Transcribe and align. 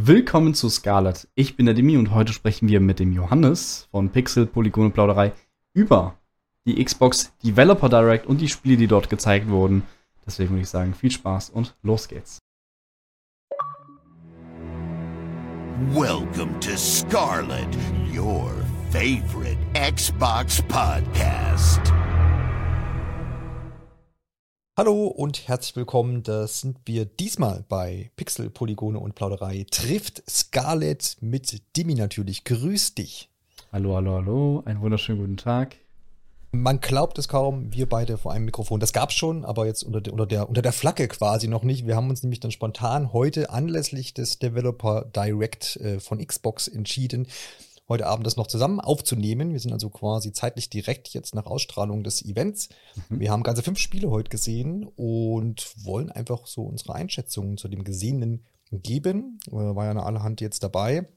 Willkommen 0.00 0.54
zu 0.54 0.68
Scarlet. 0.68 1.26
Ich 1.34 1.56
bin 1.56 1.66
der 1.66 1.74
Demi 1.74 1.96
und 1.96 2.14
heute 2.14 2.32
sprechen 2.32 2.68
wir 2.68 2.78
mit 2.78 3.00
dem 3.00 3.12
Johannes 3.12 3.88
von 3.90 4.10
Pixel 4.10 4.46
Polygone 4.46 4.90
Plauderei 4.90 5.32
über 5.74 6.14
die 6.66 6.82
Xbox 6.84 7.32
Developer 7.42 7.88
Direct 7.88 8.24
und 8.24 8.40
die 8.40 8.48
Spiele, 8.48 8.76
die 8.76 8.86
dort 8.86 9.10
gezeigt 9.10 9.48
wurden. 9.48 9.82
Deswegen 10.24 10.50
würde 10.50 10.62
ich 10.62 10.68
sagen, 10.68 10.94
viel 10.94 11.10
Spaß 11.10 11.50
und 11.50 11.74
los 11.82 12.06
geht's. 12.06 12.38
Welcome 15.90 16.60
to 16.60 16.76
Scarlet, 16.76 17.66
your 18.16 18.52
favorite 18.92 19.58
Xbox 19.74 20.62
podcast. 20.68 21.92
Hallo 24.78 25.08
und 25.08 25.48
herzlich 25.48 25.74
willkommen. 25.74 26.22
Das 26.22 26.60
sind 26.60 26.78
wir 26.84 27.04
diesmal 27.04 27.64
bei 27.68 28.12
Pixel, 28.14 28.48
Polygone 28.48 29.00
und 29.00 29.16
Plauderei. 29.16 29.66
Trifft 29.68 30.22
Scarlett 30.30 31.16
mit 31.20 31.60
Dimi 31.76 31.96
natürlich. 31.96 32.44
Grüß 32.44 32.94
dich. 32.94 33.28
Hallo, 33.72 33.96
hallo, 33.96 34.12
hallo. 34.12 34.62
Einen 34.66 34.80
wunderschönen 34.80 35.18
guten 35.18 35.36
Tag. 35.36 35.74
Man 36.52 36.78
glaubt 36.78 37.18
es 37.18 37.26
kaum, 37.26 37.72
wir 37.74 37.88
beide 37.88 38.18
vor 38.18 38.32
einem 38.32 38.44
Mikrofon. 38.44 38.78
Das 38.78 38.92
gab's 38.92 39.14
schon, 39.14 39.44
aber 39.44 39.66
jetzt 39.66 39.82
unter 39.82 40.00
der, 40.00 40.12
unter 40.12 40.26
der, 40.26 40.48
unter 40.48 40.62
der 40.62 40.72
Flagge 40.72 41.08
quasi 41.08 41.48
noch 41.48 41.64
nicht. 41.64 41.84
Wir 41.88 41.96
haben 41.96 42.08
uns 42.08 42.22
nämlich 42.22 42.38
dann 42.38 42.52
spontan 42.52 43.12
heute 43.12 43.50
anlässlich 43.50 44.14
des 44.14 44.38
Developer 44.38 45.06
Direct 45.06 45.74
äh, 45.78 45.98
von 45.98 46.24
Xbox 46.24 46.68
entschieden, 46.68 47.26
heute 47.88 48.06
Abend 48.06 48.26
das 48.26 48.36
noch 48.36 48.46
zusammen 48.46 48.80
aufzunehmen. 48.80 49.52
Wir 49.52 49.60
sind 49.60 49.72
also 49.72 49.88
quasi 49.90 50.32
zeitlich 50.32 50.68
direkt 50.68 51.08
jetzt 51.08 51.34
nach 51.34 51.46
Ausstrahlung 51.46 52.04
des 52.04 52.24
Events. 52.24 52.68
Mhm. 53.08 53.20
Wir 53.20 53.30
haben 53.30 53.42
ganze 53.42 53.62
fünf 53.62 53.78
Spiele 53.78 54.10
heute 54.10 54.28
gesehen 54.28 54.84
und 54.96 55.72
wollen 55.84 56.10
einfach 56.10 56.46
so 56.46 56.62
unsere 56.62 56.94
Einschätzungen 56.94 57.56
zu 57.56 57.68
dem 57.68 57.84
Gesehenen 57.84 58.44
geben. 58.70 59.40
Äh, 59.48 59.52
war 59.52 59.84
ja 59.84 59.90
eine 59.92 60.04
allerhand 60.04 60.40
jetzt 60.40 60.62
dabei. 60.62 61.08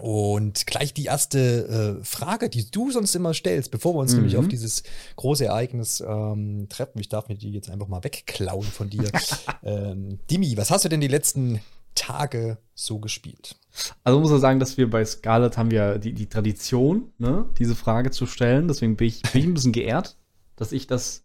Und 0.00 0.66
gleich 0.66 0.92
die 0.92 1.06
erste 1.06 1.98
äh, 2.00 2.04
Frage, 2.04 2.50
die 2.50 2.70
du 2.70 2.90
sonst 2.90 3.14
immer 3.14 3.32
stellst, 3.32 3.70
bevor 3.70 3.94
wir 3.94 4.00
uns 4.00 4.12
mhm. 4.12 4.18
nämlich 4.18 4.36
auf 4.36 4.46
dieses 4.46 4.82
große 5.16 5.46
Ereignis 5.46 6.04
ähm, 6.06 6.68
treffen. 6.68 7.00
Ich 7.00 7.08
darf 7.08 7.28
mir 7.28 7.36
die 7.36 7.50
jetzt 7.50 7.70
einfach 7.70 7.88
mal 7.88 8.04
wegklauen 8.04 8.66
von 8.66 8.90
dir. 8.90 9.10
ähm, 9.62 10.18
Dimi, 10.30 10.56
was 10.56 10.70
hast 10.70 10.84
du 10.84 10.90
denn 10.90 11.00
die 11.00 11.08
letzten 11.08 11.60
Tage 11.94 12.58
so 12.74 12.98
gespielt? 12.98 13.56
Also 14.04 14.20
muss 14.20 14.30
man 14.30 14.40
sagen, 14.40 14.60
dass 14.60 14.76
wir 14.76 14.88
bei 14.88 15.04
Scarlett 15.04 15.58
haben 15.58 15.70
wir 15.70 15.98
die, 15.98 16.12
die 16.12 16.28
Tradition, 16.28 17.12
ne, 17.18 17.46
diese 17.58 17.74
Frage 17.74 18.10
zu 18.10 18.26
stellen. 18.26 18.68
Deswegen 18.68 18.96
bin 18.96 19.08
ich, 19.08 19.22
bin 19.22 19.40
ich 19.40 19.46
ein 19.46 19.54
bisschen 19.54 19.72
geehrt, 19.72 20.16
dass 20.56 20.72
ich 20.72 20.86
das. 20.86 21.24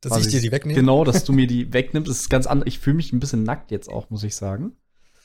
Dass 0.00 0.18
ich 0.18 0.28
dir 0.28 0.40
die 0.40 0.50
wegnehme? 0.50 0.80
Genau, 0.80 1.04
dass 1.04 1.24
du 1.24 1.32
mir 1.32 1.46
die 1.46 1.74
wegnimmst. 1.74 2.08
Das 2.08 2.20
ist 2.20 2.30
ganz 2.30 2.46
anders. 2.46 2.66
Ich 2.68 2.78
fühle 2.78 2.96
mich 2.96 3.12
ein 3.12 3.20
bisschen 3.20 3.42
nackt 3.42 3.70
jetzt 3.70 3.90
auch, 3.90 4.08
muss 4.08 4.22
ich 4.22 4.34
sagen. 4.34 4.72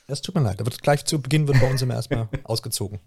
Es 0.06 0.20
tut 0.20 0.34
mir 0.34 0.42
leid. 0.42 0.60
Da 0.60 0.66
wird 0.66 0.82
gleich 0.82 1.04
zu 1.04 1.20
Beginn 1.20 1.48
wird 1.48 1.60
bei 1.60 1.70
uns 1.70 1.80
immer 1.80 1.94
erstmal 1.94 2.28
ausgezogen. 2.44 3.00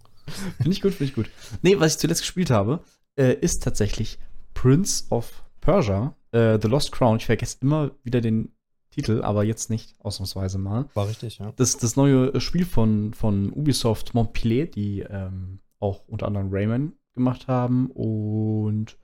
Finde 0.57 0.71
ich 0.71 0.81
gut, 0.81 0.93
finde 0.93 1.11
ich 1.11 1.15
gut. 1.15 1.29
Nee, 1.61 1.79
was 1.79 1.93
ich 1.93 1.99
zuletzt 1.99 2.21
gespielt 2.21 2.49
habe, 2.49 2.83
äh, 3.15 3.33
ist 3.33 3.63
tatsächlich 3.63 4.17
Prince 4.53 5.05
of 5.09 5.43
Persia, 5.61 6.15
äh, 6.31 6.57
The 6.61 6.67
Lost 6.67 6.91
Crown. 6.91 7.17
Ich 7.17 7.25
vergesse 7.25 7.57
immer 7.61 7.91
wieder 8.03 8.19
den 8.19 8.51
Titel, 8.99 9.21
aber 9.21 9.43
jetzt 9.43 9.69
nicht, 9.69 9.95
ausnahmsweise 9.99 10.57
mal. 10.57 10.89
War 10.93 11.07
richtig, 11.07 11.39
ja. 11.39 11.51
Das, 11.55 11.77
das 11.77 11.95
neue 11.95 12.39
Spiel 12.41 12.65
von, 12.65 13.13
von 13.13 13.51
Ubisoft 13.53 14.13
Montpellier, 14.13 14.67
die 14.67 15.01
ähm, 15.01 15.59
auch 15.79 16.03
unter 16.07 16.27
anderem 16.27 16.49
Rayman 16.51 16.93
gemacht 17.13 17.47
haben 17.47 17.89
und 17.91 18.97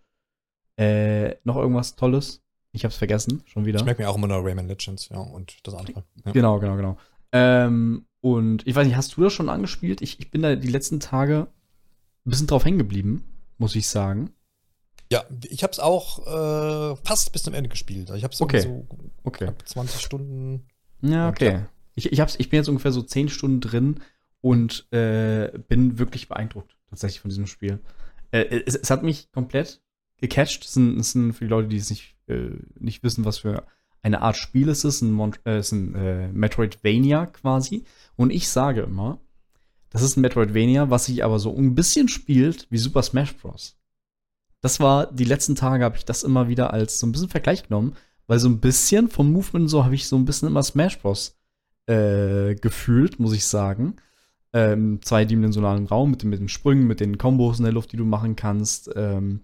äh, 0.78 1.36
noch 1.44 1.56
irgendwas 1.56 1.96
Tolles. 1.96 2.42
Ich 2.72 2.84
hab's 2.84 2.98
vergessen, 2.98 3.42
schon 3.46 3.66
wieder. 3.66 3.80
Ich 3.80 3.86
merke 3.86 4.02
mir 4.02 4.10
auch 4.10 4.18
immer 4.18 4.28
noch 4.28 4.44
Rayman 4.44 4.68
Legends, 4.68 5.08
ja, 5.10 5.18
und 5.18 5.58
das 5.64 5.74
andere. 5.76 6.04
Ja. 6.26 6.32
Genau, 6.34 6.60
genau, 6.60 6.76
genau. 6.76 6.98
Ähm, 7.32 8.06
und 8.22 8.68
ich 8.68 8.76
weiß 8.76 8.86
nicht, 8.86 8.98
hast 8.98 9.16
du 9.16 9.22
das 9.22 9.34
schon 9.34 9.50
angespielt? 9.50 10.02
Ich, 10.02 10.20
ich 10.20 10.32
bin 10.32 10.42
da 10.42 10.56
die 10.56 10.68
letzten 10.68 11.00
Tage 11.00 11.48
ein 12.26 12.30
bisschen 12.30 12.48
drauf 12.48 12.66
hängen 12.66 12.78
geblieben, 12.78 13.24
muss 13.58 13.76
ich 13.76 13.88
sagen. 13.88 14.32
Ja, 15.12 15.24
ich 15.44 15.64
habe 15.64 15.72
es 15.72 15.80
auch 15.80 16.26
äh, 16.26 16.96
fast 17.04 17.32
bis 17.32 17.44
zum 17.44 17.54
Ende 17.54 17.70
gespielt. 17.70 18.10
Ich 18.16 18.24
habe 18.24 18.34
es 18.34 18.42
okay. 18.42 18.62
so 18.62 18.88
okay. 19.24 19.52
20 19.66 20.02
Stunden. 20.02 20.66
Ja, 21.02 21.30
okay. 21.30 21.66
Ich, 21.94 22.12
ich, 22.12 22.20
hab's, 22.20 22.36
ich 22.38 22.50
bin 22.50 22.58
jetzt 22.58 22.70
ungefähr 22.70 22.92
so 22.92 23.02
10 23.02 23.30
Stunden 23.30 23.62
drin 23.62 24.00
und 24.42 24.92
äh, 24.92 25.52
bin 25.68 26.00
wirklich 26.00 26.28
beeindruckt 26.28 26.76
tatsächlich 26.90 27.22
von 27.22 27.30
diesem 27.30 27.48
Spiel. 27.48 27.80
Äh, 28.32 28.64
es, 28.66 28.76
es, 28.76 28.90
hat 28.90 29.04
mich 29.04 29.32
komplett 29.32 29.82
gecatcht. 30.18 30.66
Es 30.66 30.74
sind, 30.74 31.00
es 31.00 31.12
sind 31.12 31.34
für 31.34 31.46
die 31.46 31.50
Leute, 31.50 31.68
die 31.68 31.78
es 31.78 31.90
nicht, 31.90 32.16
äh, 32.28 32.50
nicht 32.80 33.04
wissen, 33.04 33.26
was 33.26 33.40
für 33.40 33.66
eine 34.02 34.22
Art 34.22 34.38
Spiel 34.38 34.70
es 34.70 34.84
ist. 34.84 35.02
Ein, 35.02 35.12
Mon 35.12 35.34
äh, 35.46 35.58
es 35.58 35.68
ist 35.68 35.72
ein 35.74 35.96
äh, 35.96 36.28
Metroidvania 36.30 37.28
quasi. 37.28 37.86
Und 38.16 38.32
ich 38.32 38.50
sage 38.50 38.82
immer, 38.82 39.20
das 39.92 40.02
ist 40.02 40.18
ein 40.18 40.22
Metroidvania, 40.22 40.90
was 40.90 41.06
sich 41.06 41.24
aber 41.24 41.38
so 41.38 41.56
ein 41.56 41.76
bisschen 41.76 42.08
spielt 42.08 42.68
wie 42.72 42.78
Super 42.78 43.04
Smash 43.04 43.36
Bros 43.38 43.78
das 44.62 44.80
war, 44.80 45.12
die 45.12 45.26
letzten 45.26 45.56
Tage 45.56 45.84
habe 45.84 45.98
ich 45.98 46.06
das 46.06 46.24
immer 46.24 46.48
wieder 46.48 46.74
als 46.74 47.00
so 47.00 47.08
ein 47.08 47.12
bisschen 47.12 47.30
Vergleich 47.30 47.64
genommen, 47.64 47.96
weil 48.28 48.40
so 48.40 48.50
ein 48.50 48.60
bisschen 48.60 49.10
vom 49.10 49.32
Movement 49.32 49.70
so 49.70 49.84
habe 49.84 49.96
ich 49.96 50.08
so 50.08 50.16
ein 50.16 50.26
bisschen 50.26 50.48
immer 50.48 50.64
Smash 50.64 51.00
Bros. 51.00 51.38
Äh, 51.88 52.56
gefühlt, 52.56 53.20
muss 53.20 53.34
ich 53.34 53.46
sagen. 53.46 53.98
Ähm, 54.54 55.02
zweidimensionalen 55.04 55.86
Raum 55.86 56.12
mit, 56.12 56.24
mit 56.24 56.40
den 56.40 56.50
Sprüngen, 56.50 56.88
mit 56.88 57.00
den 57.00 57.18
Kombos 57.18 57.60
in 57.60 57.66
der 57.66 57.74
Luft, 57.74 57.92
die 57.92 57.98
du 57.98 58.06
machen 58.06 58.36
kannst. 58.36 58.90
Ähm, 58.96 59.42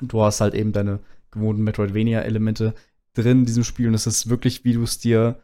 du 0.00 0.22
hast 0.22 0.40
halt 0.40 0.54
eben 0.54 0.72
deine 0.72 1.00
gewohnten 1.30 1.62
Metroidvania-Elemente 1.62 2.74
drin 3.12 3.40
in 3.40 3.44
diesem 3.44 3.64
Spiel 3.64 3.88
und 3.88 3.94
es 3.94 4.06
ist 4.06 4.28
wirklich, 4.28 4.64
wie 4.64 4.72
du 4.72 4.82
es 4.82 4.98
dir, 4.98 5.40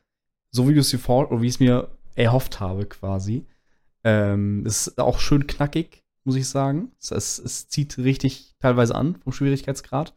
so 0.51 0.69
wie 0.69 0.75
du 0.75 0.81
es 0.81 0.91
dir 0.91 0.99
vor, 0.99 1.31
oder 1.31 1.43
wie 1.43 1.47
ich 1.47 1.55
es 1.55 1.61
mir 1.61 1.89
erhofft 2.15 2.59
habe, 2.61 2.87
quasi. 2.87 3.47
Ähm, 4.03 4.65
ist 4.67 4.99
auch 4.99 5.21
schön 5.21 5.47
knackig, 5.47 6.00
muss 6.25 6.37
ich 6.37 6.49
sagen. 6.49 6.93
Es, 7.01 7.39
es, 7.39 7.69
zieht 7.69 7.99
richtig 7.99 8.55
teilweise 8.61 8.95
an 8.95 9.17
vom 9.17 9.33
Schwierigkeitsgrad. 9.33 10.15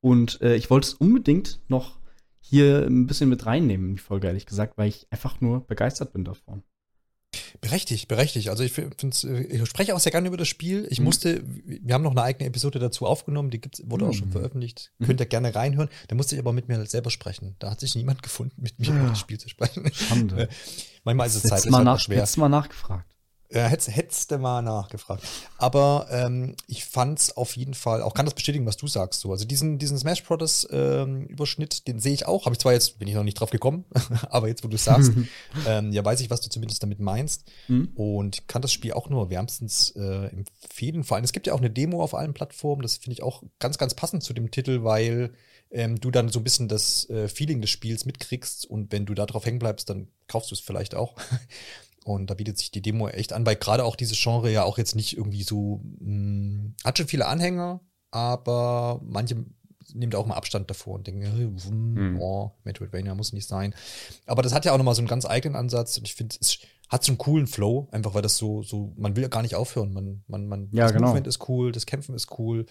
Und 0.00 0.40
äh, 0.42 0.56
ich 0.56 0.70
wollte 0.70 0.88
es 0.88 0.94
unbedingt 0.94 1.60
noch 1.68 1.98
hier 2.40 2.84
ein 2.86 3.06
bisschen 3.06 3.30
mit 3.30 3.46
reinnehmen 3.46 3.90
in 3.90 3.96
die 3.96 4.02
Folge, 4.02 4.26
ehrlich 4.26 4.46
gesagt, 4.46 4.76
weil 4.76 4.88
ich 4.88 5.06
einfach 5.10 5.40
nur 5.40 5.66
begeistert 5.66 6.12
bin 6.12 6.24
davon. 6.24 6.62
Berechtigt, 7.60 8.08
berechtigt. 8.08 8.48
Also 8.48 8.64
ich 8.64 8.76
äh, 8.76 9.42
ich 9.42 9.68
spreche 9.68 9.94
auch 9.94 10.00
sehr 10.00 10.12
gerne 10.12 10.28
über 10.28 10.36
das 10.36 10.48
Spiel. 10.48 10.86
Ich 10.90 10.98
mhm. 10.98 11.04
musste, 11.06 11.42
wir 11.44 11.94
haben 11.94 12.02
noch 12.02 12.10
eine 12.12 12.22
eigene 12.22 12.46
Episode 12.46 12.78
dazu 12.78 13.06
aufgenommen, 13.06 13.50
die 13.50 13.60
gibt's, 13.60 13.82
wurde 13.86 14.04
mhm. 14.04 14.10
auch 14.10 14.14
schon 14.14 14.28
mhm. 14.28 14.32
veröffentlicht. 14.32 14.92
Mhm. 14.98 15.06
Könnt 15.06 15.20
ihr 15.20 15.26
gerne 15.26 15.54
reinhören. 15.54 15.88
Da 16.08 16.14
musste 16.14 16.34
ich 16.34 16.40
aber 16.40 16.52
mit 16.52 16.68
mir 16.68 16.84
selber 16.86 17.10
sprechen. 17.10 17.56
Da 17.58 17.70
hat 17.70 17.80
sich 17.80 17.94
niemand 17.94 18.22
gefunden, 18.22 18.60
mit 18.60 18.78
mir 18.78 18.88
ja. 18.88 19.00
über 19.00 19.08
das 19.08 19.18
Spiel 19.18 19.38
zu 19.38 19.48
sprechen. 19.48 19.90
Schande. 19.92 20.48
Manchmal 21.04 21.26
ist 21.26 21.36
es 21.36 21.42
zeitlich 21.42 21.70
mal 21.70 21.78
halt 21.78 21.86
nach, 21.86 22.00
schwer. 22.00 22.18
Hättest 22.18 22.38
mal 22.38 22.48
nachgefragt. 22.48 23.13
Ja, 23.54 23.68
hättest, 23.68 23.94
hättest 23.94 24.30
du 24.32 24.38
mal 24.38 24.62
nachgefragt. 24.62 25.22
Aber 25.58 26.08
ähm, 26.10 26.56
ich 26.66 26.84
fand 26.84 27.20
es 27.20 27.36
auf 27.36 27.56
jeden 27.56 27.74
Fall, 27.74 28.02
auch 28.02 28.12
kann 28.12 28.26
das 28.26 28.34
bestätigen, 28.34 28.66
was 28.66 28.76
du 28.76 28.88
sagst. 28.88 29.20
So. 29.20 29.30
Also 29.30 29.44
diesen, 29.44 29.78
diesen 29.78 29.96
Smash 29.96 30.24
Brothers 30.24 30.66
ähm, 30.72 31.26
Überschnitt, 31.26 31.86
den 31.86 32.00
sehe 32.00 32.12
ich 32.12 32.26
auch. 32.26 32.46
Habe 32.46 32.54
ich 32.54 32.58
zwar 32.58 32.72
jetzt, 32.72 32.98
bin 32.98 33.06
ich 33.06 33.14
noch 33.14 33.22
nicht 33.22 33.38
drauf 33.38 33.50
gekommen, 33.50 33.84
aber 34.30 34.48
jetzt, 34.48 34.64
wo 34.64 34.68
du 34.68 34.74
es 34.74 34.84
sagst, 34.84 35.12
ähm, 35.68 35.92
ja, 35.92 36.04
weiß 36.04 36.20
ich, 36.20 36.30
was 36.30 36.40
du 36.40 36.50
zumindest 36.50 36.82
damit 36.82 36.98
meinst. 36.98 37.44
Mhm. 37.68 37.92
Und 37.94 38.48
kann 38.48 38.60
das 38.60 38.72
Spiel 38.72 38.92
auch 38.92 39.08
nur 39.08 39.30
wärmstens 39.30 39.90
äh, 39.90 40.26
empfehlen. 40.26 41.04
Vor 41.04 41.16
allem, 41.16 41.24
es 41.24 41.32
gibt 41.32 41.46
ja 41.46 41.52
auch 41.52 41.60
eine 41.60 41.70
Demo 41.70 42.02
auf 42.02 42.14
allen 42.14 42.34
Plattformen. 42.34 42.82
Das 42.82 42.96
finde 42.96 43.12
ich 43.12 43.22
auch 43.22 43.44
ganz, 43.60 43.78
ganz 43.78 43.94
passend 43.94 44.24
zu 44.24 44.32
dem 44.32 44.50
Titel, 44.50 44.82
weil 44.82 45.30
ähm, 45.70 46.00
du 46.00 46.10
dann 46.10 46.28
so 46.28 46.40
ein 46.40 46.44
bisschen 46.44 46.68
das 46.68 47.08
äh, 47.10 47.28
Feeling 47.28 47.60
des 47.60 47.70
Spiels 47.70 48.04
mitkriegst 48.04 48.66
und 48.68 48.92
wenn 48.92 49.06
du 49.06 49.14
da 49.14 49.26
drauf 49.26 49.46
hängen 49.46 49.58
bleibst, 49.58 49.90
dann 49.90 50.08
kaufst 50.28 50.50
du 50.50 50.54
es 50.54 50.60
vielleicht 50.60 50.94
auch. 50.94 51.14
Und 52.04 52.30
da 52.30 52.34
bietet 52.34 52.58
sich 52.58 52.70
die 52.70 52.82
Demo 52.82 53.08
echt 53.08 53.32
an, 53.32 53.46
weil 53.46 53.56
gerade 53.56 53.84
auch 53.84 53.96
dieses 53.96 54.20
Genre 54.22 54.50
ja 54.52 54.62
auch 54.62 54.78
jetzt 54.78 54.94
nicht 54.94 55.16
irgendwie 55.16 55.42
so, 55.42 55.80
mh, 55.82 56.06
hm, 56.06 56.74
hat 56.84 56.98
schon 56.98 57.08
viele 57.08 57.26
Anhänger, 57.26 57.80
aber 58.10 59.00
manche 59.02 59.44
nehmen 59.92 60.10
da 60.10 60.18
auch 60.18 60.26
mal 60.26 60.36
Abstand 60.36 60.68
davor 60.70 60.94
und 60.94 61.06
denken, 61.06 61.22
hey, 61.22 61.48
hm, 61.68 62.20
oh, 62.20 62.52
Metroidvania 62.64 63.14
muss 63.14 63.32
nicht 63.32 63.48
sein. 63.48 63.74
Aber 64.26 64.42
das 64.42 64.54
hat 64.54 64.64
ja 64.64 64.72
auch 64.72 64.78
nochmal 64.78 64.94
so 64.94 65.00
einen 65.00 65.08
ganz 65.08 65.24
eigenen 65.24 65.56
Ansatz 65.56 65.98
und 65.98 66.06
ich 66.06 66.14
finde, 66.14 66.36
es 66.40 66.58
hat 66.88 67.04
so 67.04 67.12
einen 67.12 67.18
coolen 67.18 67.46
Flow, 67.46 67.88
einfach 67.90 68.14
weil 68.14 68.22
das 68.22 68.36
so, 68.36 68.62
so, 68.62 68.92
man 68.96 69.16
will 69.16 69.22
ja 69.22 69.28
gar 69.28 69.42
nicht 69.42 69.54
aufhören. 69.54 69.92
Man, 69.92 70.22
man, 70.26 70.46
man, 70.46 70.68
ja, 70.72 70.84
das 70.84 70.92
genau. 70.92 71.08
Movement 71.08 71.26
ist 71.26 71.48
cool, 71.48 71.72
das 71.72 71.86
Kämpfen 71.86 72.14
ist 72.14 72.38
cool, 72.38 72.66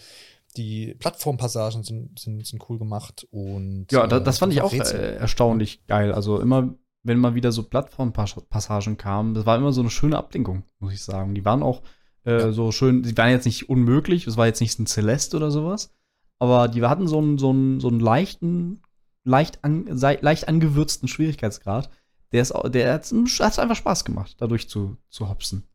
die 0.56 0.94
Plattformpassagen 0.94 1.82
sind, 1.82 2.18
sind, 2.18 2.46
sind 2.46 2.68
cool 2.68 2.78
gemacht 2.78 3.26
und. 3.30 3.86
Ja, 3.90 4.06
das, 4.06 4.22
das 4.22 4.38
fand 4.38 4.52
ich 4.52 4.62
auch 4.62 4.72
äh, 4.72 5.16
erstaunlich 5.16 5.86
geil. 5.86 6.12
Also 6.12 6.40
immer 6.40 6.74
wenn 7.04 7.18
mal 7.18 7.34
wieder 7.34 7.52
so 7.52 7.62
Plattformpassagen 7.62 8.96
kamen, 8.96 9.34
das 9.34 9.46
war 9.46 9.56
immer 9.56 9.72
so 9.72 9.82
eine 9.82 9.90
schöne 9.90 10.18
Ablenkung, 10.18 10.64
muss 10.80 10.94
ich 10.94 11.02
sagen. 11.02 11.34
Die 11.34 11.44
waren 11.44 11.62
auch 11.62 11.82
äh, 12.24 12.38
ja. 12.38 12.52
so 12.52 12.72
schön, 12.72 13.02
die 13.02 13.16
waren 13.16 13.30
jetzt 13.30 13.44
nicht 13.44 13.68
unmöglich, 13.68 14.26
es 14.26 14.36
war 14.36 14.46
jetzt 14.46 14.60
nicht 14.60 14.78
ein 14.78 14.86
Celeste 14.86 15.36
oder 15.36 15.50
sowas, 15.50 15.92
aber 16.38 16.68
die 16.68 16.82
hatten 16.82 17.06
so 17.06 17.18
einen, 17.18 17.38
so 17.38 17.50
einen, 17.50 17.78
so 17.78 17.88
einen 17.88 18.00
leichten, 18.00 18.82
leicht, 19.22 19.62
an, 19.62 19.86
leicht 19.86 20.48
angewürzten 20.48 21.08
Schwierigkeitsgrad. 21.08 21.90
Der, 22.32 22.42
ist, 22.42 22.52
der 22.66 22.92
hat 22.94 23.04
es 23.12 23.58
einfach 23.58 23.76
Spaß 23.76 24.04
gemacht, 24.04 24.36
dadurch 24.38 24.68
zu, 24.68 24.96
zu 25.08 25.28
hopsen. 25.28 25.68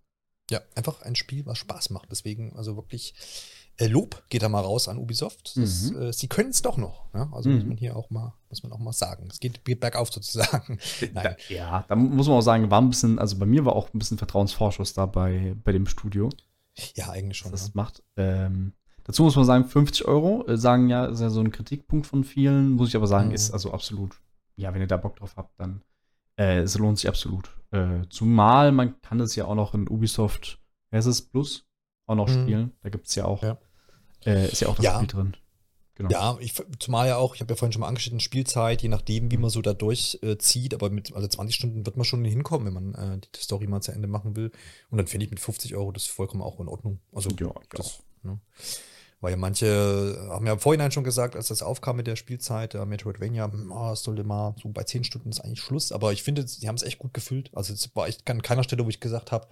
Ja, 0.51 0.61
einfach 0.75 1.03
ein 1.03 1.15
Spiel, 1.15 1.45
was 1.45 1.59
Spaß 1.59 1.91
macht. 1.91 2.09
Deswegen, 2.11 2.53
also 2.55 2.75
wirklich 2.75 3.13
Lob 3.87 4.23
geht 4.29 4.41
da 4.43 4.49
mal 4.49 4.59
raus 4.61 4.87
an 4.87 4.97
Ubisoft. 4.97 5.55
Das, 5.55 5.91
Mhm. 5.91 6.01
äh, 6.01 6.13
sie 6.13 6.27
können 6.27 6.49
es 6.49 6.61
doch 6.61 6.75
noch. 6.77 7.11
Ne? 7.13 7.29
Also 7.31 7.49
Mhm. 7.49 7.55
muss 7.55 7.65
man 7.65 7.77
hier 7.77 7.95
auch 7.95 8.09
mal, 8.09 8.33
muss 8.49 8.61
man 8.63 8.71
auch 8.73 8.79
mal 8.79 8.91
sagen. 8.91 9.27
Es 9.31 9.39
geht, 9.39 9.63
geht 9.63 9.79
bergauf 9.79 10.11
sozusagen. 10.11 10.77
Da, 11.13 11.23
Nein. 11.23 11.35
ja, 11.49 11.85
da 11.87 11.95
muss 11.95 12.27
man 12.27 12.37
auch 12.37 12.41
sagen, 12.41 12.69
war 12.69 12.81
ein 12.81 12.89
bisschen, 12.89 13.19
also 13.19 13.37
bei 13.37 13.45
mir 13.45 13.63
war 13.65 13.75
auch 13.75 13.93
ein 13.93 13.99
bisschen 13.99 14.17
Vertrauensvorschuss 14.17 14.93
da 14.93 15.05
bei, 15.05 15.55
bei 15.63 15.71
dem 15.71 15.85
Studio, 15.87 16.29
Ja, 16.95 17.09
eigentlich 17.09 17.37
schon. 17.37 17.51
das 17.51 17.67
ne? 17.67 17.71
macht. 17.75 18.03
Ähm, 18.17 18.73
dazu 19.05 19.23
muss 19.23 19.35
man 19.35 19.45
sagen, 19.45 19.65
50 19.65 20.05
Euro, 20.05 20.45
äh, 20.47 20.57
sagen 20.57 20.89
ja, 20.89 21.05
ist 21.05 21.21
ja 21.21 21.29
so 21.29 21.39
ein 21.39 21.51
Kritikpunkt 21.51 22.05
von 22.05 22.23
vielen, 22.23 22.71
muss 22.71 22.89
ich 22.89 22.95
aber 22.95 23.07
sagen, 23.07 23.29
Mhm. 23.29 23.35
ist 23.35 23.51
also 23.51 23.71
absolut, 23.71 24.15
ja, 24.57 24.73
wenn 24.73 24.81
ihr 24.81 24.87
da 24.87 24.97
Bock 24.97 25.15
drauf 25.17 25.35
habt, 25.37 25.57
dann 25.59 25.81
äh, 26.37 26.59
es 26.59 26.77
lohnt 26.77 26.97
sich 26.97 27.07
absolut. 27.09 27.49
Äh, 27.71 28.01
zumal 28.09 28.71
man 28.71 28.99
kann 29.01 29.19
es 29.19 29.35
ja 29.35 29.45
auch 29.45 29.55
noch 29.55 29.73
in 29.73 29.87
Ubisoft 29.89 30.59
Versus 30.89 31.21
Plus 31.21 31.65
auch 32.07 32.15
noch 32.15 32.27
Mhm. 32.29 32.41
spielen. 32.41 32.71
Da 32.81 32.89
gibt 32.89 33.07
es 33.07 33.15
ja 33.15 33.25
auch, 33.25 33.43
Ja. 33.43 33.57
Äh, 34.25 34.51
ist 34.51 34.61
ja 34.61 34.67
auch 34.67 34.75
das 34.75 34.85
Ja. 34.85 34.95
Spiel 34.95 35.07
drin. 35.07 35.37
Genau. 35.95 36.11
Ja, 36.11 36.37
ich, 36.39 36.53
zumal 36.79 37.09
ja 37.09 37.17
auch, 37.17 37.35
ich 37.35 37.41
habe 37.41 37.51
ja 37.51 37.57
vorhin 37.57 37.73
schon 37.73 37.81
mal 37.81 37.89
angeschnitten, 37.89 38.21
Spielzeit, 38.21 38.81
je 38.81 38.87
nachdem, 38.87 39.31
wie 39.31 39.37
man 39.37 39.49
so 39.49 39.61
da 39.61 39.73
durchzieht, 39.73 40.71
äh, 40.71 40.75
aber 40.75 40.89
mit 40.89 41.13
also 41.13 41.27
20 41.27 41.53
Stunden 41.53 41.85
wird 41.85 41.97
man 41.97 42.05
schon 42.05 42.23
hinkommen, 42.23 42.73
wenn 42.73 42.93
man 42.93 42.95
äh, 42.95 43.19
die 43.19 43.41
Story 43.41 43.67
mal 43.67 43.81
zu 43.81 43.91
Ende 43.91 44.07
machen 44.07 44.37
will. 44.37 44.49
Und 44.89 44.97
dann 44.97 45.07
finde 45.07 45.25
ich 45.25 45.29
mit 45.29 45.41
50 45.41 45.75
Euro 45.75 45.91
das 45.91 46.05
vollkommen 46.05 46.41
auch 46.41 46.61
in 46.61 46.69
Ordnung. 46.69 47.01
Also, 47.13 47.29
Ja, 47.37 47.53
das, 47.71 47.99
ne? 48.23 48.39
Weil 49.21 49.31
ja 49.31 49.37
manche 49.37 50.27
haben 50.29 50.47
ja 50.47 50.53
im 50.53 50.59
Vorhinein 50.59 50.93
schon 50.93 51.03
gesagt, 51.03 51.35
als 51.35 51.49
das 51.49 51.61
aufkam 51.61 51.97
mit 51.97 52.07
der 52.07 52.15
Spielzeit, 52.15 52.73
der 52.73 52.85
Metroidvania, 52.85 53.51
hm, 53.51 53.69
oh, 53.69 53.91
es 53.91 54.03
sollte 54.03 54.23
mal 54.23 54.55
so 54.61 54.69
bei 54.69 54.83
10 54.83 55.03
Stunden 55.03 55.29
ist 55.29 55.41
eigentlich 55.41 55.59
Schluss. 55.59 55.91
Aber 55.91 56.13
ich 56.13 56.23
finde, 56.23 56.47
sie 56.47 56.65
haben 56.69 56.75
es 56.75 56.83
echt 56.83 56.99
gut 56.99 57.13
gefüllt. 57.13 57.51
Also 57.53 57.73
es 57.73 57.93
war 57.93 58.07
echt 58.07 58.29
an 58.29 58.41
keiner 58.41 58.63
Stelle, 58.63 58.85
wo 58.85 58.89
ich 58.89 59.01
gesagt 59.01 59.33
habe, 59.33 59.49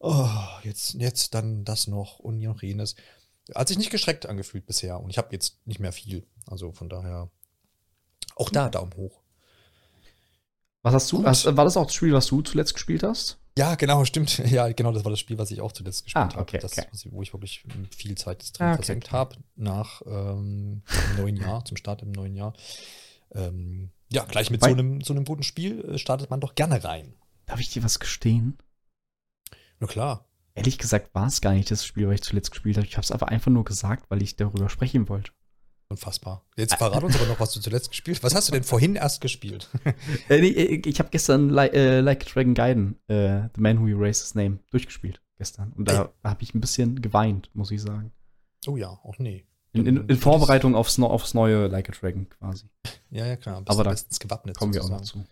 oh, 0.00 0.28
jetzt, 0.64 0.94
jetzt 0.94 1.34
dann 1.34 1.64
das 1.64 1.86
noch 1.86 2.18
und 2.18 2.40
noch 2.40 2.62
jenes. 2.64 2.96
Hat 3.54 3.68
sich 3.68 3.78
nicht 3.78 3.90
geschreckt 3.90 4.26
angefühlt 4.26 4.66
bisher 4.66 5.00
und 5.00 5.10
ich 5.10 5.18
habe 5.18 5.28
jetzt 5.32 5.66
nicht 5.66 5.80
mehr 5.80 5.92
viel. 5.92 6.26
Also 6.46 6.72
von 6.72 6.88
daher 6.88 7.30
auch 8.36 8.48
da 8.50 8.68
Daumen 8.68 8.94
hoch. 8.96 9.20
Was 10.82 10.94
hast 10.94 11.12
du? 11.12 11.24
Hast, 11.24 11.44
war 11.56 11.64
das 11.64 11.76
auch 11.76 11.86
das 11.86 11.94
Spiel, 11.94 12.12
was 12.12 12.26
du 12.26 12.42
zuletzt 12.42 12.74
gespielt 12.74 13.02
hast? 13.02 13.38
Ja, 13.56 13.74
genau, 13.74 14.04
stimmt. 14.06 14.38
Ja, 14.50 14.70
genau, 14.72 14.92
das 14.92 15.04
war 15.04 15.10
das 15.10 15.20
Spiel, 15.20 15.38
was 15.38 15.50
ich 15.50 15.60
auch 15.60 15.72
zuletzt 15.72 16.04
gespielt 16.04 16.34
Ah, 16.34 16.40
okay, 16.40 16.58
habe. 16.58 16.68
Das, 16.68 16.72
okay. 16.78 16.88
wo 17.10 17.22
ich 17.22 17.32
wirklich 17.32 17.64
ähm, 17.74 17.86
viel 17.94 18.16
Zeit 18.16 18.42
drin 18.58 18.66
Ah, 18.66 18.72
okay, 18.72 18.76
versenkt 18.82 19.12
habe, 19.12 19.36
nach 19.56 20.02
ähm, 20.06 20.82
neuen 21.16 21.36
Jahr, 21.36 21.64
zum 21.64 21.76
Start 21.76 22.02
im 22.02 22.12
neuen 22.12 22.34
Jahr. 22.34 22.54
Ähm, 23.32 23.90
ja, 24.12 24.24
gleich 24.24 24.50
mit 24.50 24.60
so 24.62 24.66
Wei- 24.68 24.72
einem, 24.72 25.00
so 25.00 25.12
einem 25.14 25.24
guten 25.24 25.42
Spiel 25.42 25.84
äh, 25.84 25.98
startet 25.98 26.30
man 26.30 26.40
doch 26.40 26.54
gerne 26.54 26.82
rein. 26.84 27.14
Darf 27.46 27.60
ich 27.60 27.70
dir 27.70 27.82
was 27.82 27.98
gestehen? 27.98 28.58
Na 29.80 29.86
klar. 29.86 30.26
Ehrlich 30.54 30.78
gesagt 30.78 31.14
war 31.14 31.26
es 31.26 31.40
gar 31.40 31.52
nicht 31.52 31.70
das 31.70 31.84
Spiel, 31.84 32.06
was 32.06 32.14
ich 32.14 32.22
zuletzt 32.22 32.50
gespielt 32.52 32.76
habe. 32.76 32.86
Ich 32.86 32.96
habe 32.96 33.02
es 33.02 33.10
aber 33.10 33.28
einfach 33.28 33.50
nur 33.50 33.64
gesagt, 33.64 34.08
weil 34.08 34.22
ich 34.22 34.36
darüber 34.36 34.68
sprechen 34.68 35.08
wollte. 35.08 35.32
Unfassbar. 35.88 36.44
Jetzt 36.56 36.76
verrat 36.76 37.02
uns 37.02 37.16
aber 37.16 37.26
noch, 37.26 37.40
was 37.40 37.52
du 37.52 37.60
zuletzt 37.60 37.90
gespielt 37.90 38.18
hast. 38.18 38.22
Was 38.24 38.34
hast 38.34 38.48
du 38.48 38.52
denn 38.52 38.64
vorhin 38.64 38.96
erst 38.96 39.20
gespielt? 39.20 39.68
Äh, 40.28 40.38
äh, 40.38 40.82
ich 40.88 40.98
habe 40.98 41.10
gestern 41.10 41.50
Li 41.50 41.66
äh, 41.68 42.00
Like 42.00 42.24
a 42.24 42.28
Dragon 42.32 42.54
Gaiden, 42.54 42.98
äh, 43.08 43.48
The 43.54 43.60
Man 43.60 43.80
Who 43.80 43.88
Erased 43.88 44.22
His 44.22 44.34
Name, 44.34 44.58
durchgespielt 44.70 45.20
gestern. 45.38 45.72
Und 45.72 45.88
da 45.88 46.10
habe 46.22 46.42
ich 46.42 46.54
ein 46.54 46.60
bisschen 46.60 47.02
geweint, 47.02 47.50
muss 47.54 47.70
ich 47.70 47.82
sagen. 47.82 48.12
Oh 48.66 48.76
ja, 48.76 48.88
auch 48.88 49.18
nee. 49.18 49.44
In, 49.72 49.86
in, 49.86 50.08
in 50.08 50.16
Vorbereitung 50.16 50.74
aufs, 50.74 50.98
aufs 51.00 51.34
neue 51.34 51.66
Like 51.66 51.88
a 51.90 51.92
Dragon 51.92 52.28
quasi. 52.28 52.66
Ja, 53.10 53.26
ja, 53.26 53.36
klar. 53.36 53.62
Aber 53.66 53.84
da 53.84 53.94
gewappnet. 54.20 54.56
Kommen 54.56 54.72
wir 54.72 54.84
auch 54.84 54.88
noch 54.88 55.02
zu. 55.02 55.24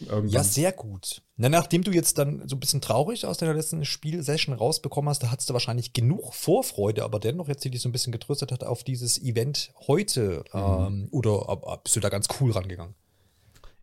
Irgendwann. 0.00 0.28
Ja, 0.28 0.44
sehr 0.44 0.72
gut. 0.72 1.22
Na, 1.36 1.48
nachdem 1.48 1.82
du 1.82 1.90
jetzt 1.90 2.18
dann 2.18 2.46
so 2.48 2.56
ein 2.56 2.60
bisschen 2.60 2.80
traurig 2.80 3.26
aus 3.26 3.38
deiner 3.38 3.54
letzten 3.54 3.84
Spielsession 3.84 4.54
rausbekommen 4.54 5.08
hast, 5.08 5.22
da 5.22 5.30
hattest 5.30 5.48
du 5.50 5.52
wahrscheinlich 5.52 5.92
genug 5.92 6.34
Vorfreude, 6.34 7.04
aber 7.04 7.20
dennoch 7.20 7.48
jetzt 7.48 7.64
die 7.64 7.70
dich 7.70 7.80
so 7.82 7.88
ein 7.88 7.92
bisschen 7.92 8.12
getröstet 8.12 8.52
hat 8.52 8.64
auf 8.64 8.84
dieses 8.84 9.20
Event 9.20 9.72
heute. 9.86 10.44
Mhm. 10.52 10.60
Ähm, 10.60 11.08
oder 11.10 11.48
ab- 11.48 11.84
bist 11.84 11.96
du 11.96 12.00
da 12.00 12.08
ganz 12.08 12.28
cool 12.40 12.52
rangegangen? 12.52 12.94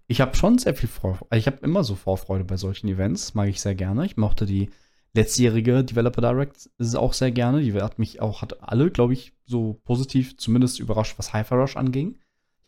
Ich 0.07 0.19
habe 0.19 0.35
schon 0.35 0.57
sehr 0.57 0.75
viel 0.75 0.89
Vorfreude. 0.89 1.37
Ich 1.37 1.47
habe 1.47 1.57
immer 1.61 1.83
so 1.83 1.95
Vorfreude 1.95 2.43
bei 2.43 2.57
solchen 2.57 2.87
Events. 2.89 3.33
Mag 3.33 3.47
ich 3.49 3.61
sehr 3.61 3.75
gerne. 3.75 4.05
Ich 4.05 4.17
mochte 4.17 4.45
die 4.45 4.69
letztjährige 5.13 5.83
Developer 5.83 6.21
Direct 6.21 6.69
ist 6.77 6.95
auch 6.95 7.13
sehr 7.13 7.31
gerne. 7.31 7.61
Die 7.61 7.73
hat 7.73 7.99
mich 7.99 8.21
auch, 8.21 8.41
hat 8.41 8.61
alle, 8.63 8.91
glaube 8.91 9.13
ich, 9.13 9.33
so 9.45 9.79
positiv 9.83 10.37
zumindest 10.37 10.79
überrascht, 10.79 11.15
was 11.17 11.33
Hyper 11.33 11.57
Rush 11.57 11.75
anging. 11.77 12.17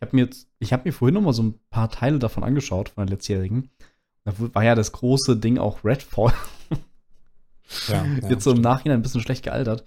Ich 0.04 0.08
habe 0.08 0.16
mir 0.16 0.24
jetzt, 0.24 0.48
ich 0.58 0.72
habe 0.74 0.82
mir 0.84 0.92
vorhin 0.92 1.14
noch 1.14 1.22
mal 1.22 1.32
so 1.32 1.42
ein 1.42 1.58
paar 1.70 1.90
Teile 1.90 2.18
davon 2.18 2.44
angeschaut, 2.44 2.90
von 2.90 3.06
der 3.06 3.16
letztjährigen. 3.16 3.70
Da 4.24 4.34
war 4.36 4.62
ja 4.62 4.74
das 4.74 4.92
große 4.92 5.38
Ding 5.38 5.56
auch 5.56 5.82
Redfall. 5.82 6.34
Ja, 7.88 8.04
jetzt 8.28 8.44
so 8.44 8.52
im 8.52 8.60
Nachhinein 8.60 8.98
ein 8.98 9.02
bisschen 9.02 9.22
schlecht 9.22 9.44
gealtert. 9.44 9.84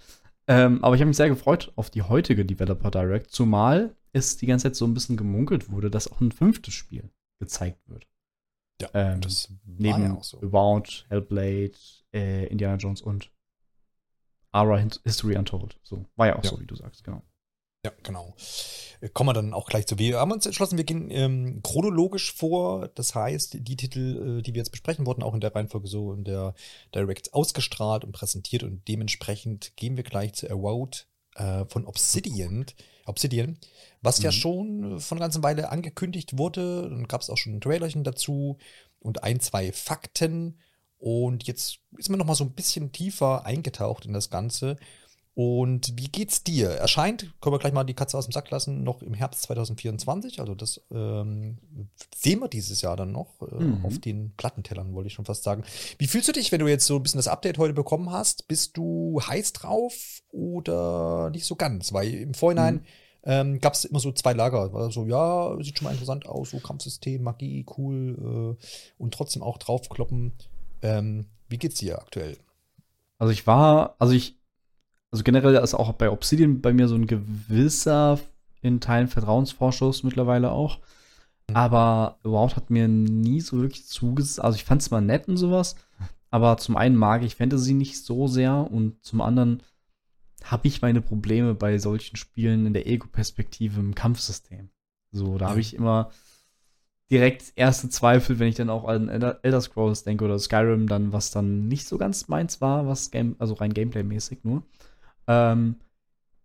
Ähm, 0.48 0.82
aber 0.82 0.96
ich 0.96 1.00
habe 1.00 1.08
mich 1.08 1.16
sehr 1.16 1.28
gefreut 1.28 1.72
auf 1.76 1.90
die 1.90 2.02
heutige 2.02 2.44
Developer 2.44 2.90
Direct, 2.90 3.30
zumal 3.30 3.94
es 4.12 4.36
die 4.36 4.46
ganze 4.46 4.64
Zeit 4.64 4.76
so 4.76 4.86
ein 4.86 4.94
bisschen 4.94 5.16
gemunkelt 5.16 5.70
wurde, 5.70 5.88
dass 5.90 6.10
auch 6.10 6.20
ein 6.20 6.32
fünftes 6.32 6.74
Spiel 6.74 7.10
gezeigt 7.38 7.88
wird. 7.88 8.08
Ja, 8.80 8.88
ähm, 8.94 9.20
das 9.20 9.52
Neben 9.64 10.02
ja 10.02 10.14
auch 10.14 10.24
so. 10.24 10.40
About, 10.40 11.04
Hellblade, 11.08 11.72
äh, 12.12 12.46
Indiana 12.46 12.76
Jones 12.76 13.02
und 13.02 13.30
Ara 14.50 14.78
History 15.04 15.36
Untold. 15.36 15.78
So, 15.84 16.06
war 16.16 16.26
ja 16.26 16.36
auch 16.36 16.44
Ja. 16.44 16.50
so, 16.50 16.60
wie 16.60 16.66
du 16.66 16.74
sagst, 16.74 17.04
genau. 17.04 17.22
Ja, 17.84 17.92
genau. 18.02 18.34
Äh, 19.00 19.08
Kommen 19.10 19.28
wir 19.28 19.34
dann 19.34 19.54
auch 19.54 19.66
gleich 19.66 19.86
zu. 19.86 19.98
Wir 19.98 20.18
haben 20.18 20.32
uns 20.32 20.44
entschlossen, 20.46 20.76
wir 20.76 20.84
gehen 20.84 21.10
ähm, 21.10 21.60
chronologisch 21.62 22.32
vor. 22.34 22.88
Das 22.88 23.14
heißt, 23.14 23.58
die 23.60 23.76
Titel, 23.76 24.38
äh, 24.38 24.42
die 24.42 24.52
wir 24.54 24.58
jetzt 24.60 24.70
besprechen, 24.72 25.06
wurden 25.06 25.22
auch 25.22 25.34
in 25.34 25.40
der 25.40 25.54
Reihenfolge 25.54 25.86
so 25.86 26.12
in 26.12 26.24
der 26.24 26.54
Direct 26.94 27.32
ausgestrahlt 27.34 28.04
und 28.04 28.12
präsentiert 28.12 28.64
und 28.64 28.86
dementsprechend 28.88 29.76
gehen 29.76 29.96
wir 29.96 30.02
gleich 30.04 30.32
zu 30.34 30.50
Avowed 30.50 31.06
äh, 31.36 31.64
von 31.66 31.86
Obsidian. 31.86 32.66
Obsidian, 33.06 33.58
was 34.02 34.20
ja 34.22 34.30
Mhm. 34.30 34.34
schon 34.34 34.96
äh, 34.96 35.00
von 35.00 35.18
einer 35.18 35.26
ganzen 35.26 35.44
Weile 35.44 35.70
angekündigt 35.70 36.36
wurde. 36.36 36.88
Dann 36.90 37.06
gab 37.06 37.20
es 37.20 37.30
auch 37.30 37.36
schon 37.38 37.54
ein 37.54 37.60
Trailerchen 37.60 38.02
dazu 38.02 38.58
und 38.98 39.22
ein, 39.22 39.38
zwei 39.38 39.70
Fakten. 39.72 40.58
Und 40.98 41.44
jetzt 41.46 41.78
ist 41.96 42.08
man 42.10 42.18
noch 42.18 42.26
mal 42.26 42.34
so 42.34 42.42
ein 42.42 42.54
bisschen 42.54 42.90
tiefer 42.90 43.46
eingetaucht 43.46 44.04
in 44.04 44.12
das 44.12 44.30
Ganze. 44.30 44.76
Und 45.40 45.92
wie 45.96 46.08
geht's 46.08 46.42
dir? 46.42 46.70
Erscheint, 46.70 47.32
können 47.40 47.54
wir 47.54 47.60
gleich 47.60 47.72
mal 47.72 47.84
die 47.84 47.94
Katze 47.94 48.18
aus 48.18 48.26
dem 48.26 48.32
Sack 48.32 48.50
lassen, 48.50 48.82
noch 48.82 49.02
im 49.02 49.14
Herbst 49.14 49.42
2024. 49.42 50.40
Also 50.40 50.56
das 50.56 50.80
ähm, 50.90 51.58
sehen 52.12 52.40
wir 52.40 52.48
dieses 52.48 52.80
Jahr 52.80 52.96
dann 52.96 53.12
noch 53.12 53.40
äh, 53.42 53.54
Mhm. 53.54 53.84
auf 53.84 54.00
den 54.00 54.32
Plattentellern, 54.36 54.94
wollte 54.94 55.06
ich 55.06 55.12
schon 55.14 55.26
fast 55.26 55.44
sagen. 55.44 55.62
Wie 55.98 56.08
fühlst 56.08 56.26
du 56.26 56.32
dich, 56.32 56.50
wenn 56.50 56.58
du 56.58 56.66
jetzt 56.66 56.86
so 56.86 56.96
ein 56.96 57.04
bisschen 57.04 57.18
das 57.18 57.28
Update 57.28 57.58
heute 57.58 57.72
bekommen 57.72 58.10
hast? 58.10 58.48
Bist 58.48 58.76
du 58.76 59.20
heiß 59.24 59.52
drauf 59.52 59.94
oder 60.32 61.30
nicht 61.30 61.44
so 61.46 61.54
ganz? 61.54 61.92
Weil 61.92 62.12
im 62.14 62.34
Vorhinein 62.34 62.74
Mhm. 62.74 62.82
ähm, 63.22 63.60
gab 63.60 63.74
es 63.74 63.84
immer 63.84 64.00
so 64.00 64.10
zwei 64.10 64.32
Lager. 64.32 64.72
War 64.72 64.90
so, 64.90 65.04
ja, 65.06 65.56
sieht 65.62 65.78
schon 65.78 65.84
mal 65.84 65.92
interessant 65.92 66.26
aus, 66.26 66.50
so 66.50 66.58
Kampfsystem, 66.58 67.22
Magie, 67.22 67.64
cool 67.76 68.56
äh, 68.58 68.64
und 69.00 69.14
trotzdem 69.14 69.44
auch 69.44 69.58
draufkloppen. 69.58 70.32
Ähm, 70.82 71.26
wie 71.48 71.58
geht's 71.58 71.78
dir 71.78 72.00
aktuell? 72.00 72.36
Also 73.18 73.32
ich 73.32 73.46
war, 73.46 73.94
also 74.00 74.12
ich, 74.14 74.34
also 75.10 75.24
generell 75.24 75.54
ist 75.56 75.74
auch 75.74 75.92
bei 75.92 76.10
Obsidian 76.10 76.60
bei 76.60 76.72
mir 76.72 76.88
so 76.88 76.94
ein 76.94 77.06
gewisser, 77.06 78.18
in 78.60 78.80
Teilen 78.80 79.08
Vertrauensvorschuss 79.08 80.02
mittlerweile 80.02 80.50
auch. 80.50 80.78
Mhm. 81.48 81.56
Aber 81.56 82.18
Wow 82.22 82.56
hat 82.56 82.70
mir 82.70 82.88
nie 82.88 83.40
so 83.40 83.60
wirklich 83.60 83.86
zugesagt. 83.86 84.44
Also 84.44 84.56
ich 84.56 84.64
fand 84.64 84.82
es 84.82 84.90
mal 84.90 85.00
nett 85.00 85.28
und 85.28 85.36
sowas. 85.36 85.76
Aber 86.30 86.58
zum 86.58 86.76
einen 86.76 86.96
mag 86.96 87.22
ich 87.22 87.36
Fantasy 87.36 87.72
nicht 87.72 88.04
so 88.04 88.26
sehr 88.26 88.70
und 88.70 89.02
zum 89.02 89.22
anderen 89.22 89.62
habe 90.44 90.68
ich 90.68 90.82
meine 90.82 91.00
Probleme 91.00 91.54
bei 91.54 91.78
solchen 91.78 92.16
Spielen 92.16 92.66
in 92.66 92.74
der 92.74 92.86
Ego-Perspektive 92.86 93.80
im 93.80 93.94
Kampfsystem. 93.94 94.68
So, 95.10 95.38
da 95.38 95.48
habe 95.48 95.60
ich 95.60 95.74
immer 95.74 96.10
direkt 97.10 97.52
erste 97.56 97.88
Zweifel, 97.88 98.38
wenn 98.38 98.48
ich 98.48 98.56
dann 98.56 98.68
auch 98.68 98.84
an 98.84 99.08
Elder 99.08 99.40
Elder 99.42 99.60
Scrolls 99.62 100.04
denke 100.04 100.24
oder 100.24 100.38
Skyrim, 100.38 100.86
dann, 100.86 101.12
was 101.12 101.30
dann 101.30 101.66
nicht 101.66 101.88
so 101.88 101.96
ganz 101.96 102.28
meins 102.28 102.60
war, 102.60 102.86
was 102.86 103.10
Game, 103.10 103.36
also 103.38 103.54
rein 103.54 103.72
Gameplay-mäßig 103.72 104.40
nur. 104.42 104.62
Ähm, 105.28 105.76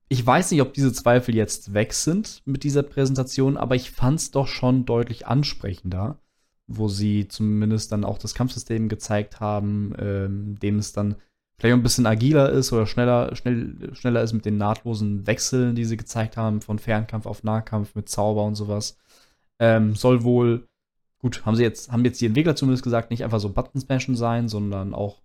ich 0.09 0.23
weiß 0.23 0.51
nicht, 0.51 0.61
ob 0.61 0.73
diese 0.73 0.93
Zweifel 0.93 1.33
jetzt 1.33 1.73
weg 1.73 1.93
sind 1.93 2.43
mit 2.45 2.63
dieser 2.63 2.83
Präsentation, 2.83 3.57
aber 3.57 3.75
ich 3.75 3.89
fand 3.89 4.19
es 4.19 4.29
doch 4.29 4.45
schon 4.47 4.85
deutlich 4.85 5.25
ansprechender, 5.25 6.19
wo 6.67 6.87
sie 6.87 7.27
zumindest 7.27 7.91
dann 7.91 8.03
auch 8.03 8.19
das 8.19 8.35
Kampfsystem 8.35 8.89
gezeigt 8.89 9.39
haben, 9.39 9.95
ähm, 9.97 10.59
dem 10.59 10.77
es 10.77 10.93
dann 10.93 11.15
vielleicht 11.57 11.73
ein 11.73 11.81
bisschen 11.81 12.05
agiler 12.05 12.51
ist 12.51 12.71
oder 12.73 12.85
schneller, 12.85 13.35
schnell, 13.35 13.89
schneller 13.93 14.21
ist 14.21 14.33
mit 14.33 14.45
den 14.45 14.57
nahtlosen 14.57 15.25
Wechseln, 15.25 15.73
die 15.73 15.85
sie 15.85 15.97
gezeigt 15.97 16.37
haben, 16.37 16.61
von 16.61 16.77
Fernkampf 16.77 17.25
auf 17.25 17.43
Nahkampf 17.43 17.95
mit 17.95 18.07
Zauber 18.07 18.43
und 18.43 18.53
sowas. 18.53 18.99
Ähm, 19.57 19.95
soll 19.95 20.23
wohl, 20.23 20.67
gut, 21.17 21.43
haben 21.43 21.55
sie 21.55 21.63
jetzt, 21.63 21.91
haben 21.91 22.05
jetzt 22.05 22.21
die 22.21 22.27
Entwickler 22.27 22.55
zumindest 22.55 22.83
gesagt, 22.83 23.09
nicht 23.09 23.23
einfach 23.23 23.39
so 23.39 23.49
Button 23.49 23.81
smashen 23.81 24.15
sein, 24.15 24.47
sondern 24.47 24.93
auch 24.93 25.22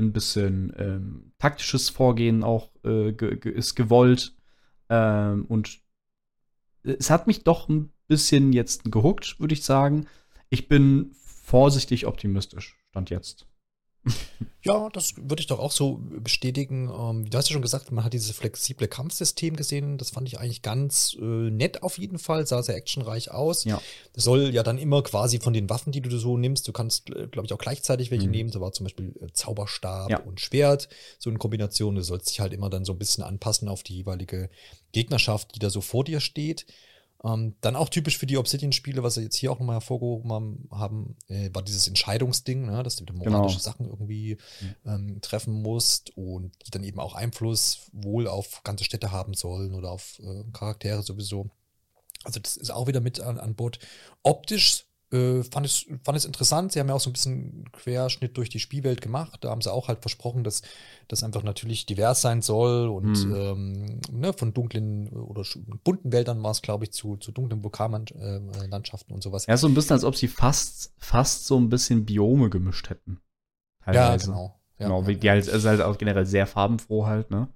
ein 0.00 0.12
bisschen 0.12 0.72
ähm, 0.76 1.32
taktisches 1.38 1.88
Vorgehen 1.90 2.42
auch 2.42 2.70
äh, 2.84 3.12
ge 3.12 3.36
ge 3.36 3.52
ist 3.52 3.74
gewollt. 3.74 4.34
Ähm, 4.88 5.44
und 5.46 5.80
es 6.82 7.10
hat 7.10 7.26
mich 7.26 7.44
doch 7.44 7.68
ein 7.68 7.92
bisschen 8.06 8.52
jetzt 8.52 8.90
gehuckt, 8.90 9.38
würde 9.38 9.54
ich 9.54 9.64
sagen. 9.64 10.06
Ich 10.48 10.68
bin 10.68 11.12
vorsichtig 11.12 12.06
optimistisch, 12.06 12.78
stand 12.90 13.10
jetzt. 13.10 13.49
Ja, 14.62 14.88
das 14.92 15.14
würde 15.16 15.40
ich 15.40 15.46
doch 15.46 15.58
auch 15.58 15.72
so 15.72 16.00
bestätigen. 16.02 16.90
Ähm, 16.90 17.28
du 17.28 17.36
hast 17.38 17.48
ja 17.48 17.54
schon 17.54 17.62
gesagt, 17.62 17.90
man 17.92 18.04
hat 18.04 18.12
dieses 18.12 18.30
flexible 18.32 18.88
Kampfsystem 18.88 19.56
gesehen. 19.56 19.96
Das 19.96 20.10
fand 20.10 20.28
ich 20.28 20.38
eigentlich 20.38 20.60
ganz 20.62 21.16
äh, 21.18 21.24
nett 21.24 21.82
auf 21.82 21.96
jeden 21.98 22.18
Fall. 22.18 22.46
Sah 22.46 22.62
sehr 22.62 22.76
actionreich 22.76 23.30
aus. 23.30 23.64
Ja. 23.64 23.80
Das 24.12 24.24
soll 24.24 24.54
ja 24.54 24.62
dann 24.62 24.76
immer 24.78 25.02
quasi 25.02 25.38
von 25.38 25.52
den 25.54 25.70
Waffen, 25.70 25.92
die 25.92 26.00
du 26.02 26.14
so 26.18 26.36
nimmst, 26.36 26.68
du 26.68 26.72
kannst, 26.72 27.08
äh, 27.10 27.26
glaube 27.28 27.46
ich, 27.46 27.52
auch 27.54 27.58
gleichzeitig 27.58 28.10
welche 28.10 28.26
Mhm. 28.26 28.32
nehmen. 28.32 28.50
Da 28.50 28.60
war 28.60 28.72
zum 28.72 28.84
Beispiel 28.84 29.14
äh, 29.22 29.28
Zauberstab 29.32 30.10
Ja. 30.10 30.20
und 30.20 30.40
Schwert, 30.40 30.88
so 31.18 31.30
in 31.30 31.38
Kombination. 31.38 31.94
Du 31.94 32.02
sollst 32.02 32.28
dich 32.30 32.40
halt 32.40 32.52
immer 32.52 32.68
dann 32.68 32.84
so 32.84 32.92
ein 32.92 32.98
bisschen 32.98 33.24
anpassen 33.24 33.68
auf 33.68 33.82
die 33.82 33.96
jeweilige 33.96 34.50
Gegnerschaft, 34.92 35.54
die 35.54 35.58
da 35.58 35.70
so 35.70 35.80
vor 35.80 36.04
dir 36.04 36.20
steht. 36.20 36.66
Ähm, 37.22 37.54
dann 37.60 37.76
auch 37.76 37.90
typisch 37.90 38.16
für 38.16 38.26
die 38.26 38.38
Obsidian-Spiele, 38.38 39.02
was 39.02 39.14
sie 39.14 39.22
jetzt 39.22 39.36
hier 39.36 39.52
auch 39.52 39.58
nochmal 39.58 39.76
hervorgehoben 39.76 40.68
haben, 40.70 41.16
äh, 41.28 41.50
war 41.52 41.62
dieses 41.62 41.86
Entscheidungsding, 41.86 42.64
ne, 42.64 42.82
dass 42.82 42.96
du 42.96 43.02
wieder 43.02 43.12
moralische 43.12 43.58
Genau. 43.58 43.58
Sachen 43.58 43.86
irgendwie 43.86 44.38
ähm, 44.86 45.20
treffen 45.20 45.60
musst 45.60 46.16
und 46.16 46.52
die 46.66 46.70
dann 46.70 46.82
eben 46.84 46.98
auch 46.98 47.14
Einfluss 47.14 47.90
wohl 47.92 48.26
auf 48.26 48.62
ganze 48.64 48.84
Städte 48.84 49.12
haben 49.12 49.34
sollen 49.34 49.74
oder 49.74 49.90
auf 49.90 50.18
äh, 50.20 50.44
Charaktere 50.52 51.02
sowieso. 51.02 51.50
Also 52.24 52.40
das 52.40 52.56
ist 52.56 52.70
auch 52.70 52.86
wieder 52.86 53.00
mit 53.00 53.20
an, 53.20 53.38
an 53.38 53.54
Bord. 53.54 53.78
Optisch 54.22 54.86
äh, 55.12 55.42
fand, 55.42 55.66
es, 55.66 55.86
fand 56.04 56.16
es 56.16 56.24
interessant. 56.24 56.72
Sie 56.72 56.80
haben 56.80 56.88
ja 56.88 56.94
auch 56.94 57.00
so 57.00 57.10
ein 57.10 57.14
bisschen 57.14 57.64
Querschnitt 57.72 58.36
durch 58.36 58.48
die 58.48 58.60
Spielwelt 58.60 59.00
gemacht. 59.00 59.44
Da 59.44 59.50
haben 59.50 59.60
sie 59.60 59.72
auch 59.72 59.88
halt 59.88 60.00
versprochen, 60.00 60.44
dass 60.44 60.62
das 61.08 61.22
einfach 61.22 61.42
natürlich 61.42 61.86
divers 61.86 62.20
sein 62.20 62.42
soll 62.42 62.88
und 62.88 63.24
Mhm. 63.24 63.34
ähm, 63.34 64.00
ne, 64.12 64.32
von 64.32 64.54
dunklen 64.54 65.08
oder 65.08 65.44
bunten 65.84 66.12
Wäldern 66.12 66.42
war 66.42 66.52
es, 66.52 66.62
glaube 66.62 66.84
ich, 66.84 66.92
zu, 66.92 67.16
zu 67.16 67.32
dunklen 67.32 67.64
Vulkanlandschaften 67.64 69.14
und 69.14 69.22
sowas. 69.22 69.46
Ja, 69.46 69.56
so 69.56 69.66
ein 69.66 69.74
bisschen, 69.74 69.94
als 69.94 70.04
ob 70.04 70.14
sie 70.16 70.28
fast, 70.28 70.92
fast 70.98 71.46
so 71.46 71.58
ein 71.58 71.68
bisschen 71.68 72.04
Biome 72.06 72.50
gemischt 72.50 72.90
hätten. 72.90 73.20
Ja, 73.86 74.16
genau. 74.16 74.60
Ja, 74.78 74.86
genau, 74.86 75.02
ja, 75.02 75.14
die 75.14 75.30
halt, 75.30 75.46
ist 75.46 75.64
halt 75.66 75.80
auch 75.80 75.98
generell 75.98 76.26
sehr 76.26 76.46
farbenfroh 76.46 77.06
halt, 77.06 77.30
ne? 77.30 77.48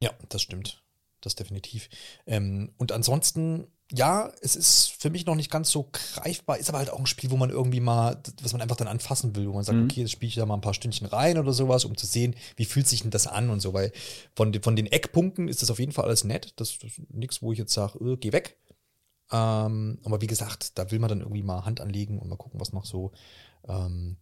Ja, 0.00 0.10
das 0.28 0.42
stimmt. 0.42 0.82
Das 1.20 1.36
definitiv. 1.36 1.88
Ähm, 2.26 2.72
und 2.78 2.90
ansonsten, 2.90 3.68
ja, 3.94 4.32
es 4.40 4.56
ist 4.56 4.94
für 4.98 5.10
mich 5.10 5.26
noch 5.26 5.34
nicht 5.34 5.50
ganz 5.50 5.70
so 5.70 5.88
greifbar, 5.92 6.58
ist 6.58 6.68
aber 6.68 6.78
halt 6.78 6.90
auch 6.90 6.98
ein 6.98 7.06
Spiel, 7.06 7.30
wo 7.30 7.36
man 7.36 7.50
irgendwie 7.50 7.80
mal, 7.80 8.20
was 8.42 8.52
man 8.52 8.62
einfach 8.62 8.76
dann 8.76 8.88
anfassen 8.88 9.36
will, 9.36 9.48
wo 9.48 9.52
man 9.52 9.64
sagt, 9.64 9.78
Mhm. 9.78 9.84
okay, 9.84 10.00
jetzt 10.00 10.12
spiele 10.12 10.28
ich 10.28 10.34
da 10.36 10.46
mal 10.46 10.54
ein 10.54 10.60
paar 10.62 10.74
Stündchen 10.74 11.06
rein 11.06 11.36
oder 11.38 11.52
sowas, 11.52 11.84
um 11.84 11.96
zu 11.96 12.06
sehen, 12.06 12.34
wie 12.56 12.64
fühlt 12.64 12.88
sich 12.88 13.02
denn 13.02 13.10
das 13.10 13.26
an 13.26 13.50
und 13.50 13.60
so, 13.60 13.72
weil 13.74 13.92
von, 14.34 14.52
den- 14.52 14.62
von 14.62 14.76
den 14.76 14.86
Eckpunkten 14.86 15.48
ist 15.48 15.62
das 15.62 15.70
auf 15.70 15.78
jeden 15.78 15.92
Fall 15.92 16.06
alles 16.06 16.24
nett. 16.24 16.52
Das, 16.56 16.78
das 16.78 16.90
ist 16.98 17.10
nichts, 17.10 17.42
wo 17.42 17.52
ich 17.52 17.58
jetzt 17.58 17.74
sage, 17.74 17.98
äh, 18.04 18.16
geh 18.16 18.32
weg. 18.32 18.56
Ähm, 19.30 19.98
aber 20.04 20.20
wie 20.20 20.26
gesagt, 20.26 20.78
da 20.78 20.90
will 20.90 20.98
man 20.98 21.08
dann 21.08 21.20
irgendwie 21.20 21.42
mal 21.42 21.64
Hand 21.64 21.80
anlegen 21.80 22.18
und 22.18 22.28
mal 22.28 22.36
gucken, 22.36 22.60
was 22.60 22.72
noch 22.72 22.84
so 22.84 23.12
ähm, 23.66 24.16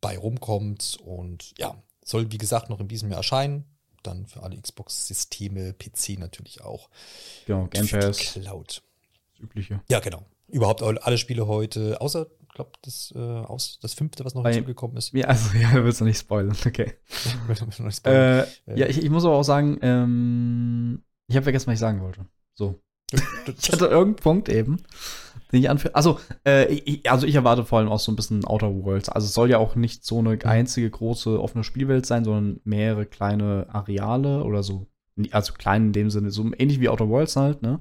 bei 0.00 0.16
rumkommt. 0.18 0.98
Und 1.04 1.52
ja, 1.58 1.82
soll 2.04 2.30
wie 2.30 2.38
gesagt 2.38 2.70
noch 2.70 2.80
in 2.80 2.88
diesem 2.88 3.08
Jahr 3.10 3.18
erscheinen. 3.18 3.64
Dann 4.02 4.26
für 4.26 4.44
alle 4.44 4.56
Xbox-Systeme, 4.60 5.72
PC 5.72 6.18
natürlich 6.18 6.60
auch. 6.62 6.90
Genau, 7.46 7.66
Game 7.66 7.88
Pass, 7.88 8.18
Cloud. 8.18 8.82
Das 9.36 9.42
Übliche. 9.44 9.80
Ja, 9.90 10.00
genau. 10.00 10.24
Überhaupt 10.48 10.82
alle 10.82 11.18
Spiele 11.18 11.46
heute, 11.46 12.00
außer, 12.00 12.26
ich 12.40 12.54
glaube, 12.54 12.70
das, 12.82 13.12
äh, 13.16 13.18
aus, 13.18 13.78
das 13.82 13.94
fünfte, 13.94 14.24
was 14.24 14.34
noch 14.34 14.42
Bei- 14.44 14.52
hinzugekommen 14.54 14.96
ist. 14.96 15.12
Ja, 15.12 15.26
also, 15.26 15.56
ja, 15.60 15.72
du 15.72 15.84
willst 15.84 16.00
doch 16.00 16.06
nicht 16.06 16.18
spoilern, 16.18 16.56
okay. 16.66 16.94
Noch 17.48 17.78
nicht 17.78 17.96
spoilern. 17.96 18.46
Äh, 18.66 18.78
ja, 18.78 18.86
ich, 18.86 19.02
ich 19.02 19.10
muss 19.10 19.24
aber 19.24 19.34
auch 19.36 19.42
sagen, 19.42 19.78
ähm, 19.82 21.02
ich 21.26 21.36
habe 21.36 21.44
vergessen, 21.44 21.66
was 21.66 21.74
ich 21.74 21.80
sagen 21.80 22.00
wollte. 22.00 22.26
So. 22.54 22.80
Ich 23.58 23.70
hatte 23.70 23.86
irgendeinen 23.86 24.16
Punkt 24.16 24.48
eben, 24.48 24.78
den 25.52 25.60
ich 25.60 25.70
anführe. 25.70 25.94
Also, 25.94 26.18
äh, 26.44 26.72
ich, 26.72 27.08
also 27.08 27.24
ich 27.26 27.36
erwarte 27.36 27.64
vor 27.64 27.78
allem 27.78 27.88
auch 27.88 28.00
so 28.00 28.10
ein 28.10 28.16
bisschen 28.16 28.44
Outer 28.44 28.74
Worlds. 28.74 29.08
Also 29.08 29.26
es 29.26 29.34
soll 29.34 29.48
ja 29.48 29.58
auch 29.58 29.76
nicht 29.76 30.04
so 30.04 30.18
eine 30.18 30.38
einzige 30.44 30.90
große 30.90 31.40
offene 31.40 31.62
Spielwelt 31.62 32.04
sein, 32.06 32.24
sondern 32.24 32.60
mehrere 32.64 33.06
kleine 33.06 33.66
Areale 33.68 34.42
oder 34.42 34.64
so. 34.64 34.86
Also 35.30 35.52
klein 35.52 35.86
in 35.86 35.92
dem 35.92 36.10
Sinne, 36.10 36.30
so 36.32 36.44
ähnlich 36.58 36.80
wie 36.80 36.88
Outer 36.88 37.08
Worlds 37.08 37.36
halt, 37.36 37.62
ne? 37.62 37.78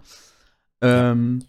Ähm, 0.81 1.43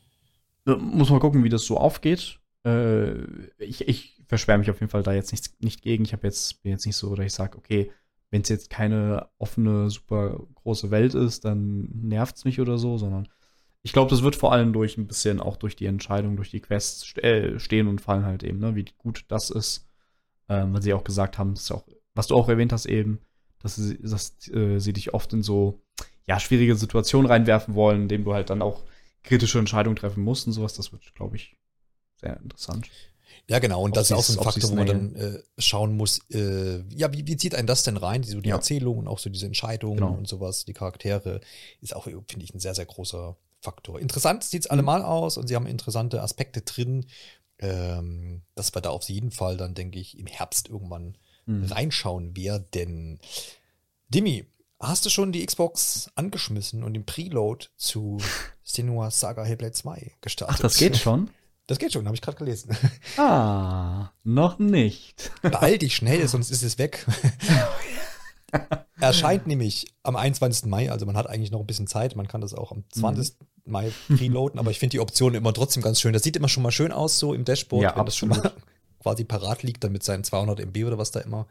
äh, 0.67 0.75
muss 0.75 1.11
mal 1.11 1.21
gucken, 1.21 1.45
wie 1.45 1.49
das 1.49 1.65
so 1.65 1.79
aufgeht. 1.79 2.41
Äh, 2.65 3.23
ich, 3.59 3.87
ich 3.89 4.23
versperre 4.27 4.59
mich 4.59 4.71
auf 4.71 4.81
jeden 4.81 4.91
Fall 4.91 5.03
da 5.03 5.13
jetzt 5.13 5.33
nicht, 5.33 5.63
nicht 5.63 5.83
gegen. 5.83 6.05
Ich 6.05 6.13
habe 6.13 6.27
jetzt, 6.27 6.63
bin 6.63 6.73
jetzt 6.73 6.87
nicht 6.87 6.97
so, 6.97 7.15
dass 7.15 7.27
ich 7.27 7.33
sage, 7.33 7.57
okay, 7.59 7.91
wenn 8.31 8.43
es 8.43 8.49
jetzt 8.49 8.71
keine 8.71 9.29
offene, 9.39 9.89
super 9.91 10.41
große 10.55 10.91
Welt 10.91 11.15
ist, 11.15 11.45
dann 11.45 11.89
nervt 11.93 12.37
es 12.37 12.45
mich 12.45 12.61
oder 12.61 12.77
so, 12.79 12.99
sondern 12.99 13.29
ich 13.83 13.93
glaube, 13.93 14.11
das 14.11 14.23
wird 14.23 14.35
vor 14.35 14.53
allem 14.53 14.73
durch 14.73 14.99
ein 14.99 15.07
bisschen 15.07 15.41
auch 15.41 15.57
durch 15.57 15.77
die 15.77 15.87
Entscheidung, 15.87 16.35
durch 16.35 16.51
die 16.51 16.61
Quests 16.61 17.03
st 17.07 17.19
äh, 17.23 17.61
stehen 17.61 17.87
und 17.87 18.01
fallen 18.01 18.25
halt 18.25 18.43
eben, 18.43 18.59
ne, 18.59 18.75
wie 18.75 18.85
gut 18.99 19.25
das 19.29 19.51
ist. 19.51 19.87
Ähm, 20.49 20.75
weil 20.75 20.83
sie 20.83 20.93
auch 20.93 21.05
gesagt 21.05 21.39
haben, 21.39 21.53
ist 21.53 21.71
auch, 21.71 21.87
was 22.15 22.27
du 22.27 22.35
auch 22.35 22.49
erwähnt 22.49 22.73
hast 22.73 22.87
eben, 22.87 23.21
dass 23.61 23.77
sie, 23.77 23.99
dass, 23.99 24.37
äh, 24.49 24.79
sie 24.81 24.93
dich 24.93 25.15
oft 25.15 25.33
in 25.33 25.43
so 25.43 25.81
ja, 26.27 26.41
schwierige 26.41 26.75
Situationen 26.75 27.31
reinwerfen 27.31 27.75
wollen, 27.75 28.03
indem 28.03 28.25
du 28.25 28.35
halt 28.35 28.51
dann 28.51 28.63
auch 28.63 28.83
kritische 29.27 29.59
Entscheidungen 29.59 29.97
treffen 29.97 30.23
musst 30.25 30.47
und 30.47 30.53
sowas. 30.55 30.73
Das 30.75 30.93
wird, 30.93 31.15
glaube 31.15 31.37
ich, 31.37 31.57
sehr 32.21 32.39
interessant. 32.41 32.89
Ja, 33.49 33.59
genau. 33.59 33.83
Und 33.83 33.91
Ob 33.91 33.95
das 33.97 34.11
ist 34.11 34.17
auch 34.17 34.23
so 34.25 34.39
ein 34.41 34.43
Faktor, 34.45 34.71
wo 34.71 34.75
man 34.77 34.87
dann 34.87 35.15
äh, 35.15 35.43
schauen 35.59 35.97
muss, 35.97 36.21
äh, 36.31 36.83
ja, 36.91 37.13
wie, 37.13 37.27
wie 37.27 37.37
zieht 37.37 37.55
einen 37.55 37.67
das 37.67 37.83
denn 37.83 37.97
rein? 37.97 38.23
So 38.23 38.41
die 38.41 38.49
Ja. 38.49 38.57
Erzählung 38.57 38.99
und 38.99 39.09
auch 39.09 39.19
so 39.19 39.29
diese 39.31 39.47
Entscheidungen 39.47 39.97
Genau. 39.99 40.15
und 40.15 40.27
sowas, 40.27 40.65
die 40.65 40.73
Charaktere, 40.73 41.41
ist 41.81 41.95
auch, 41.95 42.05
finde 42.05 42.25
ich, 42.41 42.55
ein 42.55 42.61
sehr, 42.61 42.75
sehr 42.75 42.87
großer 42.87 43.37
Faktor. 43.61 44.01
Interessant 44.01 44.43
sieht 44.45 44.63
Mhm. 44.63 44.65
es 44.67 44.71
allemal 44.71 45.03
aus 45.03 45.37
und 45.37 45.49
sie 45.49 45.55
haben 45.57 45.67
interessante 45.67 46.23
Aspekte 46.23 46.63
drin, 46.63 47.07
ähm, 47.59 48.43
dass 48.55 48.75
wir 48.75 48.81
da 48.83 48.91
auf 48.91 49.09
jeden 49.09 49.31
Fall 49.31 49.57
dann, 49.57 49.75
denke 49.75 49.99
ich, 49.99 50.19
im 50.19 50.27
Herbst 50.27 50.69
irgendwann 50.69 51.17
Mhm. 51.47 51.65
reinschauen 51.65 52.37
werden. 52.37 53.21
Dimi, 54.09 54.45
hast 54.81 55.05
du 55.07 55.11
schon 55.11 55.31
die 55.33 55.45
Xbox 55.47 56.11
angeschmissen 56.17 56.83
und 56.83 56.95
den 56.95 57.07
Preload 57.07 57.67
zu 57.77 58.19
Senua 58.69 59.11
Saga 59.13 59.45
Hellblade 59.45 59.73
2 59.73 60.13
gestartet? 60.21 60.57
Ach, 60.57 60.61
das 60.61 60.77
geht 60.77 60.97
schon? 60.97 61.31
Das 61.69 61.79
geht 61.79 61.93
schon, 61.93 62.05
habe 62.07 62.15
ich 62.17 62.21
gerade 62.23 62.37
gelesen. 62.37 62.77
Ah, 63.17 64.11
noch 64.25 64.59
nicht. 64.59 65.31
Beeil 65.43 65.79
dich 65.79 65.95
schnell, 65.97 66.27
sonst 66.29 66.51
ist 66.51 66.63
es 66.63 66.77
weg. 66.79 67.07
Erscheint 69.01 69.47
nämlich 69.47 69.87
am 70.03 70.17
21. 70.17 70.67
Mai, 70.71 70.91
also 70.91 71.07
man 71.07 71.17
hat 71.17 71.29
eigentlich 71.29 71.51
noch 71.51 71.61
ein 71.61 71.67
bisschen 71.67 71.87
Zeit. 71.87 72.17
Man 72.17 72.29
kann 72.29 72.41
das 72.41 72.55
auch 72.55 72.73
am 72.73 72.85
20. 72.93 73.35
Mai 73.65 73.93
preloaden, 74.09 74.59
aber 74.61 74.71
ich 74.71 74.79
finde 74.79 74.93
die 74.93 75.01
Option 75.01 75.35
immer 75.35 75.53
trotzdem 75.53 75.83
ganz 75.83 76.01
schön. 76.01 76.13
Das 76.13 76.23
sieht 76.23 76.37
immer 76.37 76.49
schon 76.49 76.63
mal 76.63 76.71
schön 76.71 76.93
aus, 76.93 77.19
so 77.19 77.35
im 77.35 77.45
Dashboard, 77.45 77.83
Ja, 77.83 77.97
wenn 77.97 78.05
das 78.07 78.17
schon 78.17 78.29
mal 78.31 78.37
absolut. 78.39 78.63
quasi 79.01 79.25
parat 79.25 79.63
liegt, 79.63 79.83
dann 79.85 79.93
mit 79.93 80.03
seinen 80.03 80.25
200 80.25 80.61
MB 80.61 80.85
oder 80.87 80.99
was 80.99 81.11
da 81.11 81.21
immer. 81.21 81.47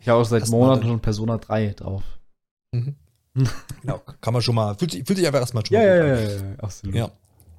Ich 0.00 0.08
habe 0.08 0.20
auch 0.20 0.24
seit 0.24 0.46
Monaten 0.48 0.84
schon 0.86 1.00
Persona 1.00 1.38
3 1.38 1.74
drauf. 1.74 2.02
Mhm. 2.72 2.96
Genau, 3.82 4.00
kann 4.20 4.32
man 4.32 4.42
schon 4.42 4.54
mal, 4.54 4.74
fühlt, 4.76 4.90
sich- 4.92 5.04
fühlt 5.06 5.18
sich 5.18 5.26
einfach 5.26 5.40
erstmal 5.40 5.64
schon 5.66 5.76
mal 5.76 5.84
gut 5.86 6.32
an. 6.42 6.48
ja, 6.58 6.64
absolut. 6.64 6.94
Ja. 6.94 7.10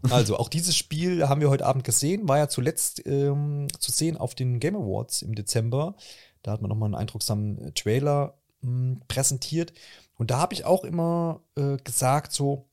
Also, 0.09 0.37
auch 0.37 0.49
dieses 0.49 0.75
Spiel 0.75 1.27
haben 1.29 1.41
wir 1.41 1.49
heute 1.51 1.65
Abend 1.65 1.83
gesehen, 1.83 2.27
war 2.27 2.37
ja 2.39 2.47
zuletzt 2.47 3.05
ähm, 3.05 3.67
zu 3.79 3.91
sehen 3.91 4.17
auf 4.17 4.33
den 4.33 4.59
Game 4.59 4.75
Awards 4.75 5.21
im 5.21 5.35
Dezember. 5.35 5.95
Da 6.41 6.51
hat 6.51 6.61
man 6.61 6.69
nochmal 6.69 6.87
einen 6.87 6.95
eindruckssamen 6.95 7.59
äh, 7.67 7.71
Trailer 7.73 8.33
mh, 8.61 8.97
präsentiert. 9.07 9.73
Und 10.17 10.31
da 10.31 10.39
habe 10.39 10.53
ich 10.55 10.65
auch 10.65 10.83
immer 10.83 11.41
äh, 11.55 11.77
gesagt, 11.83 12.31
so, 12.33 12.67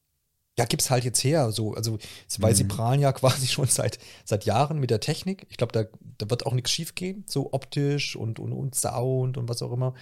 ja, 0.58 0.64
gib's 0.64 0.90
halt 0.90 1.04
jetzt 1.04 1.22
her. 1.22 1.52
So, 1.52 1.74
also, 1.74 1.98
weil 2.38 2.54
sie 2.54 2.64
Mhm. 2.64 2.68
prahlen 2.68 3.00
ja 3.02 3.12
quasi 3.12 3.46
schon 3.46 3.66
seit, 3.66 3.98
seit 4.24 4.46
Jahren 4.46 4.78
mit 4.78 4.88
der 4.90 5.00
Technik. 5.00 5.46
Ich 5.50 5.58
glaube, 5.58 5.72
da, 5.72 5.84
da 6.16 6.30
wird 6.30 6.46
auch 6.46 6.54
nichts 6.54 6.70
schief 6.70 6.94
gehen, 6.94 7.24
so 7.28 7.52
optisch 7.52 8.16
und, 8.16 8.38
und, 8.38 8.52
und 8.54 8.74
Sound 8.74 9.36
und 9.36 9.48
was 9.50 9.60
auch 9.62 9.72
immer. 9.72 9.92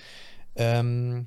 Ähm, 0.54 1.26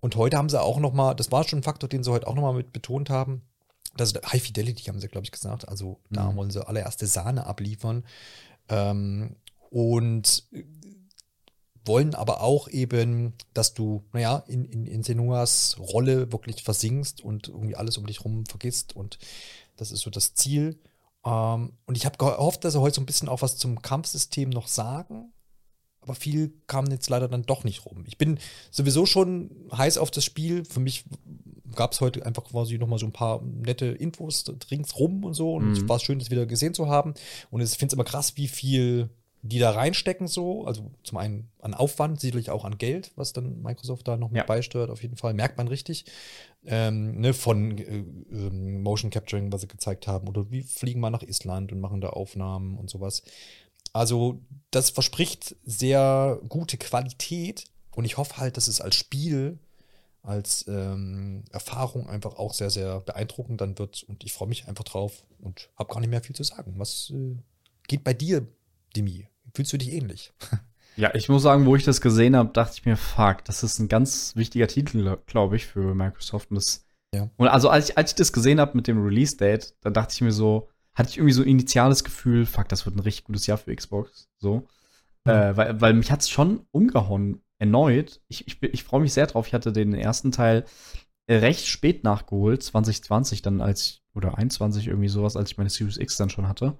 und 0.00 0.16
heute 0.16 0.36
haben 0.36 0.48
sie 0.48 0.60
auch 0.60 0.78
noch 0.78 0.92
mal, 0.92 1.14
das 1.14 1.32
war 1.32 1.46
schon 1.46 1.60
ein 1.60 1.64
Faktor, 1.64 1.88
den 1.88 2.02
sie 2.04 2.10
heute 2.10 2.26
auch 2.26 2.34
noch 2.34 2.42
mal 2.42 2.54
mit 2.54 2.72
betont 2.72 3.10
haben, 3.10 3.42
das 3.96 4.14
High 4.14 4.42
Fidelity, 4.42 4.84
haben 4.84 5.00
sie, 5.00 5.08
glaube 5.08 5.24
ich, 5.24 5.32
gesagt. 5.32 5.68
Also 5.68 5.98
da 6.10 6.30
Mhm. 6.30 6.36
wollen 6.36 6.50
sie 6.50 6.66
allererste 6.66 7.06
Sahne 7.06 7.46
abliefern. 7.46 8.04
Ähm, 8.68 9.36
und 9.70 10.44
wollen 11.84 12.14
aber 12.14 12.42
auch 12.42 12.68
eben, 12.68 13.32
dass 13.54 13.74
du, 13.74 14.04
naja, 14.12 14.44
in, 14.46 14.64
in, 14.66 14.86
in 14.86 15.02
Senuas 15.02 15.76
Rolle 15.78 16.30
wirklich 16.32 16.62
versinkst 16.62 17.22
und 17.22 17.48
irgendwie 17.48 17.76
alles 17.76 17.96
um 17.96 18.06
dich 18.06 18.24
rum 18.24 18.44
vergisst. 18.46 18.94
Und 18.94 19.18
das 19.76 19.90
ist 19.90 20.00
so 20.00 20.10
das 20.10 20.34
Ziel. 20.34 20.78
Ähm, 21.24 21.72
und 21.86 21.96
ich 21.96 22.04
habe 22.04 22.18
gehofft, 22.18 22.64
dass 22.64 22.74
sie 22.74 22.80
heute 22.80 22.96
so 22.96 23.00
ein 23.00 23.06
bisschen 23.06 23.28
auch 23.28 23.42
was 23.42 23.56
zum 23.56 23.80
Kampfsystem 23.80 24.50
noch 24.50 24.68
sagen. 24.68 25.32
Aber 26.08 26.14
viel 26.14 26.52
kam 26.66 26.86
jetzt 26.90 27.10
leider 27.10 27.28
dann 27.28 27.42
doch 27.44 27.64
nicht 27.64 27.84
rum. 27.86 28.04
Ich 28.06 28.16
bin 28.18 28.38
sowieso 28.70 29.04
schon 29.06 29.50
heiß 29.76 29.98
auf 29.98 30.10
das 30.10 30.24
Spiel. 30.24 30.64
Für 30.64 30.80
mich 30.80 31.04
gab 31.74 31.92
es 31.92 32.00
heute 32.00 32.24
einfach 32.24 32.44
quasi 32.44 32.78
nochmal 32.78 32.98
so 32.98 33.06
ein 33.06 33.12
paar 33.12 33.42
nette 33.42 33.86
Infos 33.86 34.44
ringsrum 34.70 35.22
und 35.24 35.34
so. 35.34 35.54
Und 35.54 35.66
Mhm. 35.66 35.72
es 35.72 35.88
war 35.88 35.98
schön, 35.98 36.18
das 36.18 36.30
wieder 36.30 36.46
gesehen 36.46 36.72
zu 36.74 36.88
haben. 36.88 37.14
Und 37.50 37.60
ich 37.60 37.70
finde 37.70 37.88
es 37.88 37.92
immer 37.92 38.04
krass, 38.04 38.36
wie 38.36 38.48
viel 38.48 39.10
die 39.42 39.60
da 39.60 39.70
reinstecken 39.70 40.26
so. 40.26 40.64
Also 40.66 40.90
zum 41.04 41.18
einen 41.18 41.48
an 41.60 41.72
Aufwand, 41.74 42.20
sicherlich 42.20 42.50
auch 42.50 42.64
an 42.64 42.76
Geld, 42.76 43.12
was 43.14 43.32
dann 43.32 43.62
Microsoft 43.62 44.08
da 44.08 44.16
noch 44.16 44.30
mit 44.30 44.38
Ja. 44.38 44.44
beisteuert. 44.44 44.90
Auf 44.90 45.02
jeden 45.02 45.16
Fall 45.16 45.32
merkt 45.34 45.58
man 45.58 45.68
richtig. 45.68 46.06
Ähm, 46.66 47.20
ne, 47.20 47.32
von 47.34 47.78
äh, 47.78 48.04
ähm, 48.32 48.82
Motion 48.82 49.10
Capturing, 49.10 49.52
was 49.52 49.60
sie 49.60 49.68
gezeigt 49.68 50.08
haben. 50.08 50.26
Oder 50.28 50.50
wie 50.50 50.62
fliegen 50.62 50.98
mal 51.00 51.10
nach 51.10 51.22
Island 51.22 51.70
und 51.70 51.80
machen 51.80 52.00
da 52.00 52.08
Aufnahmen 52.10 52.76
und 52.76 52.90
sowas. 52.90 53.22
Also, 53.92 54.40
das 54.70 54.90
verspricht 54.90 55.56
sehr 55.64 56.40
gute 56.48 56.76
Qualität 56.76 57.64
und 57.92 58.04
ich 58.04 58.16
hoffe 58.16 58.36
halt, 58.38 58.56
dass 58.56 58.68
es 58.68 58.80
als 58.80 58.96
Spiel, 58.96 59.58
als 60.22 60.66
ähm, 60.68 61.44
Erfahrung 61.50 62.08
einfach 62.08 62.36
auch 62.36 62.52
sehr, 62.54 62.70
sehr 62.70 63.00
beeindruckend 63.00 63.60
dann 63.60 63.78
wird 63.78 64.02
und 64.04 64.24
ich 64.24 64.32
freue 64.32 64.48
mich 64.48 64.68
einfach 64.68 64.84
drauf 64.84 65.24
und 65.40 65.70
habe 65.76 65.92
gar 65.92 66.00
nicht 66.00 66.10
mehr 66.10 66.22
viel 66.22 66.36
zu 66.36 66.44
sagen. 66.44 66.74
Was 66.76 67.10
äh, 67.14 67.36
geht 67.86 68.04
bei 68.04 68.12
dir, 68.14 68.46
Demi? 68.94 69.26
Fühlst 69.54 69.72
du 69.72 69.78
dich 69.78 69.92
ähnlich? 69.92 70.32
Ja, 70.96 71.14
ich 71.14 71.28
muss 71.28 71.44
sagen, 71.44 71.64
wo 71.64 71.76
ich 71.76 71.84
das 71.84 72.00
gesehen 72.00 72.34
habe, 72.34 72.50
dachte 72.52 72.74
ich 72.74 72.84
mir, 72.84 72.96
fuck, 72.96 73.44
das 73.44 73.62
ist 73.62 73.78
ein 73.78 73.86
ganz 73.86 74.34
wichtiger 74.34 74.66
Titel, 74.66 75.16
glaube 75.26 75.54
ich, 75.54 75.64
für 75.64 75.94
Microsoft. 75.94 76.50
Und, 76.50 76.56
das, 76.56 76.84
Ja. 77.14 77.30
und 77.36 77.46
also 77.46 77.68
als 77.68 77.90
ich, 77.90 77.96
als 77.96 78.10
ich 78.10 78.16
das 78.16 78.32
gesehen 78.32 78.58
habe 78.58 78.76
mit 78.76 78.88
dem 78.88 79.00
Release-Date, 79.00 79.76
dann 79.82 79.94
dachte 79.94 80.14
ich 80.14 80.22
mir 80.22 80.32
so, 80.32 80.68
hatte 80.98 81.10
ich 81.10 81.18
irgendwie 81.18 81.32
so 81.32 81.42
ein 81.42 81.48
initiales 81.48 82.04
Gefühl, 82.04 82.46
fuck, 82.46 82.68
das 82.68 82.84
wird 82.86 82.96
ein 82.96 83.00
richtig 83.00 83.24
gutes 83.24 83.46
Jahr 83.46 83.58
für 83.58 83.74
Xbox. 83.74 84.28
So. 84.38 84.66
Mhm. 85.24 85.30
Äh, 85.30 85.56
weil, 85.56 85.80
weil 85.80 85.94
mich 85.94 86.10
hat 86.10 86.20
es 86.20 86.30
schon 86.30 86.66
umgehauen, 86.70 87.42
erneut. 87.58 88.20
Ich, 88.28 88.46
ich, 88.46 88.62
ich 88.62 88.84
freue 88.84 89.00
mich 89.00 89.12
sehr 89.12 89.26
drauf. 89.26 89.46
Ich 89.46 89.54
hatte 89.54 89.72
den 89.72 89.94
ersten 89.94 90.32
Teil 90.32 90.64
recht 91.30 91.66
spät 91.66 92.04
nachgeholt, 92.04 92.62
2020 92.62 93.42
dann 93.42 93.60
als, 93.60 93.86
ich- 93.86 94.02
oder 94.14 94.38
21 94.38 94.88
irgendwie 94.88 95.08
sowas, 95.08 95.36
als 95.36 95.50
ich 95.50 95.58
meine 95.58 95.70
Series 95.70 95.98
X 95.98 96.16
dann 96.16 96.30
schon 96.30 96.48
hatte. 96.48 96.78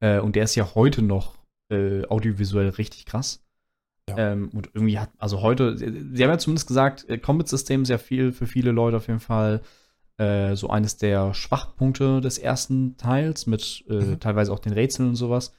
Äh, 0.00 0.20
und 0.20 0.36
der 0.36 0.44
ist 0.44 0.54
ja 0.54 0.74
heute 0.74 1.02
noch 1.02 1.38
äh, 1.70 2.04
audiovisuell 2.06 2.68
richtig 2.70 3.06
krass. 3.06 3.44
Ja. 4.08 4.32
Ähm, 4.32 4.50
und 4.52 4.70
irgendwie 4.74 4.98
hat, 4.98 5.10
also 5.18 5.40
heute, 5.40 5.78
sie 5.78 5.86
sie 5.86 6.22
haben 6.22 6.30
ja 6.30 6.38
zumindest 6.38 6.68
gesagt, 6.68 7.08
äh, 7.08 7.18
Combat-System 7.18 7.84
sehr 7.84 7.98
viel 7.98 8.32
für 8.32 8.46
viele 8.46 8.72
Leute 8.72 8.96
auf 8.96 9.08
jeden 9.08 9.20
Fall 9.20 9.62
äh, 10.20 10.54
so 10.54 10.68
eines 10.68 10.96
der 10.98 11.32
Schwachpunkte 11.34 12.20
des 12.20 12.38
ersten 12.38 12.96
Teils 12.96 13.46
mit 13.46 13.84
äh, 13.88 13.94
Mhm. 13.94 14.20
teilweise 14.20 14.52
auch 14.52 14.58
den 14.58 14.72
Rätseln 14.74 15.08
und 15.08 15.16
sowas. 15.16 15.54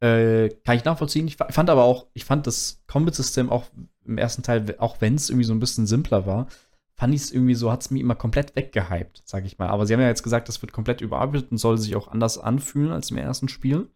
Äh, 0.00 0.48
kann 0.64 0.76
ich 0.76 0.84
nachvollziehen. 0.84 1.26
Ich 1.28 1.36
fa- 1.36 1.50
fand 1.50 1.68
aber 1.70 1.82
auch, 1.82 2.06
ich 2.14 2.24
fand 2.24 2.46
das 2.46 2.82
Combat-System 2.86 3.50
auch 3.50 3.64
im 4.04 4.16
ersten 4.16 4.42
Teil, 4.42 4.76
auch 4.78 5.00
wenn 5.00 5.16
es 5.16 5.28
irgendwie 5.28 5.44
so 5.44 5.52
ein 5.52 5.60
bisschen 5.60 5.86
simpler 5.86 6.24
war, 6.24 6.46
fand 6.94 7.14
ich 7.14 7.20
es 7.22 7.32
irgendwie 7.32 7.54
so, 7.54 7.70
hat 7.70 7.82
es 7.82 7.90
mich 7.90 8.00
immer 8.00 8.14
komplett 8.14 8.56
weggehypt, 8.56 9.22
sag 9.24 9.44
ich 9.44 9.58
mal. 9.58 9.68
Aber 9.68 9.86
sie 9.86 9.92
haben 9.92 10.00
ja 10.00 10.08
jetzt 10.08 10.22
gesagt, 10.22 10.48
das 10.48 10.62
wird 10.62 10.72
komplett 10.72 11.00
überarbeitet 11.00 11.50
und 11.50 11.58
soll 11.58 11.78
sich 11.78 11.94
auch 11.96 12.08
anders 12.08 12.38
anfühlen 12.38 12.92
als 12.92 13.10
im 13.10 13.18
ersten 13.18 13.48
Spiel. 13.48 13.88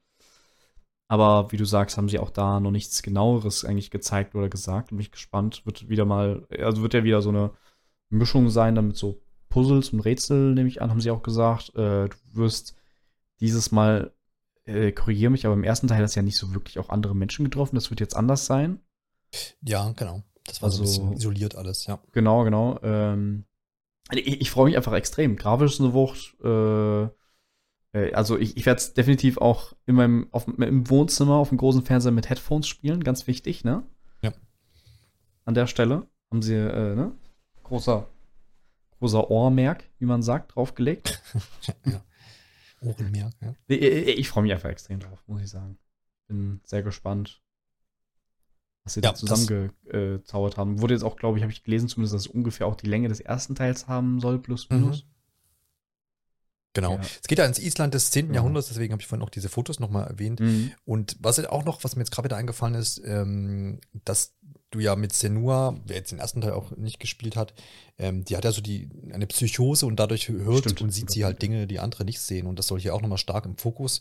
Aber 1.08 1.52
wie 1.52 1.56
du 1.56 1.64
sagst, 1.64 1.96
haben 1.96 2.08
sie 2.08 2.18
auch 2.18 2.30
da 2.30 2.58
noch 2.60 2.70
nichts 2.70 3.02
genaueres 3.02 3.64
eigentlich 3.64 3.90
gezeigt 3.90 4.34
oder 4.34 4.48
gesagt. 4.48 4.88
Bin 4.90 5.00
ich 5.00 5.12
gespannt. 5.12 5.64
Wird 5.66 5.88
wieder 5.88 6.04
mal, 6.04 6.46
also 6.58 6.82
wird 6.82 6.94
ja 6.94 7.04
wieder 7.04 7.22
so 7.22 7.28
eine 7.28 7.50
Mischung 8.10 8.50
sein, 8.50 8.74
damit 8.74 8.96
so 8.96 9.20
Puzzles 9.52 9.90
und 9.90 10.00
Rätsel, 10.00 10.54
nehme 10.54 10.68
ich 10.68 10.80
an, 10.80 10.90
haben 10.90 11.00
sie 11.02 11.10
auch 11.10 11.22
gesagt. 11.22 11.70
Äh, 11.74 12.08
du 12.08 12.16
wirst 12.32 12.74
dieses 13.40 13.70
Mal, 13.70 14.12
äh, 14.64 14.92
korrigiere 14.92 15.30
mich, 15.30 15.44
aber 15.44 15.54
im 15.54 15.64
ersten 15.64 15.88
Teil 15.88 16.02
hast 16.02 16.14
du 16.16 16.20
ja 16.20 16.24
nicht 16.24 16.38
so 16.38 16.54
wirklich 16.54 16.78
auch 16.78 16.88
andere 16.88 17.14
Menschen 17.14 17.44
getroffen. 17.44 17.74
Das 17.74 17.90
wird 17.90 18.00
jetzt 18.00 18.16
anders 18.16 18.46
sein. 18.46 18.80
Ja, 19.60 19.92
genau. 19.92 20.22
Das 20.46 20.62
war 20.62 20.70
so 20.70 20.78
ein 20.82 20.86
Also- 20.86 21.02
bisschen 21.02 21.16
isoliert 21.18 21.54
alles, 21.54 21.86
ja. 21.86 21.98
Genau, 22.12 22.44
genau. 22.44 22.78
Ähm, 22.82 23.44
ich 24.10 24.40
ich 24.40 24.50
freue 24.50 24.66
mich 24.66 24.76
einfach 24.76 24.92
extrem. 24.94 25.36
Grafisch 25.36 25.74
ist 25.74 25.80
eine 25.80 25.92
Wucht. 25.92 26.34
Äh, 26.42 27.02
äh, 27.98 28.12
also 28.14 28.38
ich, 28.38 28.56
ich 28.56 28.64
werde 28.66 28.78
es 28.78 28.94
definitiv 28.94 29.38
auch 29.38 29.74
in 29.86 29.94
meinem, 29.96 30.28
auf, 30.32 30.46
im 30.48 30.88
Wohnzimmer 30.88 31.34
auf 31.34 31.50
dem 31.50 31.58
großen 31.58 31.82
Fernseher 31.84 32.12
mit 32.12 32.28
Headphones 32.30 32.66
spielen. 32.68 33.04
Ganz 33.04 33.26
wichtig, 33.26 33.64
ne? 33.64 33.82
Ja. 34.22 34.32
An 35.44 35.54
der 35.54 35.66
Stelle 35.66 36.06
haben 36.30 36.42
sie, 36.42 36.54
äh, 36.54 36.94
ne? 36.94 37.12
Großer, 37.64 38.08
großer 39.02 39.32
Ohrmerk, 39.32 39.82
wie 39.98 40.04
man 40.04 40.22
sagt, 40.22 40.54
draufgelegt. 40.54 41.20
ja. 41.84 42.04
Ohrenmerk, 42.80 43.32
ja. 43.40 43.54
Ich, 43.66 43.82
ich, 43.82 44.18
ich 44.18 44.28
freue 44.28 44.44
mich 44.44 44.52
einfach 44.52 44.68
extrem 44.68 45.00
drauf, 45.00 45.18
muss 45.26 45.42
ich 45.42 45.50
sagen. 45.50 45.76
Bin 46.28 46.60
sehr 46.64 46.84
gespannt, 46.84 47.42
was 48.84 48.94
sie 48.94 49.00
Ja, 49.00 49.10
da 49.10 49.16
zusammengezaubert 49.16 50.56
haben. 50.56 50.80
Wurde 50.80 50.94
jetzt 50.94 51.02
auch, 51.02 51.16
glaube 51.16 51.36
ich, 51.36 51.42
habe 51.42 51.52
ich 51.52 51.64
gelesen, 51.64 51.88
zumindest, 51.88 52.14
dass 52.14 52.22
es 52.22 52.26
ungefähr 52.28 52.68
auch 52.68 52.76
die 52.76 52.86
Länge 52.86 53.08
des 53.08 53.18
ersten 53.18 53.56
Teils 53.56 53.88
haben 53.88 54.20
soll, 54.20 54.38
plus 54.38 54.70
minus. 54.70 55.04
Genau. 56.72 56.94
Ja. 56.94 57.00
Es 57.00 57.26
geht 57.26 57.38
ja 57.38 57.44
ins 57.44 57.58
Island 57.58 57.94
des 57.94 58.12
10. 58.12 58.26
Genau. 58.26 58.36
Jahrhunderts, 58.36 58.68
deswegen 58.68 58.92
habe 58.92 59.02
ich 59.02 59.08
vorhin 59.08 59.24
auch 59.24 59.30
diese 59.30 59.48
Fotos 59.48 59.80
nochmal 59.80 60.06
erwähnt. 60.06 60.38
Mhm. 60.38 60.70
Und 60.84 61.16
was 61.18 61.44
auch 61.44 61.64
noch, 61.64 61.82
was 61.82 61.96
mir 61.96 62.02
jetzt 62.02 62.12
gerade 62.12 62.26
wieder 62.26 62.36
eingefallen 62.36 62.76
ist, 62.76 63.02
ähm, 63.04 63.80
dass 64.04 64.36
du 64.72 64.80
ja 64.80 64.96
mit 64.96 65.12
Senua, 65.12 65.76
wer 65.86 65.96
jetzt 65.96 66.10
den 66.10 66.18
ersten 66.18 66.40
Teil 66.40 66.52
auch 66.52 66.72
nicht 66.76 66.98
gespielt 66.98 67.36
hat, 67.36 67.54
ähm, 67.98 68.24
die 68.24 68.36
hat 68.36 68.44
ja 68.44 68.52
so 68.52 68.60
die 68.60 68.88
eine 69.12 69.26
Psychose 69.26 69.86
und 69.86 69.96
dadurch 69.96 70.28
hört 70.28 70.60
Stimmt. 70.60 70.82
und 70.82 70.90
sieht 70.90 71.10
sie 71.10 71.24
halt 71.24 71.40
Dinge, 71.40 71.66
die 71.66 71.78
andere 71.78 72.04
nicht 72.04 72.20
sehen. 72.20 72.46
Und 72.46 72.58
das 72.58 72.66
soll 72.66 72.80
hier 72.80 72.94
auch 72.94 73.02
nochmal 73.02 73.18
stark 73.18 73.44
im 73.44 73.56
Fokus 73.56 74.00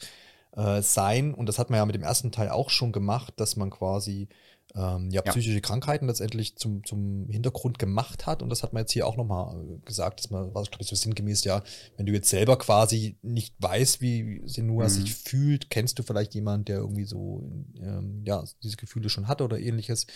äh, 0.56 0.82
sein. 0.82 1.34
Und 1.34 1.48
das 1.48 1.60
hat 1.60 1.70
man 1.70 1.78
ja 1.78 1.86
mit 1.86 1.96
dem 1.96 2.04
ersten 2.04 2.32
Teil 2.32 2.50
auch 2.50 2.70
schon 2.70 2.92
gemacht, 2.92 3.34
dass 3.38 3.56
man 3.56 3.70
quasi 3.70 4.28
ähm, 4.74 5.10
ja, 5.12 5.22
Ja. 5.26 5.32
psychische 5.32 5.60
Krankheiten 5.62 6.08
letztendlich 6.08 6.56
zum, 6.56 6.84
zum 6.86 7.28
Hintergrund 7.30 7.78
gemacht 7.80 8.26
hat. 8.26 8.42
Und 8.42 8.50
das 8.50 8.64
hat 8.64 8.72
man 8.74 8.84
jetzt 8.84 8.94
hier 8.94 9.06
auch 9.06 9.18
nochmal 9.18 9.56
gesagt, 9.86 10.20
dass 10.20 10.30
man, 10.30 10.54
was 10.54 10.70
glaube 10.72 10.84
ich 10.84 10.90
so 10.90 10.96
sinngemäß, 10.96 11.44
ja, 11.44 11.62
wenn 11.98 12.06
du 12.06 12.14
jetzt 12.14 12.30
selber 12.30 12.58
quasi 12.58 13.18
nicht 13.22 13.54
weißt, 13.60 14.02
wie 14.02 14.42
Senua 14.46 14.86
Mhm. 14.86 14.90
sich 14.90 15.14
fühlt, 15.16 15.70
kennst 15.70 16.00
du 16.00 16.04
vielleicht 16.04 16.34
jemanden, 16.36 16.66
der 16.66 16.78
irgendwie 16.78 17.06
so, 17.06 17.44
ähm, 17.82 18.24
ja, 18.26 18.44
diese 18.64 18.78
Gefühle 18.78 19.10
schon 19.10 19.28
hatte 19.28 19.44
oder 19.44 19.60
ähnliches. 19.60 20.08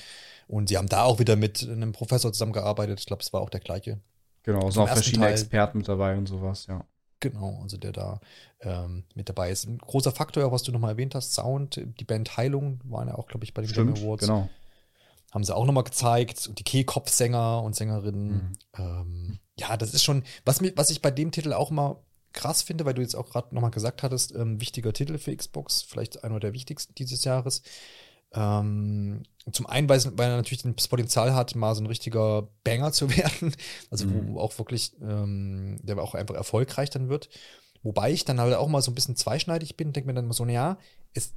Und 0.47 0.69
sie 0.69 0.77
haben 0.77 0.87
da 0.89 1.03
auch 1.03 1.19
wieder 1.19 1.35
mit 1.35 1.63
einem 1.67 1.91
Professor 1.91 2.31
zusammengearbeitet. 2.31 2.99
Ich 2.99 3.05
glaube, 3.07 3.23
es 3.23 3.33
war 3.33 3.41
auch 3.41 3.49
der 3.49 3.59
gleiche. 3.61 3.99
Genau, 4.43 4.67
es 4.67 4.75
sind 4.75 4.83
auch 4.83 4.87
verschiedene 4.89 5.25
Teil- 5.25 5.33
Experten 5.33 5.79
mit 5.79 5.87
dabei 5.87 6.17
und 6.17 6.27
sowas, 6.27 6.67
ja. 6.67 6.85
Genau, 7.19 7.59
also 7.61 7.77
der 7.77 7.91
da 7.91 8.19
ähm, 8.61 9.03
mit 9.15 9.29
dabei 9.29 9.49
ist. 9.49 9.65
Ein 9.65 9.77
großer 9.77 10.11
Faktor, 10.11 10.51
was 10.51 10.63
du 10.63 10.71
nochmal 10.71 10.91
erwähnt 10.91 11.15
hast, 11.15 11.33
Sound, 11.33 11.81
die 11.99 12.03
Band 12.03 12.37
Heilung 12.37 12.79
waren 12.83 13.07
ja 13.07 13.15
auch, 13.15 13.27
glaube 13.27 13.45
ich, 13.45 13.53
bei 13.53 13.61
den 13.61 13.71
Game 13.71 13.93
Awards. 13.93 14.21
genau. 14.25 14.49
Haben 15.31 15.43
sie 15.43 15.55
auch 15.55 15.65
nochmal 15.65 15.83
gezeigt. 15.83 16.47
Und 16.47 16.59
die 16.59 16.63
Kehlkopfsänger 16.63 17.61
und 17.61 17.75
Sängerinnen. 17.75 18.31
Mhm. 18.31 18.53
Ähm, 18.77 19.39
ja, 19.57 19.75
das 19.77 19.93
ist 19.93 20.03
schon, 20.03 20.23
was, 20.45 20.61
mir, 20.61 20.73
was 20.75 20.89
ich 20.89 21.01
bei 21.01 21.11
dem 21.11 21.31
Titel 21.31 21.53
auch 21.53 21.71
mal 21.71 21.97
krass 22.35 22.61
finde, 22.61 22.85
weil 22.85 22.93
du 22.93 23.01
jetzt 23.01 23.15
auch 23.15 23.29
gerade 23.29 23.55
nochmal 23.55 23.71
gesagt 23.71 24.03
hattest, 24.03 24.35
ähm, 24.35 24.61
wichtiger 24.61 24.93
Titel 24.93 25.17
für 25.17 25.35
Xbox, 25.35 25.81
vielleicht 25.81 26.23
einer 26.23 26.39
der 26.39 26.53
wichtigsten 26.53 26.93
dieses 26.95 27.23
Jahres. 27.23 27.63
Ähm, 28.35 29.23
zum 29.51 29.67
einen, 29.67 29.87
weil, 29.87 29.99
weil 30.17 30.31
er 30.31 30.37
natürlich 30.37 30.63
das 30.75 30.87
Potenzial 30.87 31.33
hat, 31.33 31.55
mal 31.55 31.75
so 31.75 31.81
ein 31.81 31.87
richtiger 31.87 32.47
Banger 32.63 32.91
zu 32.91 33.09
werden. 33.17 33.55
Also, 33.91 34.07
Mhm. 34.07 34.33
wo 34.33 34.39
auch 34.39 34.57
wirklich, 34.57 34.93
ähm, 35.01 35.77
der 35.83 35.97
auch 35.99 36.15
einfach 36.15 36.35
erfolgreich 36.35 36.89
dann 36.89 37.09
wird. 37.09 37.29
Wobei 37.83 38.11
ich 38.11 38.25
dann 38.25 38.39
halt 38.39 38.55
auch 38.55 38.67
mal 38.67 38.81
so 38.81 38.91
ein 38.91 38.95
bisschen 38.95 39.15
zweischneidig 39.15 39.77
bin, 39.77 39.93
denke 39.93 40.07
mir 40.07 40.15
dann 40.15 40.25
immer 40.25 40.33
so, 40.33 40.43
naja, 40.43 40.77
es, 41.13 41.33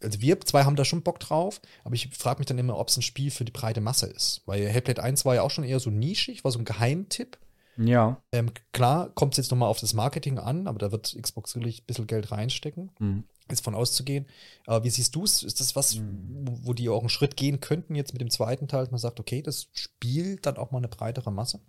also 0.00 0.20
wir 0.20 0.40
zwei 0.42 0.62
haben 0.64 0.76
da 0.76 0.84
schon 0.84 1.02
Bock 1.02 1.18
drauf, 1.18 1.60
aber 1.82 1.94
ich 1.96 2.08
frage 2.16 2.38
mich 2.38 2.46
dann 2.46 2.58
immer, 2.58 2.78
ob 2.78 2.88
es 2.88 2.96
ein 2.96 3.02
Spiel 3.02 3.32
für 3.32 3.44
die 3.44 3.50
breite 3.52 3.80
Masse 3.80 4.06
ist. 4.06 4.42
Weil 4.46 4.68
Hellblade 4.68 5.02
1 5.02 5.24
war 5.24 5.34
ja 5.34 5.42
auch 5.42 5.50
schon 5.50 5.64
eher 5.64 5.80
so 5.80 5.90
nischig, 5.90 6.44
war 6.44 6.52
so 6.52 6.60
ein 6.60 6.64
Geheimtipp. 6.64 7.36
Ja. 7.78 8.22
Ähm, 8.30 8.50
klar 8.72 9.08
kommt 9.14 9.32
es 9.34 9.38
jetzt 9.38 9.50
nochmal 9.50 9.70
auf 9.70 9.80
das 9.80 9.92
Marketing 9.94 10.38
an, 10.38 10.68
aber 10.68 10.78
da 10.78 10.92
wird 10.92 11.16
Xbox 11.20 11.54
wirklich 11.56 11.80
ein 11.82 11.86
bisschen 11.86 12.06
Geld 12.06 12.30
reinstecken, 12.30 12.90
Mhm. 13.00 13.24
Ist 13.52 13.64
von 13.64 13.74
auszugehen. 13.74 14.26
Aber 14.66 14.84
wie 14.84 14.90
siehst 14.90 15.14
du 15.14 15.24
es? 15.24 15.42
Ist 15.42 15.60
das 15.60 15.76
was, 15.76 15.98
wo, 16.00 16.68
wo 16.68 16.72
die 16.74 16.88
auch 16.88 17.00
einen 17.00 17.08
Schritt 17.08 17.36
gehen 17.36 17.60
könnten 17.60 17.94
jetzt 17.94 18.12
mit 18.12 18.20
dem 18.20 18.30
zweiten 18.30 18.68
Teil, 18.68 18.82
dass 18.82 18.90
man 18.90 19.00
sagt, 19.00 19.20
okay, 19.20 19.42
das 19.42 19.68
spielt 19.72 20.46
dann 20.46 20.56
auch 20.56 20.70
mal 20.72 20.78
eine 20.78 20.88
breitere 20.88 21.30
Masse? 21.30 21.60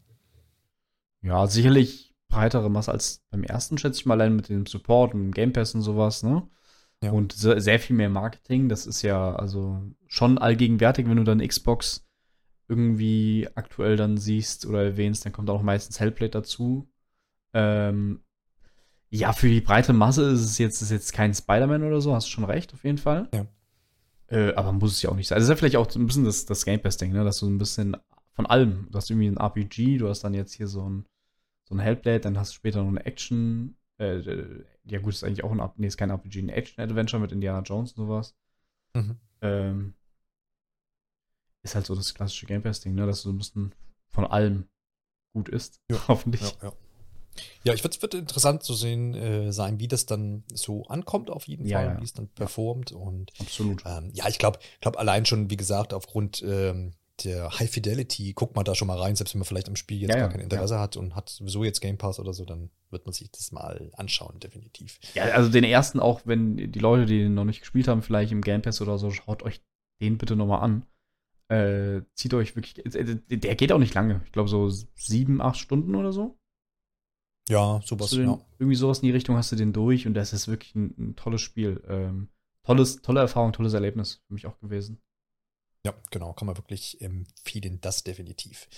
Ja, 1.21 1.47
sicherlich 1.47 2.13
breitere 2.27 2.69
Masse 2.69 2.91
als 2.91 3.23
beim 3.31 3.43
ersten, 3.43 3.77
schätze 3.77 3.99
ich 3.99 4.05
mal, 4.05 4.15
allein 4.19 4.35
mit 4.35 4.49
dem 4.49 4.65
Support 4.65 5.13
und 5.13 5.21
dem 5.21 5.31
Game 5.31 5.53
Pass 5.53 5.73
und 5.75 5.81
sowas, 5.81 6.23
ne? 6.23 6.47
Ja. 7.01 7.11
Und 7.11 7.33
se- 7.33 7.59
sehr 7.61 7.79
viel 7.79 7.95
mehr 7.95 8.09
Marketing. 8.09 8.69
Das 8.69 8.85
ist 8.87 9.01
ja 9.01 9.35
also 9.35 9.81
schon 10.07 10.37
allgegenwärtig, 10.37 11.07
wenn 11.07 11.17
du 11.17 11.23
dann 11.23 11.45
Xbox 11.45 12.05
irgendwie 12.67 13.49
aktuell 13.55 13.97
dann 13.97 14.17
siehst 14.17 14.65
oder 14.65 14.83
erwähnst, 14.83 15.25
dann 15.25 15.33
kommt 15.33 15.49
auch 15.49 15.61
meistens 15.61 15.99
Hellblade 15.99 16.31
dazu. 16.31 16.89
Ähm, 17.53 18.22
ja, 19.13 19.31
für 19.31 19.47
die 19.47 19.61
breite 19.61 19.93
Masse 19.93 20.31
ist 20.31 20.41
es 20.41 20.57
jetzt, 20.57 20.81
ist 20.81 20.89
jetzt 20.89 21.13
kein 21.13 21.35
Spider-Man 21.35 21.83
oder 21.83 22.01
so, 22.01 22.15
hast 22.15 22.25
du 22.27 22.31
schon 22.31 22.45
recht, 22.45 22.73
auf 22.73 22.83
jeden 22.83 22.97
Fall. 22.97 23.29
Ja. 23.31 23.45
Äh, 24.27 24.55
aber 24.55 24.71
muss 24.71 24.93
es 24.93 25.01
ja 25.03 25.11
auch 25.11 25.15
nicht 25.15 25.27
sein. 25.27 25.35
Das 25.35 25.43
ist 25.43 25.49
ja 25.49 25.55
vielleicht 25.55 25.75
auch 25.75 25.87
so 25.87 25.99
ein 25.99 26.07
bisschen 26.07 26.25
das, 26.25 26.45
das 26.47 26.65
Game 26.65 26.81
Pass-Ding, 26.81 27.11
ne? 27.11 27.23
dass 27.23 27.37
du 27.37 27.47
ein 27.47 27.59
bisschen 27.59 27.95
von 28.31 28.47
allem, 28.47 28.87
du 28.89 28.97
hast 28.97 29.11
irgendwie 29.11 29.27
ein 29.27 29.37
RPG, 29.37 29.99
du 29.99 30.09
hast 30.09 30.23
dann 30.23 30.33
jetzt 30.33 30.53
hier 30.53 30.67
so 30.67 30.89
ein, 30.89 31.05
so 31.65 31.75
ein 31.75 31.79
Hellblade, 31.79 32.21
dann 32.21 32.39
hast 32.39 32.53
du 32.53 32.55
später 32.55 32.81
noch 32.81 32.89
eine 32.89 33.05
Action, 33.05 33.77
äh, 33.99 34.17
äh, 34.17 34.65
ja 34.85 34.97
gut, 34.97 35.13
ist 35.13 35.23
eigentlich 35.23 35.43
auch 35.43 35.51
ein, 35.51 35.61
nee, 35.77 35.85
ist 35.85 35.97
kein 35.97 36.09
RPG, 36.09 36.39
ein 36.39 36.49
Action-Adventure 36.49 37.21
mit 37.21 37.31
Indiana 37.31 37.61
Jones 37.61 37.91
und 37.93 38.07
sowas. 38.07 38.35
Mhm. 38.95 39.17
Ähm, 39.41 39.93
ist 41.61 41.75
halt 41.75 41.85
so 41.85 41.93
das 41.93 42.15
klassische 42.15 42.47
Game 42.47 42.63
Pass-Ding, 42.63 42.95
ne? 42.95 43.05
dass 43.05 43.21
du 43.21 43.29
so 43.29 43.35
ein 43.35 43.37
bisschen 43.37 43.75
von 44.09 44.25
allem 44.25 44.65
gut 45.33 45.49
ist. 45.49 45.81
Ja. 45.91 45.99
Hoffentlich. 46.07 46.41
Ja, 46.41 46.69
ja. 46.69 46.73
Ja, 47.63 47.73
ich 47.73 47.83
würde 47.83 48.01
wird 48.01 48.13
interessant 48.13 48.63
zu 48.63 48.73
sehen 48.73 49.13
äh, 49.15 49.51
sein, 49.51 49.79
wie 49.79 49.87
das 49.87 50.05
dann 50.05 50.43
so 50.53 50.85
ankommt 50.87 51.29
auf 51.29 51.47
jeden 51.47 51.65
Ja, 51.65 51.79
Fall, 51.79 51.87
ja. 51.95 51.99
wie 51.99 52.03
es 52.03 52.13
dann 52.13 52.27
performt 52.27 52.91
und 52.91 53.31
Absolut. 53.39 53.83
ähm, 53.85 54.09
ja, 54.13 54.27
ich 54.27 54.37
glaube, 54.39 54.59
glaub 54.81 54.97
allein 54.97 55.25
schon, 55.25 55.49
wie 55.49 55.57
gesagt, 55.57 55.93
aufgrund 55.93 56.43
ähm, 56.45 56.93
der 57.23 57.49
High 57.59 57.69
Fidelity, 57.69 58.33
guckt 58.33 58.55
mal 58.55 58.63
da 58.63 58.73
schon 58.75 58.87
mal 58.87 58.97
rein, 58.99 59.15
selbst 59.15 59.33
wenn 59.35 59.39
man 59.39 59.45
vielleicht 59.45 59.69
am 59.69 59.75
Spiel 59.75 60.01
jetzt 60.01 60.09
Ja, 60.11 60.17
gar 60.17 60.29
kein 60.29 60.41
Interesse 60.41 60.79
hat 60.79 60.97
und 60.97 61.15
hat 61.15 61.29
sowieso 61.29 61.63
jetzt 61.63 61.79
Game 61.79 61.97
Pass 61.97 62.19
oder 62.19 62.33
so, 62.33 62.43
dann 62.43 62.71
wird 62.89 63.05
man 63.05 63.13
sich 63.13 63.31
das 63.31 63.51
mal 63.51 63.91
anschauen, 63.93 64.39
definitiv. 64.39 64.99
Ja, 65.13 65.25
also 65.25 65.49
den 65.49 65.63
ersten 65.63 65.99
auch, 65.99 66.21
wenn 66.25 66.57
die 66.57 66.79
Leute, 66.79 67.05
die 67.05 67.19
den 67.19 67.35
noch 67.35 67.45
nicht 67.45 67.59
gespielt 67.61 67.87
haben, 67.87 68.01
vielleicht 68.01 68.31
im 68.31 68.41
Game 68.41 68.61
Pass 68.63 68.81
oder 68.81 68.97
so, 68.97 69.11
schaut 69.11 69.43
euch 69.43 69.61
den 70.01 70.17
bitte 70.17 70.35
nochmal 70.35 70.61
an. 70.61 70.85
Äh, 71.49 72.01
zieht 72.15 72.33
euch 72.33 72.55
wirklich, 72.55 72.83
äh, 72.83 73.15
der 73.29 73.55
geht 73.55 73.71
auch 73.71 73.79
nicht 73.79 73.93
lange. 73.93 74.21
Ich 74.25 74.31
glaube 74.31 74.49
so 74.49 74.69
sieben, 74.95 75.39
acht 75.41 75.57
Stunden 75.59 75.93
oder 75.95 76.11
so. 76.11 76.37
Ja, 77.49 77.81
sowas, 77.85 78.11
den, 78.11 78.25
ja. 78.29 78.39
Irgendwie 78.59 78.75
sowas 78.75 78.99
in 78.99 79.07
die 79.07 79.11
Richtung 79.11 79.35
hast 79.35 79.51
du 79.51 79.55
den 79.55 79.73
durch 79.73 80.07
und 80.07 80.13
das 80.13 80.31
ist 80.33 80.47
wirklich 80.47 80.73
ein, 80.75 80.93
ein 80.97 81.15
tolles 81.15 81.41
Spiel. 81.41 81.83
Ähm, 81.87 82.29
tolles, 82.63 83.01
tolle 83.01 83.19
Erfahrung, 83.19 83.51
tolles 83.53 83.73
Erlebnis 83.73 84.21
für 84.27 84.33
mich 84.33 84.45
auch 84.45 84.57
gewesen. 84.59 85.01
Ja, 85.85 85.93
genau, 86.11 86.31
kann 86.33 86.45
man 86.45 86.57
wirklich 86.57 87.01
empfehlen, 87.01 87.79
das 87.81 88.03
definitiv. 88.03 88.69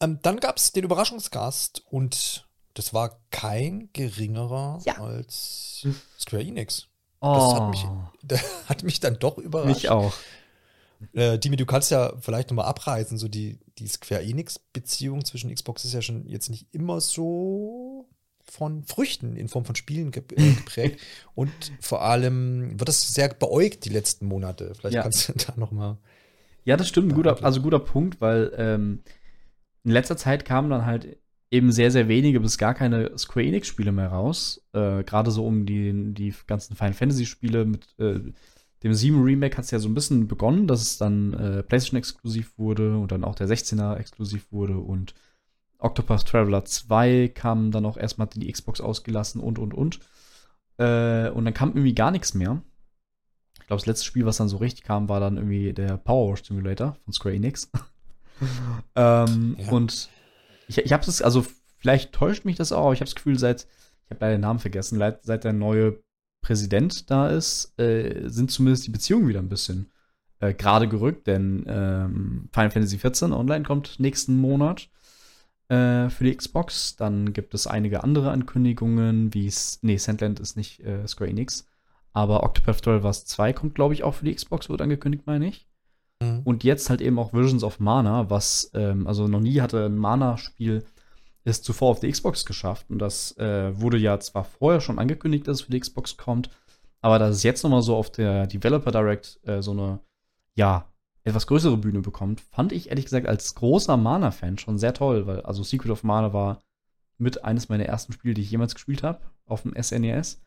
Ähm, 0.00 0.18
dann 0.22 0.40
gab 0.40 0.56
es 0.56 0.72
den 0.72 0.84
Überraschungsgast 0.84 1.84
und 1.90 2.48
das 2.72 2.94
war 2.94 3.20
kein 3.30 3.90
geringerer 3.92 4.80
Ja. 4.86 4.94
als 5.02 5.86
Square 6.18 6.42
Enix. 6.42 6.88
Oh, 7.20 7.34
Das 7.34 7.54
hat 7.54 7.70
mich, 7.70 7.84
der 8.22 8.40
hat 8.68 8.82
mich 8.82 9.00
dann 9.00 9.18
doch 9.18 9.36
überrascht. 9.38 9.68
mich 9.82 9.90
auch. 9.90 10.14
Äh, 11.12 11.38
Dimi, 11.38 11.56
du 11.56 11.66
kannst 11.66 11.90
ja 11.90 12.14
vielleicht 12.20 12.50
nochmal 12.50 12.66
abreißen, 12.66 13.18
so 13.18 13.28
die, 13.28 13.58
die 13.78 13.86
Square 13.86 14.22
Enix-Beziehung 14.22 15.24
zwischen 15.24 15.52
Xbox 15.54 15.84
ist 15.84 15.94
ja 15.94 16.02
schon 16.02 16.26
jetzt 16.26 16.50
nicht 16.50 16.66
immer 16.72 17.00
so 17.00 18.08
von 18.44 18.84
Früchten 18.84 19.36
in 19.36 19.48
Form 19.48 19.64
von 19.64 19.74
Spielen 19.74 20.08
äh, 20.08 20.20
geprägt. 20.52 21.00
Und 21.34 21.50
vor 21.80 22.02
allem 22.02 22.78
wird 22.78 22.88
das 22.88 23.14
sehr 23.14 23.28
beäugt 23.28 23.84
die 23.84 23.90
letzten 23.90 24.26
Monate. 24.26 24.74
Vielleicht 24.74 24.94
Ja. 24.96 25.02
kannst 25.02 25.28
du 25.28 25.32
da 25.32 25.54
nochmal. 25.56 25.96
Ja, 26.64 26.76
das 26.76 26.88
stimmt. 26.88 27.14
Guter, 27.14 27.42
also 27.44 27.60
guter 27.60 27.78
Punkt, 27.78 28.20
weil 28.20 28.52
ähm, 28.56 29.02
in 29.82 29.90
letzter 29.90 30.16
Zeit 30.16 30.44
kamen 30.44 30.70
dann 30.70 30.86
halt 30.86 31.18
eben 31.50 31.72
sehr, 31.72 31.90
sehr 31.90 32.08
wenige 32.08 32.40
bis 32.40 32.58
gar 32.58 32.74
keine 32.74 33.16
Square 33.18 33.46
Enix-Spiele 33.46 33.92
mehr 33.92 34.08
raus. 34.08 34.62
Äh, 34.72 35.04
Gerade 35.04 35.30
so 35.30 35.46
um 35.46 35.66
die, 35.66 36.14
die 36.14 36.34
ganzen 36.46 36.74
Final 36.74 36.94
Fantasy-Spiele 36.94 37.64
mit 37.64 37.86
äh, 37.98 38.20
dem 38.84 38.92
7 38.92 39.22
Remake 39.22 39.56
hat 39.56 39.64
es 39.64 39.70
ja 39.70 39.78
so 39.78 39.88
ein 39.88 39.94
bisschen 39.94 40.28
begonnen, 40.28 40.66
dass 40.66 40.82
es 40.82 40.98
dann 40.98 41.32
äh, 41.32 41.62
PlayStation 41.62 41.98
exklusiv 41.98 42.52
wurde 42.58 42.98
und 42.98 43.10
dann 43.10 43.24
auch 43.24 43.34
der 43.34 43.48
16er 43.48 43.96
exklusiv 43.96 44.52
wurde 44.52 44.76
und 44.76 45.14
Octopath 45.78 46.26
Traveler 46.26 46.66
2 46.66 47.28
kam 47.34 47.70
dann 47.70 47.86
auch 47.86 47.96
erstmal 47.96 48.28
in 48.34 48.42
die 48.42 48.52
Xbox 48.52 48.82
ausgelassen 48.82 49.40
und 49.40 49.58
und 49.58 49.72
und. 49.72 50.00
Äh, 50.76 51.30
und 51.30 51.46
dann 51.46 51.54
kam 51.54 51.70
irgendwie 51.70 51.94
gar 51.94 52.10
nichts 52.10 52.34
mehr. 52.34 52.62
Ich 53.58 53.66
glaube, 53.66 53.80
das 53.80 53.86
letzte 53.86 54.04
Spiel, 54.04 54.26
was 54.26 54.36
dann 54.36 54.48
so 54.48 54.58
richtig 54.58 54.84
kam, 54.84 55.08
war 55.08 55.18
dann 55.20 55.38
irgendwie 55.38 55.72
der 55.72 55.96
Power 55.96 56.32
Wash 56.32 56.44
Simulator 56.44 56.96
von 57.04 57.12
Square 57.14 57.34
Enix. 57.34 57.70
ähm, 58.96 59.56
Ja. 59.58 59.70
Und 59.70 60.10
ich, 60.68 60.76
ich 60.76 60.92
habe 60.92 61.04
es, 61.06 61.22
also 61.22 61.44
vielleicht 61.78 62.12
täuscht 62.12 62.44
mich 62.44 62.56
das 62.56 62.72
auch, 62.72 62.84
aber 62.84 62.92
ich 62.92 63.00
habe 63.00 63.08
das 63.08 63.14
Gefühl, 63.14 63.38
seit, 63.38 63.66
ich 64.04 64.10
habe 64.10 64.20
leider 64.20 64.36
den 64.36 64.42
Namen 64.42 64.58
vergessen, 64.58 64.98
seit 65.22 65.44
der 65.44 65.54
neue 65.54 66.02
Präsident 66.44 67.10
da 67.10 67.28
ist, 67.28 67.72
äh, 67.80 68.28
sind 68.28 68.50
zumindest 68.50 68.86
die 68.86 68.90
Beziehungen 68.90 69.26
wieder 69.28 69.40
ein 69.40 69.48
bisschen 69.48 69.90
äh, 70.40 70.52
gerade 70.52 70.88
gerückt, 70.88 71.26
denn 71.26 71.64
ähm, 71.66 72.48
Final 72.52 72.70
Fantasy 72.70 72.98
XIV 72.98 73.32
Online 73.32 73.64
kommt 73.64 73.98
nächsten 73.98 74.36
Monat 74.38 74.90
äh, 75.68 76.10
für 76.10 76.24
die 76.24 76.36
Xbox. 76.36 76.96
Dann 76.96 77.32
gibt 77.32 77.54
es 77.54 77.66
einige 77.66 78.04
andere 78.04 78.30
Ankündigungen, 78.30 79.32
wie 79.32 79.46
es, 79.46 79.78
nee, 79.80 79.96
Sandland 79.96 80.38
ist 80.38 80.56
nicht 80.56 80.80
äh, 80.80 81.08
Square 81.08 81.30
Enix, 81.30 81.66
aber 82.12 82.42
Octopath 82.42 82.82
Traveler 82.82 83.12
2 83.12 83.54
kommt, 83.54 83.74
glaube 83.74 83.94
ich, 83.94 84.04
auch 84.04 84.14
für 84.14 84.26
die 84.26 84.34
Xbox, 84.34 84.68
wird 84.68 84.82
angekündigt, 84.82 85.26
meine 85.26 85.48
ich. 85.48 85.66
Und 86.44 86.62
jetzt 86.62 86.90
halt 86.90 87.00
eben 87.00 87.18
auch 87.18 87.32
Visions 87.32 87.64
of 87.64 87.80
Mana, 87.80 88.28
was, 88.28 88.70
ähm, 88.74 89.06
also 89.06 89.28
noch 89.28 89.40
nie 89.40 89.62
hatte 89.62 89.86
ein 89.86 89.96
Mana-Spiel 89.96 90.84
es 91.44 91.62
zuvor 91.62 91.90
auf 91.90 92.00
die 92.00 92.10
Xbox 92.10 92.44
geschafft. 92.44 92.86
Und 92.90 92.98
das 92.98 93.36
äh, 93.38 93.78
wurde 93.78 93.98
ja 93.98 94.18
zwar 94.18 94.44
vorher 94.44 94.80
schon 94.80 94.98
angekündigt, 94.98 95.46
dass 95.46 95.58
es 95.58 95.62
für 95.62 95.70
die 95.70 95.80
Xbox 95.80 96.16
kommt, 96.16 96.50
aber 97.00 97.18
dass 97.18 97.36
es 97.36 97.42
jetzt 97.42 97.62
nochmal 97.62 97.82
so 97.82 97.96
auf 97.96 98.10
der 98.10 98.46
Developer 98.46 98.90
Direct 98.90 99.38
äh, 99.44 99.62
so 99.62 99.72
eine, 99.72 100.00
ja, 100.54 100.88
etwas 101.22 101.46
größere 101.46 101.76
Bühne 101.76 102.00
bekommt, 102.00 102.40
fand 102.40 102.72
ich 102.72 102.90
ehrlich 102.90 103.06
gesagt 103.06 103.26
als 103.26 103.54
großer 103.54 103.96
Mana-Fan 103.96 104.58
schon 104.58 104.78
sehr 104.78 104.92
toll, 104.92 105.26
weil 105.26 105.40
also 105.40 105.62
Secret 105.62 105.90
of 105.90 106.02
Mana 106.02 106.32
war 106.32 106.60
mit 107.16 107.44
eines 107.44 107.68
meiner 107.68 107.86
ersten 107.86 108.12
Spiele, 108.12 108.34
die 108.34 108.42
ich 108.42 108.50
jemals 108.50 108.74
gespielt 108.74 109.02
habe, 109.02 109.20
auf 109.46 109.62
dem 109.62 109.74
SNES. 109.80 110.42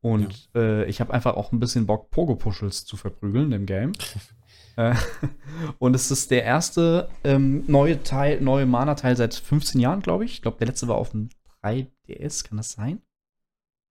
Und 0.00 0.50
äh, 0.54 0.84
ich 0.86 1.00
habe 1.00 1.12
einfach 1.12 1.34
auch 1.34 1.52
ein 1.52 1.60
bisschen 1.60 1.86
Bock, 1.86 2.10
Pogo-Puschels 2.10 2.84
zu 2.84 2.96
verprügeln 2.96 3.52
im 3.52 3.66
Game. 3.66 3.92
Äh, 4.76 4.94
Und 5.78 5.94
es 5.94 6.10
ist 6.10 6.30
der 6.30 6.44
erste 6.44 7.08
ähm, 7.24 7.64
neue 7.66 8.02
Teil, 8.02 8.40
neue 8.40 8.66
Mana-Teil 8.66 9.16
seit 9.16 9.34
15 9.34 9.80
Jahren, 9.80 10.00
glaube 10.00 10.24
ich. 10.24 10.34
Ich 10.34 10.42
glaube, 10.42 10.58
der 10.58 10.68
letzte 10.68 10.88
war 10.88 10.96
auf 10.96 11.10
dem 11.10 11.30
3DS, 11.62 12.44
kann 12.46 12.58
das 12.58 12.72
sein? 12.72 13.02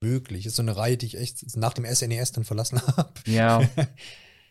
Möglich. 0.02 0.46
Ist 0.46 0.56
so 0.56 0.62
eine 0.62 0.78
Reihe, 0.78 0.98
die 0.98 1.08
ich 1.08 1.18
echt 1.18 1.58
nach 1.58 1.74
dem 1.74 1.86
SNES 1.86 2.32
dann 2.32 2.44
verlassen 2.44 2.82
habe. 2.98 3.14
Ja. 3.26 3.62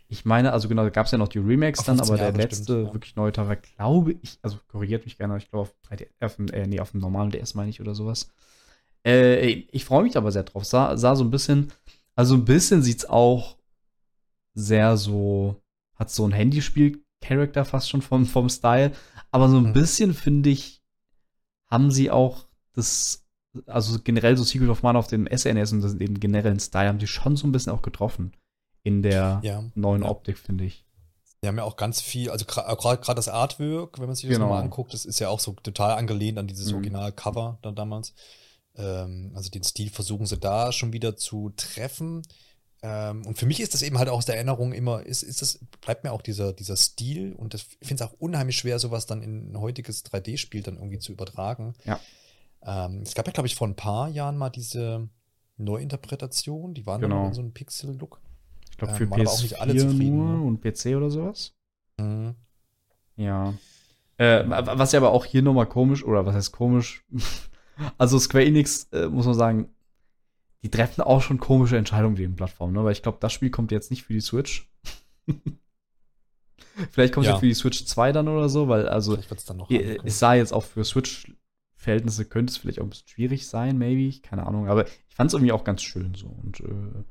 Ich 0.08 0.24
meine, 0.24 0.52
also 0.52 0.68
genau, 0.68 0.82
da 0.82 0.90
gab 0.90 1.06
es 1.06 1.12
ja 1.12 1.18
noch 1.18 1.28
die 1.28 1.38
Remakes 1.38 1.80
Auf 1.80 1.86
dann, 1.86 1.96
15 1.96 2.12
aber 2.12 2.18
der 2.18 2.26
Jahre 2.28 2.42
letzte 2.42 2.58
bestimmt, 2.58 2.86
ja. 2.86 2.92
wirklich 2.94 3.16
neue 3.16 3.32
Teil 3.32 3.48
war, 3.48 3.56
glaube 3.56 4.12
ich, 4.22 4.38
also 4.42 4.58
korrigiert 4.68 5.04
mich 5.06 5.16
gerne, 5.16 5.36
ich 5.38 5.50
glaube 5.50 5.62
auf, 5.62 5.74
3D 5.88 6.06
auf, 6.20 6.36
dem, 6.36 6.48
äh, 6.48 6.66
nee, 6.66 6.78
auf 6.78 6.90
dem 6.90 7.00
normalen 7.00 7.30
DS 7.30 7.54
meine 7.54 7.70
ich 7.70 7.80
oder 7.80 7.94
sowas. 7.94 8.30
Äh, 9.06 9.46
ich 9.46 9.84
freue 9.84 10.02
mich 10.02 10.16
aber 10.16 10.30
sehr 10.30 10.44
drauf. 10.44 10.64
Sah, 10.64 10.96
sah 10.96 11.16
so 11.16 11.24
ein 11.24 11.30
bisschen, 11.30 11.72
also 12.14 12.34
ein 12.34 12.44
bisschen 12.44 12.82
sieht's 12.82 13.06
auch 13.06 13.56
sehr 14.54 14.96
so, 14.96 15.56
hat 16.04 16.10
so 16.10 16.26
ein 16.26 16.32
Handyspiel-Charakter 16.32 17.64
fast 17.64 17.88
schon 17.88 18.02
vom, 18.02 18.26
vom 18.26 18.48
Style, 18.48 18.92
aber 19.30 19.48
so 19.48 19.56
ein 19.56 19.64
Mhm. 19.68 19.72
bisschen 19.72 20.14
finde 20.14 20.50
ich, 20.50 20.82
haben 21.66 21.90
sie 21.90 22.10
auch 22.10 22.46
das, 22.74 23.24
also 23.66 23.98
generell 24.02 24.36
so 24.36 24.44
Secret 24.44 24.68
of 24.68 24.82
Mana 24.82 24.98
auf 24.98 25.06
dem 25.06 25.26
SNES 25.26 25.72
und 25.72 25.80
das- 25.80 25.96
den 25.96 26.20
generellen 26.20 26.60
Style 26.60 26.88
haben 26.88 27.00
sie 27.00 27.06
schon 27.06 27.36
so 27.36 27.46
ein 27.46 27.52
bisschen 27.52 27.72
auch 27.72 27.82
getroffen 27.82 28.32
in 28.82 29.02
der 29.02 29.40
Ja. 29.42 29.64
neuen 29.74 30.02
Ja. 30.02 30.08
Optik, 30.10 30.38
finde 30.38 30.64
ich. 30.64 30.84
Die 31.42 31.48
haben 31.48 31.56
ja 31.58 31.64
auch 31.64 31.76
ganz 31.76 32.00
viel, 32.00 32.30
also 32.30 32.44
gerade 32.46 33.14
das 33.16 33.28
Artwork, 33.28 33.98
wenn 33.98 34.06
man 34.06 34.14
sich 34.14 34.26
das 34.26 34.34
Genau. 34.36 34.46
nochmal 34.46 34.62
anguckt, 34.62 34.92
das 34.94 35.04
ist 35.04 35.18
ja 35.18 35.28
auch 35.28 35.40
so 35.40 35.52
total 35.52 35.92
angelehnt 35.98 36.38
an 36.38 36.46
dieses 36.46 36.68
Mhm. 36.70 36.76
Original-Cover 36.76 37.58
da 37.62 37.70
damals. 37.72 38.14
Ähm, 38.76 39.32
also 39.34 39.50
den 39.50 39.62
Stil 39.62 39.90
versuchen 39.90 40.26
sie 40.26 40.38
da 40.38 40.72
schon 40.72 40.92
wieder 40.92 41.16
zu 41.16 41.50
treffen. 41.56 42.22
Ähm, 42.86 43.24
und 43.24 43.38
für 43.38 43.46
mich 43.46 43.60
ist 43.60 43.72
das 43.72 43.80
eben 43.80 43.96
halt 43.98 44.10
auch 44.10 44.18
aus 44.18 44.26
der 44.26 44.34
Erinnerung 44.34 44.74
immer, 44.74 45.06
ist, 45.06 45.22
ist 45.22 45.40
das, 45.40 45.58
bleibt 45.80 46.04
mir 46.04 46.12
auch 46.12 46.20
dieser, 46.20 46.52
dieser 46.52 46.76
Stil 46.76 47.32
und 47.32 47.54
das, 47.54 47.62
ich 47.80 47.88
finde 47.88 48.04
es 48.04 48.10
auch 48.10 48.14
unheimlich 48.18 48.58
schwer, 48.58 48.78
sowas 48.78 49.06
dann 49.06 49.22
in 49.22 49.52
ein 49.52 49.58
heutiges 49.58 50.04
3D-Spiel 50.04 50.62
dann 50.62 50.76
irgendwie 50.76 50.98
zu 50.98 51.10
übertragen. 51.10 51.72
Ja. 51.86 51.98
Ähm, 52.62 53.00
es 53.02 53.14
gab 53.14 53.26
ja, 53.26 53.32
glaube 53.32 53.46
ich, 53.46 53.54
vor 53.54 53.66
ein 53.68 53.74
paar 53.74 54.08
Jahren 54.10 54.36
mal 54.36 54.50
diese 54.50 55.08
Neuinterpretation, 55.56 56.74
die 56.74 56.84
waren 56.86 57.00
Genau. 57.00 57.16
dann 57.20 57.26
in 57.28 57.34
so 57.34 57.40
einem 57.40 57.52
Pixel-Look. 57.52 58.20
Ich 58.70 58.76
glaube, 58.76 58.92
Ähm, 58.92 59.08
für 59.08 59.14
alle 59.60 59.72
PS4 59.72 59.78
zufrieden, 59.78 60.16
nur 60.16 60.36
ne? 60.38 60.42
und 60.42 60.60
PC 60.60 60.96
oder 60.96 61.10
sowas. 61.10 61.54
Mhm. 61.98 62.34
Ja. 63.16 63.54
Äh, 64.18 64.48
wa- 64.48 64.76
was 64.78 64.92
ja 64.92 64.98
aber 65.00 65.10
auch 65.12 65.24
hier 65.24 65.42
nochmal 65.42 65.66
komisch, 65.66 66.04
oder 66.04 66.26
was 66.26 66.34
heißt 66.34 66.52
komisch? 66.52 67.04
also 67.98 68.18
Square 68.18 68.44
Enix, 68.44 68.88
äh, 68.92 69.06
muss 69.08 69.26
man 69.26 69.34
sagen, 69.34 69.68
die 70.64 70.70
treffen 70.70 71.02
auch 71.02 71.20
schon 71.20 71.38
komische 71.38 71.76
Entscheidungen 71.76 72.16
gegen 72.16 72.36
Plattformen, 72.36 72.72
ne? 72.72 72.82
Weil 72.82 72.92
ich 72.92 73.02
glaube, 73.02 73.18
das 73.20 73.34
Spiel 73.34 73.50
kommt 73.50 73.70
jetzt 73.70 73.90
nicht 73.90 74.02
für 74.02 74.14
die 74.14 74.20
Switch. 74.20 74.72
Vielleicht 76.90 77.12
kommt 77.12 77.26
es 77.26 77.32
ja. 77.32 77.38
Für 77.38 77.46
die 77.46 77.54
Switch 77.54 77.84
2 77.84 78.12
dann 78.12 78.28
oder 78.28 78.48
so, 78.48 78.66
weil 78.66 78.88
also 78.88 79.16
äh, 79.68 79.98
es 80.02 80.18
sah 80.18 80.34
jetzt 80.34 80.52
auch 80.52 80.64
für 80.64 80.82
Switch-Verhältnisse 80.82 82.24
könnte 82.24 82.50
es 82.50 82.56
vielleicht 82.56 82.80
auch 82.80 82.84
ein 82.84 82.90
bisschen 82.90 83.08
schwierig 83.08 83.46
sein, 83.46 83.78
maybe, 83.78 84.20
keine 84.22 84.46
Ahnung, 84.46 84.68
aber 84.68 84.86
ich 84.86 85.14
fand 85.14 85.28
es 85.28 85.34
irgendwie 85.34 85.52
auch 85.52 85.62
ganz 85.62 85.82
schön 85.82 86.14
so 86.14 86.26
und 86.26 86.60
äh, 86.60 87.04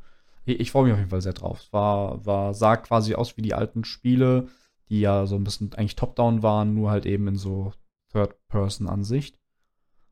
ich, 0.46 0.60
ich 0.60 0.72
freue 0.72 0.86
mich 0.86 0.94
auf 0.94 1.00
jeden 1.00 1.12
Fall 1.12 1.22
sehr 1.22 1.34
drauf. 1.34 1.62
Es 1.62 1.72
war, 1.72 2.26
war, 2.26 2.54
sah 2.54 2.76
quasi 2.76 3.16
aus 3.16 3.38
wie 3.38 3.42
die 3.42 3.54
alten 3.54 3.86
Spiele, 3.86 4.50
die 4.90 5.00
ja 5.00 5.26
so 5.26 5.36
ein 5.36 5.46
bisschen 5.46 5.74
eigentlich 5.76 5.96
top-down 5.96 6.44
waren, 6.44 6.74
nur 6.74 6.92
halt 6.92 7.06
eben 7.06 7.28
in 7.30 7.38
so 7.38 7.72
Third-Person-Ansicht. 8.12 9.40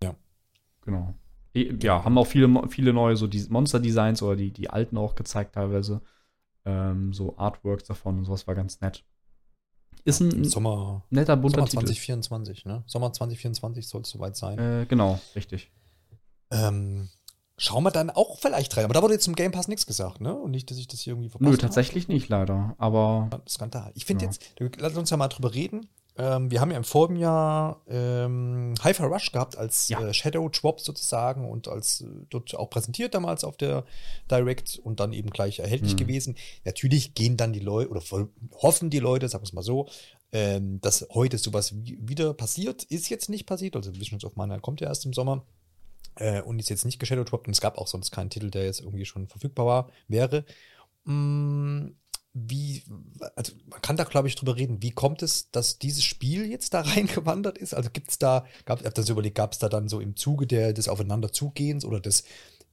Ja. 0.01 0.15
Genau. 0.85 1.13
I- 1.55 1.77
Ja, 1.81 2.03
haben 2.05 2.17
auch 2.17 2.27
viele, 2.27 2.67
viele 2.69 2.93
neue 2.93 3.15
so 3.17 3.27
die 3.27 3.45
Monster-Designs 3.49 4.21
oder 4.21 4.35
die, 4.35 4.51
die 4.51 4.69
alten 4.69 4.97
auch 4.97 5.15
gezeigt 5.15 5.55
teilweise. 5.55 6.01
Ähm, 6.65 7.11
so 7.13 7.37
Artworks 7.37 7.83
davon 7.85 8.19
und 8.19 8.25
sowas 8.25 8.45
war 8.47 8.55
ganz 8.55 8.81
nett. 8.81 9.03
Ist 10.05 10.19
ein 10.19 10.43
Sommer, 10.45 11.03
netter, 11.09 11.35
bunter 11.37 11.57
Sommer 11.59 11.65
Titel. 11.69 11.77
2024, 11.85 12.65
ne? 12.65 12.83
Sommer 12.87 13.11
2024 13.13 13.87
soll 13.87 14.01
es 14.01 14.09
soweit 14.09 14.35
sein. 14.35 14.57
Äh, 14.57 14.85
genau, 14.87 15.19
richtig. 15.35 15.71
Ähm, 16.51 17.09
schauen 17.57 17.83
wir 17.83 17.91
dann 17.91 18.09
auch 18.09 18.39
vielleicht 18.39 18.75
rein. 18.77 18.85
Aber 18.85 18.93
da 18.93 19.01
wurde 19.03 19.13
jetzt 19.13 19.25
zum 19.25 19.35
Game 19.35 19.51
Pass 19.51 19.67
nichts 19.67 19.85
gesagt, 19.85 20.21
ne? 20.21 20.33
Und 20.35 20.51
nicht, 20.51 20.69
dass 20.71 20.77
ich 20.77 20.87
das 20.87 21.01
hier 21.01 21.13
irgendwie 21.13 21.29
verpasst 21.29 21.45
Nö, 21.45 21.51
habe. 21.51 21.61
tatsächlich 21.61 22.07
nicht 22.07 22.29
leider. 22.29 22.75
Aber 22.77 23.29
Skandal. 23.47 23.91
Ich 23.95 24.05
finde 24.05 24.25
Ja. 24.25 24.31
jetzt, 24.31 24.55
lass 24.79 24.95
uns 24.97 25.09
ja 25.09 25.17
mal 25.17 25.27
drüber 25.27 25.53
reden. 25.53 25.87
Ähm, 26.17 26.51
wir 26.51 26.59
haben 26.59 26.71
ja 26.71 26.77
im 26.77 26.83
vorigen 26.83 27.15
Jahr 27.15 27.81
ähm, 27.87 28.73
Hi-Fi 28.83 29.03
Rush 29.03 29.31
gehabt 29.31 29.57
als 29.57 29.87
Ja. 29.89 30.01
äh, 30.05 30.13
Shadow 30.13 30.49
Drop 30.49 30.81
sozusagen 30.81 31.49
und 31.49 31.67
als 31.69 32.01
äh, 32.01 32.07
dort 32.29 32.53
auch 32.55 32.69
präsentiert 32.69 33.13
damals 33.13 33.43
auf 33.43 33.55
der 33.55 33.85
Direct 34.29 34.79
und 34.83 34.99
dann 34.99 35.13
eben 35.13 35.29
gleich 35.29 35.59
erhältlich 35.59 35.93
Mhm. 35.93 35.97
gewesen. 35.97 36.35
Natürlich 36.65 37.13
gehen 37.13 37.37
dann 37.37 37.53
die 37.53 37.59
Leute 37.59 37.89
oder 37.91 38.01
hoffen 38.61 38.89
die 38.89 38.99
Leute, 38.99 39.29
sagen 39.29 39.43
wir 39.43 39.47
es 39.47 39.53
mal 39.53 39.61
so, 39.61 39.87
ähm, 40.33 40.81
dass 40.81 41.07
heute 41.13 41.37
sowas 41.37 41.73
wie, 41.85 41.97
wieder 42.01 42.33
passiert. 42.33 42.83
Ist 42.83 43.09
jetzt 43.09 43.29
nicht 43.29 43.45
passiert, 43.45 43.75
also 43.77 43.93
Visions 43.95 44.25
of 44.25 44.35
Mana 44.35 44.59
kommt 44.59 44.81
ja 44.81 44.87
erst 44.87 45.05
im 45.05 45.13
Sommer 45.13 45.45
äh, 46.15 46.41
und 46.41 46.59
ist 46.59 46.69
jetzt 46.69 46.83
nicht 46.85 46.99
geshadowdropped 46.99 47.47
und 47.47 47.53
es 47.53 47.61
gab 47.61 47.77
auch 47.77 47.87
sonst 47.87 48.11
keinen 48.11 48.29
Titel, 48.29 48.49
der 48.49 48.65
jetzt 48.65 48.81
irgendwie 48.81 49.05
schon 49.05 49.27
verfügbar 49.27 49.65
war, 49.65 49.89
wäre. 50.09 50.43
Mm, 51.05 51.87
wie, 52.33 52.83
also 53.35 53.53
man 53.67 53.81
kann 53.81 53.97
da 53.97 54.05
glaube 54.05 54.27
ich 54.27 54.35
drüber 54.35 54.55
reden, 54.55 54.81
wie 54.81 54.91
kommt 54.91 55.21
es, 55.21 55.51
dass 55.51 55.79
dieses 55.79 56.03
Spiel 56.03 56.45
jetzt 56.45 56.73
da 56.73 56.81
reingewandert 56.85 57.57
ist? 57.57 57.73
Also 57.73 57.89
gibt 57.89 58.09
es 58.09 58.19
da, 58.19 58.45
gab 58.65 58.79
ich 58.79 58.85
habe 58.85 58.93
das 58.93 59.09
überlegt, 59.09 59.35
gab 59.35 59.53
es 59.53 59.59
da 59.59 59.69
dann 59.69 59.89
so 59.89 59.99
im 59.99 60.15
Zuge 60.15 60.47
der, 60.47 60.73
des 60.73 60.87
Aufeinanderzugehens 60.87 61.83
oder 61.83 61.99
des, 61.99 62.23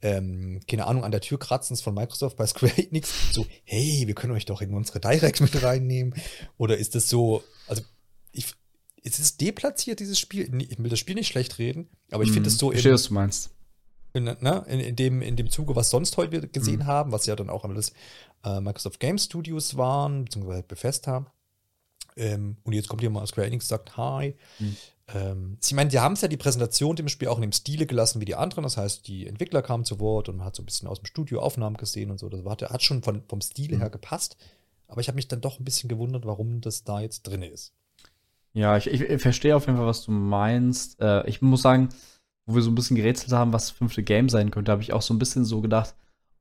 ähm, 0.01 0.61
keine 0.69 0.87
Ahnung, 0.87 1.03
an 1.05 1.11
der 1.11 1.21
Tür 1.21 1.39
kratzens 1.39 1.81
von 1.81 1.95
Microsoft 1.95 2.37
bei 2.37 2.47
Square 2.49 2.77
Enix, 2.77 3.13
so, 3.33 3.47
hey, 3.65 4.05
wir 4.07 4.15
können 4.15 4.33
euch 4.33 4.47
doch 4.47 4.61
in 4.63 4.75
unsere 4.75 5.01
Direct 5.01 5.41
mit 5.41 5.61
reinnehmen. 5.63 6.15
Oder 6.57 6.79
ist 6.79 6.95
das 6.95 7.09
so, 7.09 7.43
also 7.67 7.83
ich, 8.31 8.47
ist 9.03 9.19
es 9.19 9.37
deplatziert, 9.39 9.99
dieses 9.99 10.21
Spiel? 10.21 10.63
Ich 10.71 10.79
will 10.79 10.91
das 10.91 11.01
Spiel 11.01 11.17
nicht 11.17 11.29
schlecht 11.29 11.59
reden, 11.59 11.89
aber 12.13 12.23
ich 12.23 12.31
finde 12.31 12.49
es 12.49 12.59
so 12.59 12.69
Mhm. 12.69 12.73
Verstehe, 12.75 12.93
was 12.93 13.05
du 13.05 13.15
meinst. 13.15 13.51
In, 14.13 14.25
ne, 14.25 14.65
in, 14.69 14.81
in, 14.81 14.97
dem, 14.97 15.23
in 15.23 15.37
dem 15.37 15.51
Zuge, 15.51 15.77
was 15.77 15.91
sonst 15.91 16.17
heute 16.17 16.33
wir 16.33 16.47
gesehen 16.47 16.81
Mhm. 16.81 16.87
haben, 16.87 17.13
was 17.13 17.27
ja 17.27 17.37
dann 17.37 17.51
auch 17.51 17.65
alles 17.65 17.93
äh, 18.45 18.61
Microsoft 18.61 19.01
Game 19.01 19.19
Studios 19.19 19.77
waren, 19.77 20.25
beziehungsweise 20.25 20.63
Bethesda. 20.63 21.27
Ähm, 22.17 22.57
und 22.65 22.73
jetzt 22.73 22.89
kommt 22.89 23.01
hier 23.01 23.11
mal 23.11 23.27
Square 23.27 23.47
Enix 23.47 23.67
und 23.67 23.69
sagt 23.69 23.97
Hi. 23.97 24.35
Mhm. 24.59 24.77
Ähm, 25.15 25.59
ich 25.65 25.73
meine, 25.73 25.89
die 25.91 26.01
haben 26.01 26.15
es 26.15 26.21
ja 26.21 26.29
die 26.29 26.37
Präsentation 26.37 26.97
dem 26.97 27.09
Spiel 27.09 27.29
auch 27.29 27.37
in 27.37 27.43
dem 27.43 27.53
Stile 27.53 27.87
gelassen 27.87 28.21
wie 28.21 28.25
die 28.25 28.35
anderen. 28.35 28.65
Das 28.65 28.77
heißt, 28.77 29.07
die 29.07 29.27
Entwickler 29.27 29.63
kamen 29.63 29.85
zu 29.85 30.01
Wort 30.01 30.29
und 30.29 30.37
man 30.39 30.47
hat 30.47 30.57
so 30.57 30.63
ein 30.63 30.67
bisschen 30.67 30.89
aus 30.89 31.01
dem 31.01 31.07
Studio 31.07 31.41
Aufnahmen 31.41 31.77
gesehen 31.77 32.11
und 32.11 32.19
so. 32.19 32.29
Das 32.29 32.45
hat, 32.45 32.63
hat 32.63 32.83
schon 32.83 33.03
von, 33.03 33.23
vom 33.29 33.41
Stile 33.41 33.77
Mhm. 33.77 33.81
her 33.81 33.91
gepasst. 33.91 34.37
Aber 34.89 35.01
ich 35.01 35.09
habe 35.09 35.17
mich 35.17 35.29
dann 35.29 35.41
doch 35.43 35.61
ein 35.61 35.65
bisschen 35.65 35.89
gewundert, 35.89 36.25
warum 36.27 36.61
das 36.61 36.83
da 36.85 37.01
jetzt 37.01 37.23
drin 37.23 37.43
ist. 37.43 37.73
Ja, 38.55 38.77
ich, 38.77 38.87
ich, 38.89 39.03
ich 39.03 39.23
verstehe 39.23 39.55
auf 39.55 39.67
jeden 39.67 39.77
Fall, 39.79 39.87
was 39.87 40.05
du 40.05 40.11
meinst. 40.11 40.99
Äh, 41.01 41.27
ich 41.29 41.41
muss 41.43 41.63
sagen, 41.63 41.91
wo 42.49 42.55
wir 42.55 42.63
so 42.63 42.71
ein 42.71 42.75
bisschen 42.75 42.97
gerätselt 42.97 43.33
haben, 43.33 43.53
was 43.53 43.67
das 43.69 43.77
fünfte 43.77 44.03
Game 44.03 44.31
sein 44.31 44.51
könnte, 44.51 44.73
habe 44.73 44.81
ich 44.81 44.95
auch 44.95 45.03
so 45.03 45.13
ein 45.13 45.19
bisschen 45.19 45.45
so 45.45 45.61
gedacht, 45.61 45.95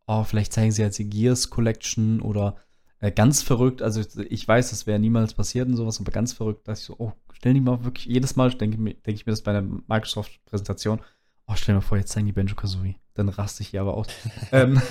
oh, 0.07 0.23
vielleicht 0.23 0.53
zeigen 0.53 0.71
sie 0.71 0.81
jetzt 0.81 0.97
die 0.97 1.09
Gears 1.09 1.49
Collection 1.49 2.21
oder 2.21 2.55
äh, 2.99 3.11
ganz 3.11 3.43
verrückt. 3.43 3.81
Also 3.81 4.01
ich 4.29 4.47
weiß, 4.47 4.69
das 4.69 4.87
wäre 4.87 4.99
niemals 4.99 5.33
passiert 5.33 5.67
und 5.67 5.75
sowas, 5.75 5.99
aber 5.99 6.11
ganz 6.13 6.31
verrückt, 6.31 6.65
dass 6.65 6.79
ich 6.79 6.85
so, 6.85 6.95
oh, 6.97 7.11
stell 7.33 7.53
die 7.53 7.59
mal 7.59 7.83
wirklich, 7.83 8.05
jedes 8.05 8.37
Mal 8.37 8.51
denke 8.53 8.77
denk 8.77 9.17
ich 9.17 9.25
mir 9.25 9.33
das 9.33 9.41
bei 9.41 9.51
einer 9.51 9.67
Microsoft-Präsentation, 9.87 11.01
oh, 11.45 11.53
stell 11.55 11.73
dir 11.73 11.81
mal 11.81 11.85
vor, 11.85 11.97
jetzt 11.97 12.13
zeigen 12.13 12.25
die 12.25 12.31
Banjo 12.31 12.55
Kazooie. 12.55 12.95
Dann 13.13 13.27
raste 13.27 13.63
ich 13.63 13.69
hier 13.69 13.81
aber 13.81 13.95
aus. 13.95 14.07
ähm, 14.53 14.81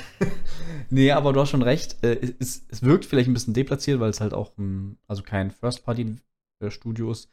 nee, 0.90 1.12
aber 1.12 1.32
du 1.32 1.40
hast 1.40 1.48
schon 1.48 1.62
recht. 1.62 1.96
Äh, 2.04 2.34
es, 2.38 2.66
es 2.68 2.82
wirkt 2.82 3.06
vielleicht 3.06 3.28
ein 3.30 3.34
bisschen 3.34 3.54
deplatziert, 3.54 4.00
weil 4.00 4.10
es 4.10 4.20
halt 4.20 4.34
auch 4.34 4.56
ein, 4.58 4.98
also 5.08 5.22
kein 5.22 5.50
First-Party-Studio 5.50 7.10
ist. 7.10 7.30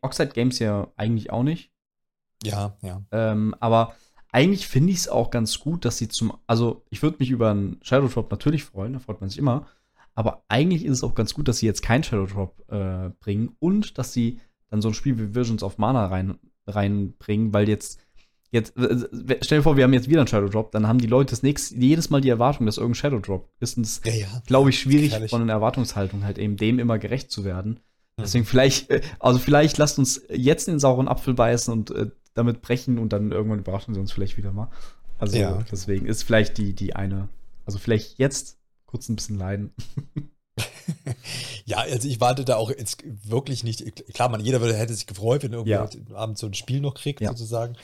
Oxide 0.00 0.30
Games 0.32 0.58
ja 0.58 0.88
eigentlich 0.96 1.30
auch 1.30 1.42
nicht. 1.42 1.70
Ja, 2.42 2.76
ja. 2.82 3.02
Ähm, 3.12 3.54
aber 3.60 3.94
eigentlich 4.32 4.68
finde 4.68 4.92
ich 4.92 4.98
es 4.98 5.08
auch 5.08 5.30
ganz 5.30 5.58
gut, 5.58 5.84
dass 5.84 5.98
sie 5.98 6.08
zum, 6.08 6.32
also 6.46 6.84
ich 6.90 7.02
würde 7.02 7.16
mich 7.18 7.30
über 7.30 7.50
einen 7.50 7.78
Shadow 7.82 8.08
Drop 8.08 8.30
natürlich 8.30 8.64
freuen, 8.64 8.92
da 8.92 8.98
freut 8.98 9.20
man 9.20 9.30
sich 9.30 9.38
immer. 9.38 9.66
Aber 10.14 10.44
eigentlich 10.48 10.84
ist 10.84 10.98
es 10.98 11.04
auch 11.04 11.14
ganz 11.14 11.34
gut, 11.34 11.48
dass 11.48 11.58
sie 11.58 11.66
jetzt 11.66 11.82
keinen 11.82 12.02
Shadow 12.02 12.26
Drop 12.26 12.64
äh, 12.68 13.10
bringen 13.20 13.56
und 13.58 13.98
dass 13.98 14.12
sie 14.12 14.40
dann 14.68 14.82
so 14.82 14.88
ein 14.88 14.94
Spiel 14.94 15.18
wie 15.18 15.34
Visions 15.34 15.62
of 15.62 15.78
Mana 15.78 16.06
rein, 16.06 16.38
reinbringen, 16.66 17.52
weil 17.52 17.68
jetzt, 17.68 18.00
jetzt, 18.50 18.74
stell 19.42 19.58
dir 19.58 19.62
vor, 19.62 19.76
wir 19.76 19.84
haben 19.84 19.92
jetzt 19.92 20.08
wieder 20.08 20.20
einen 20.20 20.28
Shadow 20.28 20.48
Drop, 20.48 20.72
dann 20.72 20.86
haben 20.86 20.98
die 20.98 21.06
Leute 21.06 21.30
das 21.30 21.42
nächste, 21.42 21.76
jedes 21.76 22.10
Mal 22.10 22.20
die 22.20 22.28
Erwartung, 22.28 22.66
dass 22.66 22.76
irgendein 22.76 22.96
Shadow 22.96 23.18
Drop 23.18 23.50
ist. 23.60 23.76
Und 23.76 23.86
es 23.86 24.00
Ja, 24.04 24.12
ja. 24.12 24.42
glaube 24.46 24.70
ich, 24.70 24.78
schwierig 24.78 25.06
Gefährlich. 25.06 25.30
von 25.30 25.42
einer 25.42 25.52
Erwartungshaltung 25.52 26.24
halt 26.24 26.38
eben 26.38 26.56
dem 26.56 26.78
immer 26.78 26.98
gerecht 26.98 27.30
zu 27.30 27.44
werden. 27.44 27.80
Mhm. 28.16 28.22
Deswegen 28.22 28.44
vielleicht, 28.44 28.90
äh, 28.90 29.00
also 29.18 29.38
vielleicht 29.38 29.78
lasst 29.78 29.98
uns 29.98 30.22
jetzt 30.28 30.68
den 30.68 30.78
sauren 30.78 31.08
Apfel 31.08 31.34
beißen 31.34 31.72
und 31.72 31.90
äh, 31.90 32.10
damit 32.40 32.62
brechen 32.62 32.98
und 32.98 33.12
dann 33.12 33.30
irgendwann 33.32 33.58
überraschen 33.60 33.94
sie 33.94 34.00
uns 34.00 34.12
vielleicht 34.12 34.36
wieder 34.36 34.52
mal. 34.52 34.68
Also 35.18 35.36
Ja. 35.36 35.62
deswegen 35.70 36.06
ist 36.06 36.22
vielleicht 36.22 36.56
die, 36.58 36.72
die 36.72 36.96
eine, 36.96 37.28
also 37.66 37.78
vielleicht 37.78 38.18
jetzt 38.18 38.58
kurz 38.86 39.08
ein 39.08 39.16
bisschen 39.16 39.38
leiden. 39.38 39.72
Ja, 41.64 41.78
also 41.78 42.08
ich 42.08 42.20
warte 42.20 42.44
da 42.44 42.56
auch 42.56 42.70
jetzt 42.70 43.02
wirklich 43.24 43.62
nicht. 43.64 44.04
Klar, 44.12 44.28
man, 44.28 44.40
jeder 44.40 44.60
würde, 44.60 44.74
hätte 44.76 44.92
sich 44.92 45.06
gefreut, 45.06 45.42
wenn 45.42 45.52
irgendwie 45.52 45.70
Ja. 45.72 45.82
heute 45.82 46.00
Abend 46.14 46.36
so 46.38 46.46
ein 46.46 46.54
Spiel 46.54 46.80
noch 46.80 46.94
kriegt, 46.94 47.20
Ja. 47.20 47.30
sozusagen. 47.30 47.76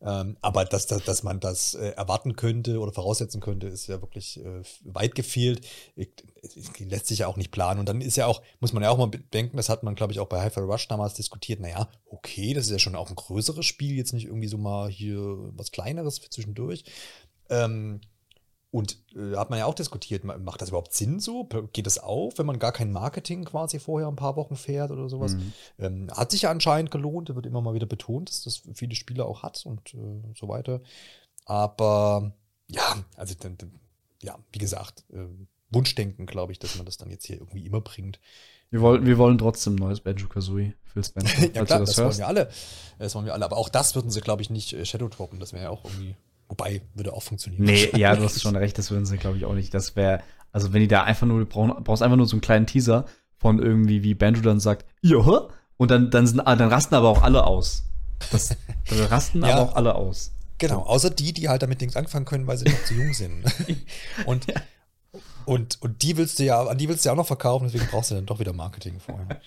Ähm, 0.00 0.36
aber 0.42 0.64
dass, 0.64 0.86
dass, 0.86 1.02
dass 1.04 1.22
man 1.22 1.40
das 1.40 1.74
äh, 1.74 1.88
erwarten 1.90 2.36
könnte 2.36 2.78
oder 2.78 2.92
voraussetzen 2.92 3.40
könnte, 3.40 3.66
ist 3.66 3.88
ja 3.88 4.00
wirklich 4.00 4.38
äh, 4.44 4.62
weit 4.84 5.14
gefehlt. 5.14 5.66
Lässt 6.78 7.06
sich 7.06 7.20
ja 7.20 7.26
auch 7.26 7.36
nicht 7.36 7.50
planen. 7.50 7.80
Und 7.80 7.88
dann 7.88 8.00
ist 8.00 8.16
ja 8.16 8.26
auch, 8.26 8.42
muss 8.60 8.72
man 8.72 8.82
ja 8.82 8.90
auch 8.90 8.98
mal 8.98 9.08
bedenken, 9.08 9.56
das 9.56 9.68
hat 9.68 9.82
man, 9.82 9.96
glaube 9.96 10.12
ich, 10.12 10.20
auch 10.20 10.28
bei 10.28 10.40
Hi-Fi 10.40 10.60
Rush 10.60 10.86
damals 10.86 11.14
diskutiert. 11.14 11.60
Naja, 11.60 11.88
okay, 12.06 12.54
das 12.54 12.66
ist 12.66 12.72
ja 12.72 12.78
schon 12.78 12.94
auch 12.94 13.10
ein 13.10 13.16
größeres 13.16 13.66
Spiel, 13.66 13.96
jetzt 13.96 14.12
nicht 14.12 14.26
irgendwie 14.26 14.48
so 14.48 14.58
mal 14.58 14.88
hier 14.88 15.18
was 15.56 15.72
Kleineres 15.72 16.20
zwischendurch. 16.30 16.84
Ähm, 17.50 18.00
und 18.70 18.98
äh, 19.16 19.36
hat 19.36 19.48
man 19.50 19.58
ja 19.58 19.64
auch 19.66 19.74
diskutiert, 19.74 20.24
ma- 20.24 20.36
macht 20.36 20.60
das 20.60 20.68
überhaupt 20.68 20.92
Sinn 20.92 21.20
so? 21.20 21.48
Geht 21.72 21.86
das 21.86 21.98
auf, 21.98 22.38
wenn 22.38 22.46
man 22.46 22.58
gar 22.58 22.72
kein 22.72 22.92
Marketing 22.92 23.44
quasi 23.44 23.78
vorher 23.78 24.08
ein 24.08 24.16
paar 24.16 24.36
Wochen 24.36 24.56
fährt 24.56 24.90
oder 24.90 25.08
sowas? 25.08 25.34
Mhm. 25.34 25.52
Ähm, 25.78 26.10
hat 26.14 26.30
sich 26.30 26.42
ja 26.42 26.50
anscheinend 26.50 26.90
gelohnt, 26.90 27.34
wird 27.34 27.46
immer 27.46 27.62
mal 27.62 27.74
wieder 27.74 27.86
betont, 27.86 28.28
dass 28.28 28.42
das 28.42 28.62
viele 28.74 28.94
Spieler 28.94 29.26
auch 29.26 29.42
hat 29.42 29.64
und 29.64 29.94
äh, 29.94 30.22
so 30.38 30.48
weiter. 30.48 30.80
Aber 31.46 32.32
ja, 32.68 33.04
also 33.16 33.34
dann, 33.40 33.56
dann, 33.56 33.72
ja, 34.22 34.38
wie 34.52 34.58
gesagt, 34.58 35.04
äh, 35.12 35.24
Wunschdenken, 35.70 36.26
glaube 36.26 36.52
ich, 36.52 36.58
dass 36.58 36.76
man 36.76 36.86
das 36.86 36.96
dann 36.96 37.10
jetzt 37.10 37.26
hier 37.26 37.36
irgendwie 37.36 37.64
immer 37.66 37.80
bringt. 37.80 38.20
Wir 38.70 38.82
wollen, 38.82 39.06
wir 39.06 39.16
wollen 39.16 39.38
trotzdem 39.38 39.74
ein 39.74 39.78
neues 39.78 40.00
Banjo 40.00 40.28
Kazooie 40.28 40.74
für 40.84 41.02
Spencer, 41.02 41.40
ja 41.54 41.64
klar, 41.64 41.80
das, 41.80 41.94
das 41.94 41.98
wollen 41.98 42.18
wir 42.18 42.26
alle. 42.26 42.50
Das 42.98 43.14
wollen 43.14 43.24
wir 43.24 43.32
alle. 43.32 43.44
Aber 43.46 43.56
auch 43.56 43.70
das 43.70 43.94
würden 43.94 44.10
sie, 44.10 44.20
glaube 44.20 44.42
ich, 44.42 44.50
nicht 44.50 44.74
äh, 44.74 44.84
Shadow 44.84 45.08
droppen. 45.08 45.40
Das 45.40 45.52
wäre 45.54 45.64
ja 45.64 45.70
auch 45.70 45.84
irgendwie, 45.84 46.16
wobei, 46.48 46.82
würde 46.94 47.12
auch 47.12 47.22
funktionieren. 47.22 47.64
Nee, 47.64 47.90
ja, 47.96 48.16
du 48.16 48.24
hast 48.24 48.40
schon 48.40 48.56
recht, 48.56 48.78
das 48.78 48.90
würden 48.90 49.06
sie, 49.06 49.16
glaube 49.18 49.36
ich, 49.36 49.44
auch 49.44 49.54
nicht. 49.54 49.72
Das 49.74 49.96
wäre, 49.96 50.20
also 50.52 50.72
wenn 50.72 50.80
die 50.80 50.88
da 50.88 51.04
einfach 51.04 51.26
nur, 51.26 51.40
du 51.40 51.46
brauchst, 51.46 52.02
einfach 52.02 52.16
nur 52.16 52.26
so 52.26 52.34
einen 52.34 52.40
kleinen 52.40 52.66
Teaser 52.66 53.06
von 53.36 53.58
irgendwie, 53.60 54.02
wie 54.02 54.14
Banjo 54.14 54.42
dann 54.42 54.60
sagt, 54.60 54.84
ja, 55.00 55.48
und 55.76 55.90
dann, 55.90 56.10
dann, 56.10 56.26
sind, 56.26 56.40
ah, 56.40 56.56
dann 56.56 56.68
rasten 56.68 56.94
aber 56.94 57.08
auch 57.08 57.22
alle 57.22 57.46
aus. 57.46 57.84
Das, 58.32 58.48
dann 58.88 59.00
rasten 59.06 59.42
Ja. 59.44 59.54
aber 59.54 59.62
auch 59.62 59.76
alle 59.76 59.94
aus. 59.94 60.32
Genau, 60.58 60.82
außer 60.82 61.10
die, 61.10 61.32
die 61.32 61.48
halt 61.48 61.62
damit 61.62 61.80
nichts 61.80 61.96
anfangen 61.96 62.24
können, 62.24 62.48
weil 62.48 62.58
sie 62.58 62.64
noch 62.64 62.84
zu 62.84 62.94
jung 62.94 63.14
sind. 63.14 63.44
Und, 64.26 64.46
und, 65.44 65.80
und 65.80 66.02
die 66.02 66.18
willst 66.18 66.38
du 66.38 66.44
ja, 66.44 66.62
an 66.62 66.76
die 66.76 66.88
willst 66.90 67.04
du 67.04 67.08
ja 67.08 67.12
auch 67.14 67.16
noch 67.16 67.26
verkaufen, 67.26 67.64
deswegen 67.64 67.86
brauchst 67.90 68.10
du 68.10 68.16
dann 68.16 68.26
doch 68.26 68.38
wieder 68.38 68.52
Marketing 68.52 69.00
vorher. 69.00 69.40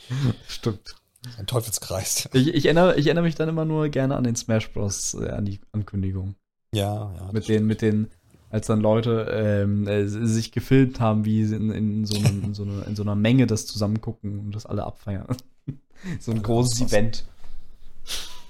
Stimmt. 0.48 0.96
Ein 1.38 1.46
Teufelskreis. 1.46 2.28
Ich, 2.34 2.48
ich, 2.48 2.66
erinnere, 2.66 2.96
ich 2.96 3.06
erinnere 3.06 3.26
mich 3.26 3.36
dann 3.36 3.50
immer 3.50 3.66
nur 3.66 3.90
gerne 3.90 4.16
an 4.16 4.24
den 4.24 4.36
Smash 4.36 4.72
Bros. 4.72 5.14
Äh, 5.14 5.30
an 5.30 5.46
die 5.46 5.60
Ankündigung. 5.72 6.34
Ja, 6.74 7.14
ja. 7.18 7.30
Mit 7.32 7.48
den, 7.48 7.66
mit 7.66 7.82
den, 7.82 8.10
als 8.50 8.68
dann 8.68 8.82
Leute 8.82 9.28
ähm, 9.32 9.88
äh, 9.88 10.08
sich 10.08 10.52
gefilmt 10.52 11.00
haben, 11.00 11.26
wie 11.26 11.46
sie 11.46 11.56
in, 11.56 11.72
in, 11.72 12.06
so 12.06 12.18
einem, 12.18 12.44
in, 12.44 12.54
so 12.54 12.64
einer, 12.64 12.88
in 12.88 12.96
so 12.96 13.04
einer 13.04 13.16
Menge 13.16 13.48
das 13.48 13.66
zusammengucken 13.66 14.40
und 14.40 14.56
das 14.56 14.66
alle 14.66 14.84
abfeiern. 14.86 15.28
so 16.20 16.32
ein 16.32 16.38
Ja, 16.38 16.44
großes. 16.44 16.82
Event. 16.82 17.26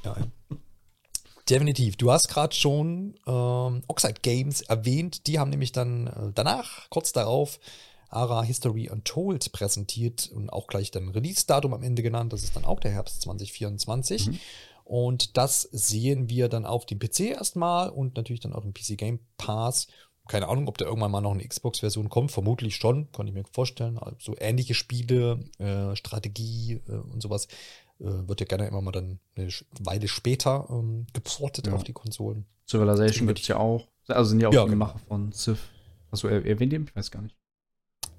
Ja. 0.06 0.16
Definitiv. 1.50 1.98
Du 1.98 2.12
hast 2.12 2.30
gerade 2.30 2.56
schon 2.56 3.16
ähm, 3.28 3.84
Oxide 3.88 4.22
Games 4.22 4.62
erwähnt. 4.62 5.28
Die 5.28 5.40
haben 5.40 5.50
nämlich 5.50 5.72
dann 5.72 6.08
äh, 6.08 6.32
danach, 6.34 6.90
kurz 6.90 7.12
darauf, 7.12 7.60
Ara 8.10 8.44
History 8.44 8.90
Untold 8.90 9.52
präsentiert 9.52 10.30
und 10.34 10.50
auch 10.50 10.68
gleich 10.68 10.92
dann 10.92 11.10
Release-Datum 11.10 11.74
am 11.74 11.84
Ende 11.84 12.04
genannt. 12.04 12.34
Das 12.34 12.44
ist 12.44 12.56
dann 12.56 12.66
auch 12.66 12.80
der 12.80 12.92
Herbst 12.92 13.22
2024. 13.22 14.28
Mhm. 14.28 14.40
Und 14.92 15.38
das 15.38 15.62
sehen 15.72 16.28
wir 16.30 16.50
dann 16.50 16.66
auf 16.66 16.86
dem 16.86 17.00
PC 17.00 17.22
erstmal 17.22 17.90
und 17.92 18.18
natürlich 18.18 18.42
dann 18.42 18.52
auch 18.52 18.66
im 18.66 18.74
PC 18.74 18.98
Game 18.98 19.20
Pass. 19.38 19.88
Keine 20.28 20.50
Ahnung, 20.50 20.68
ob 20.68 20.78
da 20.78 20.84
irgendwann 20.84 21.12
mal 21.12 21.22
noch 21.22 21.32
eine 21.32 21.48
Xbox-Version 21.48 22.10
kommt. 22.10 22.34
Vermutlich 22.34 22.76
schon, 22.76 23.10
kann 23.14 23.26
ich 23.26 23.34
mir 23.34 23.46
vorstellen. 23.54 23.98
Also 23.98 24.18
so 24.20 24.36
ähnliche 24.38 24.74
Spiele, 24.74 25.46
äh, 25.60 25.96
Strategie 25.96 26.82
äh, 26.90 26.92
und 26.92 27.22
sowas 27.22 27.48
äh, 28.00 28.04
wird 28.28 28.42
ja 28.42 28.46
gerne 28.46 28.68
immer 28.68 28.82
mal 28.82 28.92
dann 28.92 29.20
eine 29.38 29.48
Weile 29.80 30.10
später 30.10 30.68
ähm, 30.70 31.08
geportet 31.14 31.68
Ja. 31.68 31.74
auf 31.74 31.86
die 31.86 31.94
Konsolen. 31.94 32.46
Civilization 32.68 33.28
gibt 33.28 33.40
es 33.40 33.48
ja 33.48 33.56
auch. 33.58 33.88
Also 34.10 34.32
sind 34.32 34.42
ja 34.42 34.50
auch 34.50 34.54
Ja, 34.54 34.66
die 34.66 34.72
genau. 34.72 34.86
Macher 34.88 35.00
von 35.08 35.32
Civ. 35.32 35.70
Hast 36.12 36.24
du 36.24 36.28
er- 36.28 36.46
erwähnt 36.46 36.74
eben? 36.74 36.88
Ich 36.90 36.96
weiß 36.98 37.12
gar 37.12 37.22
nicht. 37.22 37.38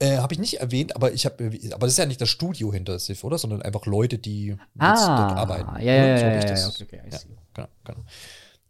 Äh, 0.03 0.19
habe 0.19 0.35
ich 0.35 0.41
nicht 0.41 0.55
erwähnt, 0.61 0.97
aber 0.97 1.13
ich 1.13 1.25
habe, 1.27 1.45
aber 1.73 1.87
das 1.87 1.93
ist 1.93 1.99
ja 1.99 2.07
nicht 2.07 2.21
das 2.21 2.29
Studio 2.29 2.73
hinter 2.73 2.99
Civ, 2.99 3.23
oder? 3.23 3.39
Sondern 3.39 3.63
einfach 3.63 3.87
Leute, 3.87 4.19
die 4.19 4.47
jetzt 4.49 4.59
Ah, 4.79 5.29
dort 5.29 5.39
arbeiten. 5.39 5.81
ja, 5.81 5.93
ja, 5.95 6.07
ja, 6.07 6.17
ja, 6.17 6.67
okay, 6.69 6.85
okay, 6.85 7.01
ja, 7.09 7.19
genau, 7.55 7.69
genau. 7.85 8.01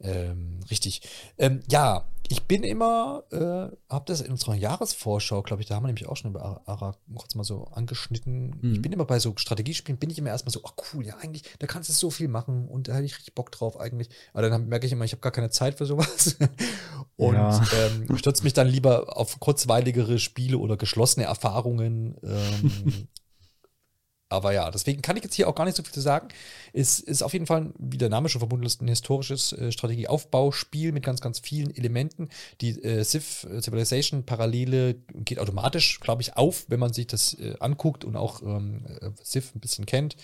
Ähm, 0.02 0.60
richtig. 0.70 1.02
Ähm, 1.38 1.60
ja, 1.70 2.04
ich 2.28 2.44
bin 2.44 2.62
immer, 2.64 3.24
äh, 3.30 3.36
habe 3.92 4.04
das 4.06 4.20
in 4.22 4.30
unserer 4.30 4.54
Jahresvorschau, 4.54 5.42
glaube 5.42 5.60
ich, 5.62 5.68
da 5.68 5.74
haben 5.74 5.82
wir 5.82 5.88
nämlich 5.88 6.06
auch 6.08 6.16
schon 6.16 6.30
über 6.30 6.62
Ara 6.66 6.96
kurz 7.14 7.34
mal 7.34 7.44
so 7.44 7.64
angeschnitten. 7.64 8.56
Mhm. 8.60 8.72
Ich 8.74 8.82
bin 8.82 8.92
immer 8.92 9.04
bei 9.04 9.18
so 9.18 9.34
Strategiespielen, 9.36 9.98
bin 9.98 10.08
ich 10.08 10.18
immer 10.18 10.30
erstmal 10.30 10.52
so, 10.52 10.60
ach 10.64 10.72
cool, 10.94 11.04
ja, 11.06 11.16
eigentlich, 11.18 11.42
da 11.58 11.66
kannst 11.66 11.88
du 11.88 11.92
so 11.92 12.10
viel 12.10 12.28
machen 12.28 12.68
und 12.68 12.88
da 12.88 12.94
hätte 12.94 13.04
ich 13.04 13.16
richtig 13.16 13.34
Bock 13.34 13.52
drauf 13.52 13.78
eigentlich. 13.78 14.08
Aber 14.32 14.48
dann 14.48 14.66
merke 14.68 14.86
ich 14.86 14.92
immer, 14.92 15.04
ich 15.04 15.12
habe 15.12 15.20
gar 15.20 15.32
keine 15.32 15.50
Zeit 15.50 15.76
für 15.76 15.84
sowas. 15.86 16.36
und 17.16 17.34
Ja. 17.34 17.60
ähm, 18.08 18.16
stürze 18.16 18.44
mich 18.44 18.54
dann 18.54 18.68
lieber 18.68 19.16
auf 19.16 19.38
kurzweiligere 19.40 20.18
Spiele 20.18 20.58
oder 20.58 20.76
geschlossene 20.76 21.26
Erfahrungen. 21.26 22.16
Ähm, 22.22 23.08
aber 24.32 24.52
ja, 24.52 24.70
deswegen 24.70 25.02
kann 25.02 25.16
ich 25.16 25.24
jetzt 25.24 25.34
hier 25.34 25.48
auch 25.48 25.54
gar 25.54 25.64
nicht 25.64 25.76
so 25.76 25.82
viel 25.82 25.92
zu 25.92 26.00
sagen. 26.00 26.28
Es 26.72 26.98
ist 26.98 27.22
auf 27.22 27.32
jeden 27.32 27.46
Fall, 27.46 27.72
wie 27.78 27.98
der 27.98 28.08
Name 28.08 28.28
schon 28.28 28.40
verbunden 28.40 28.66
ist, 28.66 28.82
ein 28.82 28.88
historisches 28.88 29.52
äh, 29.52 29.70
Strategieaufbauspiel 29.70 30.92
mit 30.92 31.04
ganz, 31.04 31.20
ganz 31.20 31.38
vielen 31.38 31.74
Elementen. 31.76 32.28
Die 32.60 32.70
äh, 32.82 33.04
Civ 33.04 33.44
äh, 33.44 33.60
Civilization 33.60 34.24
Parallele 34.24 34.96
geht 35.14 35.38
automatisch, 35.38 36.00
glaube 36.00 36.22
ich, 36.22 36.36
auf, 36.36 36.64
wenn 36.68 36.80
man 36.80 36.92
sich 36.92 37.06
das 37.06 37.34
äh, 37.34 37.54
anguckt 37.60 38.04
und 38.04 38.16
auch 38.16 38.42
ähm, 38.42 38.84
äh, 39.00 39.10
Civ 39.22 39.54
ein 39.54 39.60
bisschen 39.60 39.86
kennt. 39.86 40.16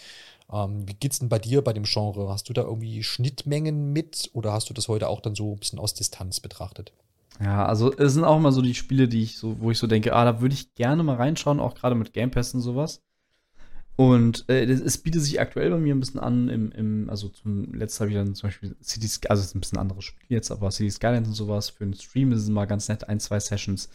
Ähm, 0.50 0.88
wie 0.88 0.94
geht's 0.94 1.18
denn 1.18 1.28
bei 1.28 1.38
dir 1.38 1.62
bei 1.62 1.72
dem 1.72 1.84
Genre? 1.84 2.28
Hast 2.28 2.48
du 2.48 2.52
da 2.52 2.62
irgendwie 2.62 3.02
Schnittmengen 3.02 3.92
mit 3.92 4.30
oder 4.32 4.52
hast 4.52 4.70
du 4.70 4.74
das 4.74 4.88
heute 4.88 5.08
auch 5.08 5.20
dann 5.20 5.34
so 5.34 5.52
ein 5.52 5.58
bisschen 5.58 5.78
aus 5.78 5.94
Distanz 5.94 6.40
betrachtet? 6.40 6.92
Ja, 7.40 7.66
also 7.66 7.92
es 7.92 8.14
sind 8.14 8.24
auch 8.24 8.36
immer 8.36 8.52
so 8.52 8.62
die 8.62 8.74
Spiele, 8.74 9.06
die 9.06 9.22
ich 9.22 9.38
so, 9.38 9.60
wo 9.60 9.70
ich 9.70 9.78
so 9.78 9.86
denke, 9.86 10.14
ah, 10.14 10.24
da 10.24 10.40
würde 10.40 10.54
ich 10.54 10.74
gerne 10.74 11.02
mal 11.02 11.16
reinschauen, 11.16 11.60
auch 11.60 11.74
gerade 11.74 11.94
mit 11.94 12.12
Game 12.12 12.30
Pass 12.30 12.54
und 12.54 12.62
sowas. 12.62 13.02
Und 13.98 14.44
äh, 14.48 14.62
es, 14.62 14.96
bietet 14.98 15.22
sich 15.22 15.40
aktuell 15.40 15.70
bei 15.70 15.78
mir 15.78 15.92
ein 15.92 15.98
bisschen 15.98 16.20
an, 16.20 16.48
im, 16.48 16.70
im 16.70 17.10
also 17.10 17.28
zum 17.28 17.74
letzten 17.74 18.02
habe 18.02 18.10
ich 18.12 18.16
dann 18.16 18.36
zum 18.36 18.46
Beispiel 18.46 18.76
Cities, 18.80 19.20
also 19.28 19.40
es 19.40 19.48
ist 19.48 19.56
ein 19.56 19.60
bisschen 19.60 19.78
anderes 19.78 20.04
Spiel 20.04 20.28
jetzt, 20.28 20.52
aber 20.52 20.70
City 20.70 20.88
Skylines 20.88 21.26
und 21.26 21.34
sowas 21.34 21.70
für 21.70 21.82
einen 21.82 21.94
Stream 21.94 22.30
ist 22.30 22.42
es 22.42 22.48
mal 22.48 22.66
ganz 22.66 22.88
nett, 22.88 23.08
ein, 23.08 23.18
zwei 23.18 23.40
Sessions. 23.40 23.88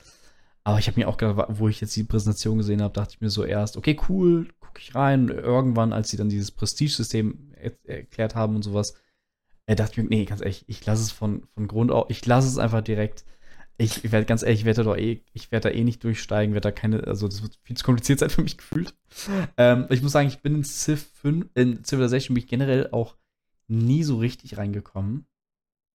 Aber 0.65 0.77
ich 0.77 0.87
habe 0.87 0.99
mir 0.99 1.07
auch 1.07 1.15
gedacht, 1.15 1.47
wo 1.51 1.69
ich 1.69 1.79
jetzt 1.79 1.95
die 1.95 2.03
Präsentation 2.03 2.57
gesehen 2.57 2.81
habe, 2.81 2.93
dachte 2.93 3.13
ich 3.15 3.21
mir 3.21 3.29
so 3.29 3.45
erst, 3.45 3.77
okay, 3.77 3.97
cool, 4.09 4.49
gucke 4.59 4.81
ich 4.81 4.93
rein. 4.93 5.29
Irgendwann, 5.29 5.93
als 5.93 6.09
sie 6.09 6.17
dann 6.17 6.27
dieses 6.27 6.51
Prestige-System 6.51 7.53
er 7.55 7.71
erklärt 7.85 8.35
haben 8.35 8.57
und 8.57 8.63
sowas, 8.63 8.95
äh, 9.67 9.75
dachte 9.77 9.93
ich 9.93 9.97
mir, 9.99 10.09
nee, 10.09 10.25
ganz 10.25 10.41
ehrlich, 10.41 10.65
ich 10.67 10.85
lasse 10.85 11.03
es 11.03 11.11
von, 11.11 11.43
von 11.53 11.69
Grund 11.69 11.91
auf, 11.91 12.09
ich 12.09 12.25
lasse 12.25 12.49
es 12.49 12.57
einfach 12.57 12.81
direkt. 12.81 13.23
Ich, 13.77 14.05
ich 14.05 14.11
werde 14.11 14.25
ganz 14.25 14.43
ehrlich, 14.43 14.61
ich 14.61 14.65
werde 14.65 14.83
da 14.83 14.95
eh, 14.95 15.21
ich 15.33 15.51
werde 15.51 15.69
da 15.69 15.75
eh 15.75 15.83
nicht 15.83 16.03
durchsteigen, 16.03 16.53
werde 16.53 16.69
da 16.69 16.71
keine, 16.71 17.05
also 17.07 17.27
das 17.27 17.41
wird 17.41 17.59
viel 17.63 17.75
zu 17.75 17.83
kompliziert 17.83 18.19
sein 18.19 18.29
für 18.29 18.43
mich 18.43 18.57
gefühlt. 18.57 18.95
Ähm, 19.57 19.87
ich 19.89 20.01
muss 20.01 20.11
sagen, 20.11 20.27
ich 20.27 20.41
bin 20.41 20.55
in 20.55 20.63
Civ 20.63 21.09
5, 21.15 21.49
in 21.55 21.83
Civilization 21.83 22.35
bin 22.35 22.43
ich 22.43 22.49
generell 22.49 22.89
auch 22.91 23.17
nie 23.67 24.03
so 24.03 24.17
richtig 24.17 24.57
reingekommen. 24.57 25.25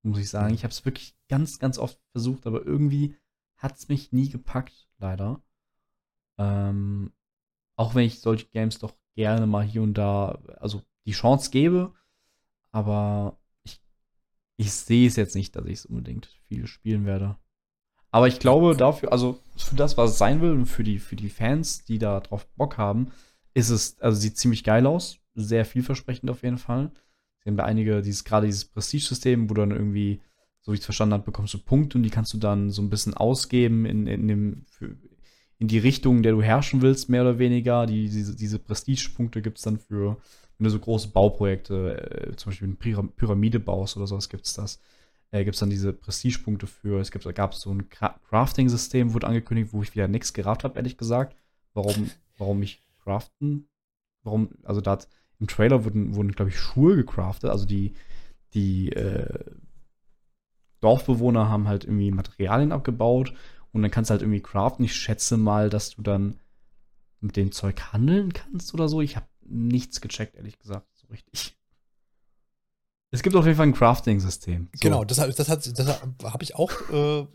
Muss 0.02 0.18
ich 0.18 0.28
sagen. 0.28 0.54
Ich 0.54 0.64
habe 0.64 0.72
es 0.72 0.84
wirklich 0.84 1.16
ganz, 1.28 1.58
ganz 1.58 1.78
oft 1.78 2.00
versucht, 2.12 2.46
aber 2.46 2.64
irgendwie 2.64 3.16
hat 3.56 3.76
es 3.76 3.88
mich 3.88 4.12
nie 4.12 4.28
gepackt, 4.28 4.88
leider. 4.98 5.42
Ähm, 6.38 7.12
auch 7.76 7.94
wenn 7.94 8.04
ich 8.04 8.20
solche 8.20 8.46
Games 8.46 8.78
doch 8.78 8.94
gerne 9.14 9.46
mal 9.46 9.64
hier 9.64 9.82
und 9.82 9.94
da, 9.94 10.40
also 10.60 10.82
die 11.04 11.12
Chance 11.12 11.50
gebe, 11.50 11.92
aber 12.70 13.38
ich, 13.64 13.82
ich 14.56 14.72
sehe 14.72 15.08
es 15.08 15.16
jetzt 15.16 15.34
nicht, 15.34 15.56
dass 15.56 15.66
ich 15.66 15.80
es 15.80 15.86
unbedingt 15.86 16.26
viel 16.46 16.66
spielen 16.66 17.04
werde. 17.04 17.36
Aber 18.10 18.28
ich 18.28 18.38
glaube 18.38 18.74
dafür, 18.76 19.12
also 19.12 19.38
für 19.56 19.76
das, 19.76 19.96
was 19.96 20.12
es 20.12 20.18
sein 20.18 20.40
will 20.40 20.52
und 20.52 20.66
für 20.66 20.84
die, 20.84 20.98
für 20.98 21.16
die 21.16 21.28
Fans, 21.28 21.84
die 21.84 21.98
da 21.98 22.20
drauf 22.20 22.46
Bock 22.56 22.78
haben, 22.78 23.08
ist 23.54 23.70
es, 23.70 24.00
also 24.00 24.18
sieht 24.18 24.38
ziemlich 24.38 24.64
geil 24.64 24.86
aus. 24.86 25.18
Sehr 25.34 25.64
vielversprechend 25.64 26.30
auf 26.30 26.42
jeden 26.42 26.58
Fall. 26.58 26.90
Sie 27.40 27.50
haben 27.50 27.56
da 27.56 27.64
einige, 27.64 28.02
dieses, 28.02 28.24
gerade 28.24 28.46
dieses 28.46 28.64
Prestige-System, 28.64 29.48
wo 29.48 29.54
du 29.54 29.60
dann 29.60 29.70
irgendwie, 29.70 30.20
so 30.60 30.72
wie 30.72 30.74
ich 30.74 30.80
es 30.80 30.86
verstanden 30.86 31.14
habe, 31.14 31.24
bekommst 31.24 31.54
du 31.54 31.58
Punkte 31.58 31.98
und 31.98 32.02
die 32.02 32.10
kannst 32.10 32.32
du 32.32 32.38
dann 32.38 32.70
so 32.70 32.82
ein 32.82 32.90
bisschen 32.90 33.14
ausgeben 33.14 33.84
in, 33.84 34.06
in 34.06 34.26
dem, 34.28 34.64
für, 34.70 34.96
in 35.58 35.68
die 35.68 35.78
Richtung, 35.78 36.18
in 36.18 36.22
der 36.22 36.32
du 36.32 36.42
herrschen 36.42 36.82
willst, 36.82 37.08
mehr 37.08 37.22
oder 37.22 37.38
weniger. 37.38 37.86
Die, 37.86 38.08
diese, 38.08 38.34
diese 38.34 38.58
Prestige-Punkte 38.58 39.42
gibt 39.42 39.58
es 39.58 39.64
dann 39.64 39.78
für, 39.78 40.16
wenn 40.56 40.64
du 40.64 40.70
so 40.70 40.78
große 40.78 41.08
Bauprojekte, 41.08 42.30
äh, 42.30 42.36
zum 42.36 42.50
Beispiel 42.50 42.68
eine 42.68 42.76
Pyram- 42.76 43.12
Pyramide 43.16 43.60
baust 43.60 43.96
oder 43.96 44.06
sowas, 44.06 44.28
gibt 44.28 44.46
es 44.46 44.54
das. 44.54 44.80
Äh, 45.30 45.44
gibt 45.44 45.54
es 45.54 45.60
dann 45.60 45.70
diese 45.70 45.92
Prestige-Punkte 45.92 46.66
für. 46.66 47.00
Es 47.00 47.10
gibt, 47.10 47.24
gab 47.34 47.54
so 47.54 47.70
ein 47.72 47.88
Cra 47.88 48.18
Crafting-System, 48.28 49.12
wurde 49.12 49.26
angekündigt, 49.26 49.72
wo 49.72 49.82
ich 49.82 49.94
wieder 49.94 50.08
nichts 50.08 50.32
gerafft 50.32 50.64
habe, 50.64 50.76
ehrlich 50.76 50.96
gesagt. 50.96 51.36
Warum, 51.74 52.10
warum 52.38 52.62
ich 52.62 52.82
craften? 53.02 53.68
Warum, 54.22 54.50
also 54.64 54.80
da 54.80 54.98
im 55.38 55.46
Trailer 55.46 55.84
wurden, 55.84 56.14
wurden 56.14 56.32
glaube 56.32 56.50
ich, 56.50 56.58
Schuhe 56.58 56.96
gecraftet. 56.96 57.50
Also 57.50 57.66
die, 57.66 57.94
die 58.54 58.90
äh, 58.92 59.44
Dorfbewohner 60.80 61.48
haben 61.48 61.68
halt 61.68 61.84
irgendwie 61.84 62.10
Materialien 62.10 62.72
abgebaut 62.72 63.34
und 63.72 63.82
dann 63.82 63.90
kannst 63.90 64.10
du 64.10 64.12
halt 64.12 64.22
irgendwie 64.22 64.40
craften. 64.40 64.84
Ich 64.84 64.94
schätze 64.94 65.36
mal, 65.36 65.70
dass 65.70 65.90
du 65.90 66.02
dann 66.02 66.40
mit 67.20 67.36
dem 67.36 67.52
Zeug 67.52 67.92
handeln 67.92 68.32
kannst 68.32 68.74
oder 68.74 68.88
so. 68.88 69.00
Ich 69.00 69.16
habe 69.16 69.26
nichts 69.42 70.00
gecheckt, 70.00 70.36
ehrlich 70.36 70.58
gesagt, 70.58 70.86
so 70.94 71.08
richtig. 71.08 71.57
Es 73.10 73.22
gibt 73.22 73.34
auf 73.36 73.46
jeden 73.46 73.56
Fall 73.56 73.66
ein 73.66 73.72
Crafting-System. 73.72 74.68
So. 74.74 74.80
Genau, 74.80 75.02
das, 75.02 75.16
das, 75.16 75.48
hat- 75.48 75.78
das 75.78 75.86
habe 76.24 76.42
ich 76.42 76.54
auch 76.56 76.70
äh, 76.90 77.26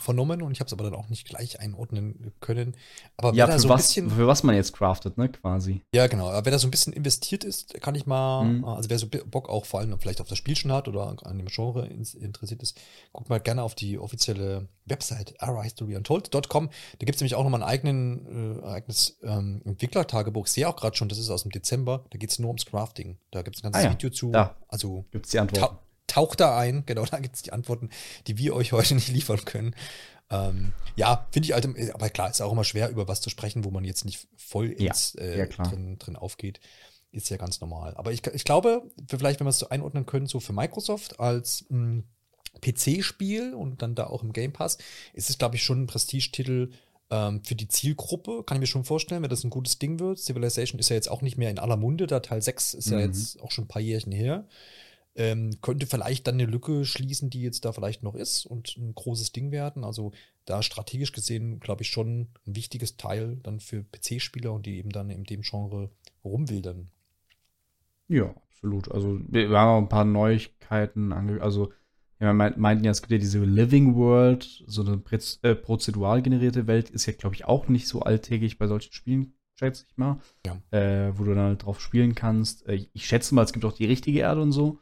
vernommen 0.00 0.40
und 0.40 0.52
ich 0.52 0.60
habe 0.60 0.68
es 0.68 0.72
aber 0.72 0.84
dann 0.84 0.94
auch 0.94 1.10
nicht 1.10 1.26
gleich 1.28 1.60
einordnen 1.60 2.32
können. 2.40 2.74
Aber 3.18 3.34
Ja, 3.34 3.46
für, 3.46 3.58
so 3.58 3.68
was, 3.68 3.88
bisschen, 3.88 4.08
für 4.10 4.26
was 4.26 4.42
man 4.42 4.54
jetzt 4.54 4.72
craftet, 4.72 5.18
ne, 5.18 5.28
quasi. 5.28 5.82
ja 5.94 6.06
genau, 6.06 6.30
aber 6.30 6.46
wer 6.46 6.52
da 6.52 6.58
so 6.58 6.66
ein 6.66 6.70
bisschen 6.70 6.94
investiert 6.94 7.44
ist, 7.44 7.78
kann 7.82 7.94
ich 7.94 8.06
mal, 8.06 8.44
Mhm. 8.44 8.64
also 8.64 8.88
wer 8.88 8.98
so 8.98 9.06
Bock 9.06 9.50
auch 9.50 9.66
vor 9.66 9.80
allem 9.80 9.98
vielleicht 10.00 10.22
auf 10.22 10.28
das 10.28 10.38
Spiel 10.38 10.56
schon 10.56 10.72
hat 10.72 10.88
oder 10.88 11.14
an 11.24 11.36
dem 11.36 11.48
Genre 11.48 11.86
interessiert 11.86 12.62
ist, 12.62 12.80
guckt 13.12 13.28
mal 13.28 13.38
gerne 13.40 13.62
auf 13.62 13.74
die 13.74 13.98
offizielle 13.98 14.68
Website 14.90 15.40
arahistoryuntold.com. 15.40 16.68
Da 16.98 17.04
gibt 17.04 17.16
es 17.16 17.20
nämlich 17.20 17.34
auch 17.34 17.44
nochmal 17.44 17.62
einen 17.62 17.70
eigenen, 17.70 18.60
äh, 18.62 18.66
eigenes 18.66 19.18
ähm, 19.22 19.62
Entwicklertagebuch. 19.64 20.46
Ich 20.46 20.52
sehe 20.52 20.68
auch 20.68 20.76
gerade 20.76 20.96
schon, 20.96 21.08
das 21.08 21.18
ist 21.18 21.30
aus 21.30 21.42
dem 21.42 21.52
Dezember, 21.52 22.04
da 22.10 22.18
geht 22.18 22.30
es 22.30 22.38
nur 22.38 22.48
ums 22.48 22.66
Crafting. 22.66 23.18
Da 23.30 23.42
gibt 23.42 23.56
es 23.56 23.62
ein 23.62 23.72
ganzes 23.72 23.82
Ah 23.82 23.86
ja, 23.86 23.92
Video 23.92 24.10
zu. 24.10 24.30
da. 24.30 24.56
Also 24.68 25.04
Gibt's 25.10 25.30
die 25.30 25.38
Antworten. 25.38 25.64
Tau 25.76 25.78
taucht 26.06 26.40
da 26.40 26.58
ein, 26.58 26.82
genau, 26.86 27.04
da 27.04 27.18
gibt 27.20 27.36
es 27.36 27.42
die 27.42 27.52
Antworten, 27.52 27.90
die 28.26 28.38
wir 28.38 28.54
euch 28.54 28.72
heute 28.72 28.94
nicht 28.94 29.08
liefern 29.08 29.44
können. 29.44 29.74
Ähm, 30.30 30.72
ja, 30.96 31.26
finde 31.30 31.46
ich 31.46 31.52
halt, 31.52 31.66
aber 31.94 32.10
klar, 32.10 32.30
ist 32.30 32.40
auch 32.40 32.52
immer 32.52 32.64
schwer, 32.64 32.90
über 32.90 33.08
was 33.08 33.20
zu 33.20 33.30
sprechen, 33.30 33.64
wo 33.64 33.70
man 33.70 33.84
jetzt 33.84 34.04
nicht 34.04 34.26
voll 34.36 34.66
ins, 34.68 35.14
äh, 35.14 35.38
ja, 35.38 35.46
klar. 35.46 35.68
drin, 35.68 35.98
drin 35.98 36.16
aufgeht. 36.16 36.60
Ist 37.10 37.30
ja 37.30 37.38
ganz 37.38 37.60
normal. 37.62 37.94
Aber 37.96 38.12
ich, 38.12 38.26
ich 38.26 38.44
glaube, 38.44 38.82
vielleicht, 39.08 39.40
wenn 39.40 39.46
wir 39.46 39.50
es 39.50 39.58
so 39.58 39.70
einordnen 39.70 40.04
können, 40.04 40.26
so 40.26 40.40
für 40.40 40.52
Microsoft 40.52 41.18
als 41.20 41.64
mh, 41.70 42.02
PC-Spiel 42.60 43.54
und 43.54 43.82
dann 43.82 43.94
da 43.94 44.06
auch 44.06 44.22
im 44.22 44.32
Game 44.32 44.52
Pass, 44.52 44.78
ist 45.14 45.30
es, 45.30 45.38
glaube 45.38 45.56
ich, 45.56 45.62
schon 45.64 45.82
ein 45.82 45.86
Prestigetitel 45.86 46.70
ähm, 47.10 47.42
für 47.44 47.54
die 47.54 47.68
Zielgruppe. 47.68 48.42
Kann 48.44 48.56
ich 48.56 48.60
mir 48.60 48.66
schon 48.66 48.84
vorstellen, 48.84 49.22
wenn 49.22 49.30
das 49.30 49.44
ein 49.44 49.50
gutes 49.50 49.78
Ding 49.78 49.98
wird. 50.00 50.18
Civilization 50.18 50.78
ist 50.78 50.88
ja 50.90 50.96
jetzt 50.96 51.10
auch 51.10 51.22
nicht 51.22 51.38
mehr 51.38 51.50
in 51.50 51.58
aller 51.58 51.76
Munde. 51.76 52.06
Der 52.06 52.22
Teil 52.22 52.42
6 52.42 52.74
ist 52.74 52.90
ja 52.90 52.98
Mhm. 52.98 53.00
jetzt 53.00 53.40
auch 53.40 53.50
schon 53.50 53.64
ein 53.64 53.68
paar 53.68 53.82
Jährchen 53.82 54.12
her. 54.12 54.46
Ähm, 55.16 55.60
könnte 55.62 55.86
vielleicht 55.86 56.26
dann 56.28 56.36
eine 56.36 56.46
Lücke 56.46 56.84
schließen, 56.84 57.28
die 57.30 57.42
jetzt 57.42 57.64
da 57.64 57.72
vielleicht 57.72 58.02
noch 58.04 58.14
ist 58.14 58.46
und 58.46 58.76
ein 58.76 58.94
großes 58.94 59.32
Ding 59.32 59.50
werden. 59.50 59.84
Also 59.84 60.12
da 60.44 60.62
strategisch 60.62 61.12
gesehen, 61.12 61.58
glaube 61.60 61.82
ich, 61.82 61.90
schon 61.90 62.28
ein 62.46 62.56
wichtiges 62.56 62.96
Teil 62.96 63.36
dann 63.42 63.58
für 63.60 63.82
PC-Spieler 63.84 64.52
und 64.52 64.64
die 64.66 64.78
eben 64.78 64.90
dann 64.90 65.10
in 65.10 65.24
dem 65.24 65.42
Genre 65.42 65.90
rumwildern. 66.24 66.90
Ja, 68.08 68.34
absolut. 68.50 68.90
Also 68.90 69.20
wir 69.28 69.50
wir 69.50 69.58
haben 69.58 69.68
auch 69.68 69.78
ein 69.78 69.88
paar 69.88 70.04
Neuigkeiten 70.04 71.12
ange 71.12 71.40
also 71.42 71.72
ja, 72.20 72.32
meint- 72.32 72.58
meinten 72.58 72.84
ja, 72.84 72.90
es 72.90 73.00
gibt 73.00 73.12
ja 73.12 73.18
diese 73.18 73.44
Living 73.44 73.94
World, 73.94 74.64
so 74.66 74.82
eine 74.82 75.02
äh, 75.42 75.54
prozedural 75.54 76.22
generierte 76.22 76.66
Welt, 76.66 76.90
ist 76.90 77.06
ja, 77.06 77.12
glaube 77.12 77.34
ich, 77.34 77.44
auch 77.44 77.68
nicht 77.68 77.86
so 77.86 78.00
alltäglich 78.00 78.58
bei 78.58 78.66
solchen 78.66 78.92
Spielen, 78.92 79.34
schätze 79.58 79.84
ich 79.88 79.96
mal. 79.96 80.20
Ja. 80.44 80.60
Äh, 80.76 81.18
wo 81.18 81.24
du 81.24 81.34
dann 81.34 81.44
halt 81.44 81.64
drauf 81.64 81.80
spielen 81.80 82.14
kannst. 82.14 82.66
Äh, 82.66 82.86
ich 82.92 83.06
schätze 83.06 83.34
mal, 83.34 83.44
es 83.44 83.52
gibt 83.52 83.64
auch 83.64 83.72
die 83.72 83.86
richtige 83.86 84.20
Erde 84.20 84.42
und 84.42 84.52
so. 84.52 84.80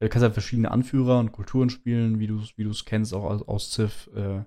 Du 0.00 0.08
kannst 0.08 0.24
halt 0.24 0.32
verschiedene 0.32 0.72
Anführer 0.72 1.20
und 1.20 1.30
Kulturen 1.30 1.70
spielen, 1.70 2.18
wie 2.18 2.26
du 2.26 2.40
es 2.40 2.58
wie 2.58 2.64
du's 2.64 2.84
kennst, 2.84 3.14
auch 3.14 3.22
aus, 3.22 3.42
aus 3.42 3.72
Civ, 3.72 4.10
äh, 4.16 4.42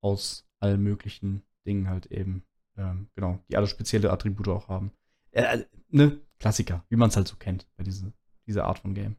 aus 0.00 0.46
allen 0.60 0.82
möglichen 0.82 1.42
Dingen 1.66 1.88
halt 1.88 2.06
eben. 2.06 2.44
Ähm, 2.76 3.08
genau, 3.16 3.42
die 3.48 3.56
alle 3.56 3.66
spezielle 3.66 4.12
Attribute 4.12 4.48
auch 4.48 4.68
haben. 4.68 4.92
Äh, 5.32 5.64
ne, 5.88 6.20
Klassiker, 6.38 6.84
wie 6.88 6.96
man 6.96 7.08
es 7.08 7.16
halt 7.16 7.26
so 7.26 7.36
kennt 7.36 7.66
bei 7.76 7.82
diese, 7.82 8.12
dieser 8.46 8.66
Art 8.66 8.78
von 8.78 8.94
Game. 8.94 9.16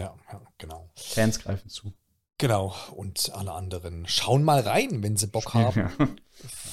Ja, 0.00 0.14
ja, 0.32 0.40
genau. 0.58 0.90
Fans 0.94 1.38
greifen 1.40 1.68
zu. 1.68 1.92
Genau. 2.38 2.74
Und 2.96 3.30
alle 3.34 3.52
anderen 3.52 4.06
schauen 4.08 4.42
mal 4.42 4.60
rein, 4.60 5.02
wenn 5.02 5.16
sie 5.16 5.26
Bock 5.26 5.52
haben. 5.52 5.78
Ja. 5.80 5.90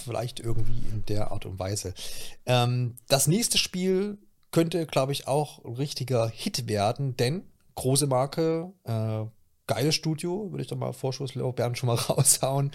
Vielleicht 0.06 0.40
irgendwie 0.40 0.82
in 0.92 1.04
der 1.08 1.32
Art 1.32 1.46
und 1.46 1.60
Weise. 1.60 1.94
Ähm, 2.46 2.96
das 3.10 3.28
nächste 3.28 3.58
Spiel 3.58 4.18
könnte, 4.52 4.86
glaube 4.86 5.12
ich, 5.12 5.28
auch 5.28 5.64
ein 5.66 5.74
richtiger 5.74 6.30
Hit 6.30 6.68
werden, 6.68 7.18
denn 7.18 7.44
große 7.76 8.08
Marke, 8.08 8.72
äh, 8.86 9.26
geiles 9.68 9.96
Studio, 9.96 10.52
würde 10.52 10.62
ich 10.62 10.70
doch 10.70 10.78
mal 10.78 10.94
Vorschusslorbeeren 10.94 11.76
schon 11.76 11.88
mal 11.88 11.96
raushauen. 12.10 12.72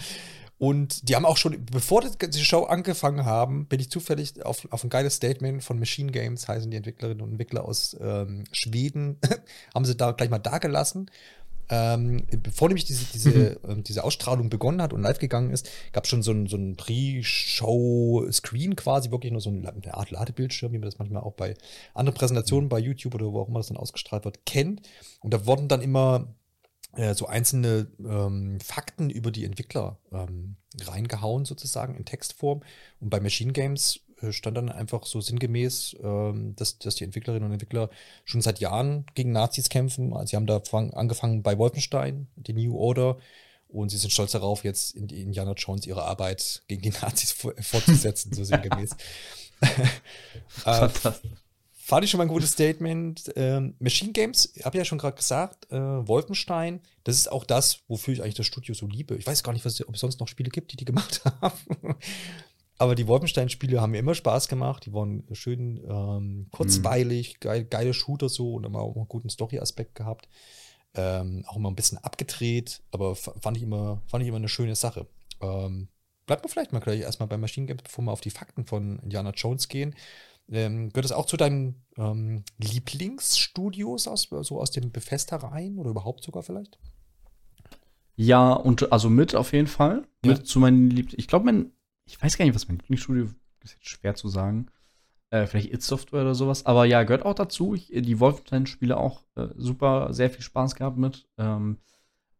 Und 0.63 1.09
die 1.09 1.17
haben 1.17 1.27
auch 1.27 1.39
schon, 1.39 1.67
bevor 1.67 2.03
die 2.03 2.45
Show 2.45 2.63
angefangen 2.63 3.25
haben, 3.25 3.67
bin 3.67 3.81
ich 3.81 3.91
zufällig 3.91 4.47
auf, 4.47 4.69
auf 4.71 4.85
ein 4.85 4.91
geiles 4.91 5.17
Statement 5.17 5.65
von 5.65 5.81
Machine 5.81 6.13
Games, 6.13 6.47
heißen 6.47 6.71
die 6.71 6.77
Entwicklerinnen 6.77 7.21
und 7.21 7.33
Entwickler 7.33 7.65
aus 7.65 7.97
ähm, 8.01 8.45
Schweden, 8.53 9.19
haben 9.75 9.85
sie 9.85 9.97
da 9.97 10.13
gleich 10.13 10.31
mal 10.31 10.39
da 10.39 10.59
gelassen. 10.59 11.11
ähm, 11.69 12.29
bevor 12.45 12.69
nämlich 12.69 12.85
diese, 12.85 13.07
diese, 13.13 13.59
ähm, 13.69 13.83
diese 13.83 14.05
Ausstrahlung 14.05 14.51
begonnen 14.51 14.81
hat 14.81 14.93
und 14.93 15.03
live 15.03 15.19
gegangen 15.19 15.51
ist, 15.51 15.69
gab 15.91 16.05
es 16.05 16.11
schon 16.11 16.23
so 16.23 16.31
ein, 16.31 16.47
so 16.47 16.57
ein 16.57 16.77
Pre-Show-Screen 16.77 18.77
quasi, 18.77 19.11
wirklich 19.11 19.33
nur 19.33 19.41
so 19.41 19.51
eine 19.51 19.95
Art 19.95 20.13
Ladebildschirm, 20.13 20.73
wie 20.73 20.79
man 20.79 20.89
das 20.89 21.01
manchmal 21.01 21.25
auch 21.25 21.35
bei 21.35 21.57
anderen 21.93 22.17
Präsentationen 22.17 22.69
bei 22.69 22.79
YouTube 22.79 23.17
oder 23.17 23.33
wo 23.33 23.41
auch 23.41 23.49
immer 23.49 23.59
das 23.59 23.67
dann 23.67 23.79
ausgestrahlt 23.79 24.25
wird, 24.25 24.47
kennt. 24.47 24.89
Und 25.23 25.35
da 25.35 25.45
wurden 25.45 25.67
dann 25.67 25.83
immer 25.83 26.33
äh, 26.97 27.15
so 27.15 27.27
einzelne 27.27 27.89
ähm, 27.99 28.61
Fakten 28.61 29.11
über 29.11 29.31
die 29.31 29.45
Entwickler 29.45 29.99
ähm, 30.13 30.57
reingehauen, 30.81 31.45
sozusagen 31.45 31.95
in 31.95 32.05
Textform. 32.05 32.63
Und 33.01 33.11
bei 33.11 33.21
Machine 33.21 33.53
Games 33.53 34.01
äh, 34.21 34.33
stand 34.33 34.57
dann 34.57 34.69
einfach 34.69 35.05
so 35.07 35.21
sinngemäß, 35.21 35.97
ähm, 36.03 36.55
dass, 36.57 36.79
dass 36.79 36.97
die 36.97 37.05
Entwicklerinnen 37.05 37.47
und 37.47 37.53
Entwickler 37.53 37.91
schon 38.25 38.43
seit 38.43 38.61
Jahren 38.61 39.07
gegen 39.15 39.33
Nazis 39.33 39.69
kämpfen. 39.69 40.13
Also 40.13 40.31
sie 40.31 40.37
haben 40.37 40.47
da 40.47 40.61
fang, 40.61 40.93
angefangen 40.95 41.43
bei 41.43 41.59
Wolfenstein, 41.59 42.29
die 42.37 42.53
New 42.53 42.77
Order, 42.77 43.19
und 43.73 43.89
sie 43.89 43.97
sind 43.97 44.11
stolz 44.11 44.33
darauf, 44.33 44.65
jetzt 44.65 44.95
in 44.95 45.07
die 45.07 45.23
Indiana 45.23 45.55
Jones 45.57 45.87
ihre 45.87 46.05
Arbeit 46.05 46.63
gegen 46.69 46.83
die 46.83 46.91
Nazis 46.91 47.33
fortzusetzen, 47.61 48.35
so 48.35 48.45
sinngemäß. 48.45 48.91
äh, 50.67 50.89
fand 51.93 52.07
ich 52.07 52.11
schon 52.11 52.17
mal 52.17 52.25
ein 52.25 52.29
gutes 52.29 52.53
Statement. 52.53 53.31
Ähm, 53.37 53.75
Machine 53.79 54.13
Games, 54.13 54.55
habe 54.65 54.79
ja 54.79 54.85
schon 54.87 54.97
gerade 54.97 55.15
gesagt, 55.15 55.71
äh, 55.71 55.77
Wolfenstein, 55.77 56.81
das 57.05 57.17
ist 57.17 57.31
auch 57.31 57.45
das, 57.45 57.81
wofür 57.87 58.15
ich 58.15 58.23
eigentlich 58.23 58.37
das 58.37 58.47
Studio 58.47 58.75
so 58.75 58.87
liebe. 58.87 59.15
Ich 59.17 59.27
weiß 59.27 59.43
gar 59.43 59.53
nicht, 59.53 59.67
was, 59.67 59.87
ob 59.87 59.95
es 59.95 60.01
sonst 60.01 60.19
noch 60.19 60.27
Spiele 60.27 60.49
gibt, 60.49 60.73
die 60.73 60.79
die 60.79 60.87
gemacht 60.87 61.21
haben. 61.43 61.95
Aber 62.79 62.95
die 62.95 63.07
Wolfenstein-Spiele 63.07 63.83
haben 63.83 63.91
mir 63.91 63.99
immer 63.99 64.15
Spaß 64.15 64.49
gemacht. 64.49 64.87
Die 64.87 64.95
waren 64.95 65.25
schön 65.33 65.85
ähm, 65.87 66.47
kurzweilig, 66.51 67.35
mhm. 67.35 67.41
geil, 67.41 67.65
geile 67.67 67.93
Shooter 67.93 68.31
so 68.31 68.55
und 68.55 68.65
immer 68.65 68.81
auch 68.81 68.97
einen 68.97 69.07
guten 69.07 69.29
Story-Aspekt 69.29 69.95
gehabt. 69.95 70.31
Ähm, 70.95 71.45
auch 71.47 71.57
immer 71.57 71.71
ein 71.71 71.77
bisschen 71.77 71.99
abgedreht, 71.99 72.81
aber 72.91 73.15
fand 73.17 73.59
ich 73.59 73.65
immer, 73.65 74.01
fand 74.07 74.23
ich 74.23 74.29
immer 74.29 74.39
eine 74.39 74.49
schöne 74.49 74.77
Sache. 74.77 75.07
Ähm, 75.43 75.89
bleibt 76.25 76.43
man 76.43 76.51
vielleicht 76.51 76.73
mal 76.73 76.81
gleich 76.81 77.01
erstmal 77.01 77.29
bei 77.29 77.37
Machine 77.37 77.67
Games, 77.67 77.83
bevor 77.83 78.03
wir 78.05 78.13
auf 78.13 78.23
die 78.23 78.31
Fakten 78.31 78.65
von 78.65 78.99
Indiana 79.01 79.33
Jones 79.37 79.69
gehen. 79.69 79.95
Ähm, 80.53 80.91
gehört 80.91 81.07
es 81.07 81.13
auch 81.13 81.27
zu 81.27 81.37
deinen 81.37 81.85
ähm, 81.97 82.45
Lieblingsstudios 82.59 84.07
aus, 84.07 84.29
so 84.43 84.61
aus 84.61 84.71
dem 84.71 84.93
Bethesda 84.93 85.37
rein 85.37 85.79
oder 85.79 85.91
überhaupt 85.91 86.23
sogar 86.23 86.43
vielleicht? 86.43 86.79
Ja, 88.15 88.53
und 88.53 88.93
also 88.93 89.09
mit 89.09 89.35
auf 89.35 89.53
jeden 89.53 89.67
Fall. 89.67 90.07
Ja. 90.25 90.33
Mit 90.33 90.47
zu 90.47 90.61
meinen 90.61 90.91
Lieblings. 90.91 91.19
Ich 91.19 91.27
glaube, 91.27 91.47
mein 91.47 91.73
ich 92.05 92.21
weiß 92.21 92.37
gar 92.37 92.45
nicht, 92.45 92.55
was 92.55 92.69
mein 92.69 92.79
Lieblingsstudio 92.79 93.25
ist 93.63 93.75
jetzt 93.75 93.89
schwer 93.89 94.15
zu 94.15 94.29
sagen. 94.29 94.67
Äh, 95.31 95.47
vielleicht 95.47 95.73
It 95.73 95.83
Software 95.83 96.23
oder 96.23 96.35
sowas. 96.35 96.67
Aber 96.67 96.85
ja, 96.85 97.05
gehört 97.05 97.25
auch 97.25 97.35
dazu. 97.35 97.75
Ich, 97.75 97.87
die 97.87 98.21
Wolfenstein-Spiele 98.21 98.97
auch 98.97 99.25
äh, 99.37 99.49
super, 99.57 100.13
sehr 100.13 100.31
viel 100.31 100.43
Spaß 100.43 100.75
gehabt 100.75 100.99
mit. 100.99 101.29
Ähm, 101.39 101.79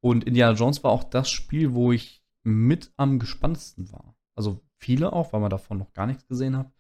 und 0.01 0.25
Indiana 0.25 0.57
Jones 0.57 0.83
war 0.85 0.91
auch 0.91 1.05
das 1.05 1.31
Spiel, 1.31 1.75
wo 1.75 1.93
ich 1.93 2.23
mit 2.43 2.93
am 2.97 3.19
gespanntesten 3.19 3.91
war. 3.93 4.17
Also 4.35 4.61
viele 4.77 5.13
auch, 5.13 5.33
weil 5.33 5.41
man 5.41 5.51
davon 5.51 5.79
noch 5.79 5.93
gar 5.93 6.07
nichts 6.07 6.27
gesehen 6.27 6.57
hat. 6.57 6.71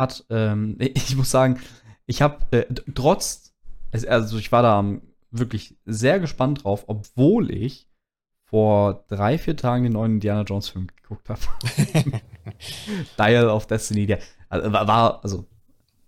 Hat 0.00 0.24
ähm, 0.30 0.76
ich 0.80 1.16
muss 1.16 1.30
sagen, 1.30 1.60
ich 2.06 2.22
habe 2.22 2.44
äh, 2.50 2.66
trotz, 2.94 3.54
also 3.92 4.38
ich 4.38 4.50
war 4.50 4.62
da 4.62 4.84
wirklich 5.30 5.76
sehr 5.84 6.18
gespannt 6.18 6.64
drauf, 6.64 6.84
obwohl 6.88 7.52
ich 7.52 7.86
vor 8.42 9.04
drei, 9.06 9.38
vier 9.38 9.56
Tagen 9.56 9.84
den 9.84 9.92
neuen 9.92 10.14
Indiana 10.14 10.42
Jones 10.42 10.68
Film 10.68 10.88
geguckt 10.88 11.28
habe. 11.28 11.40
Dial 13.18 13.48
of 13.48 13.68
Destiny, 13.68 14.06
der 14.06 14.18
also, 14.48 14.72
war, 14.72 15.22
also 15.22 15.46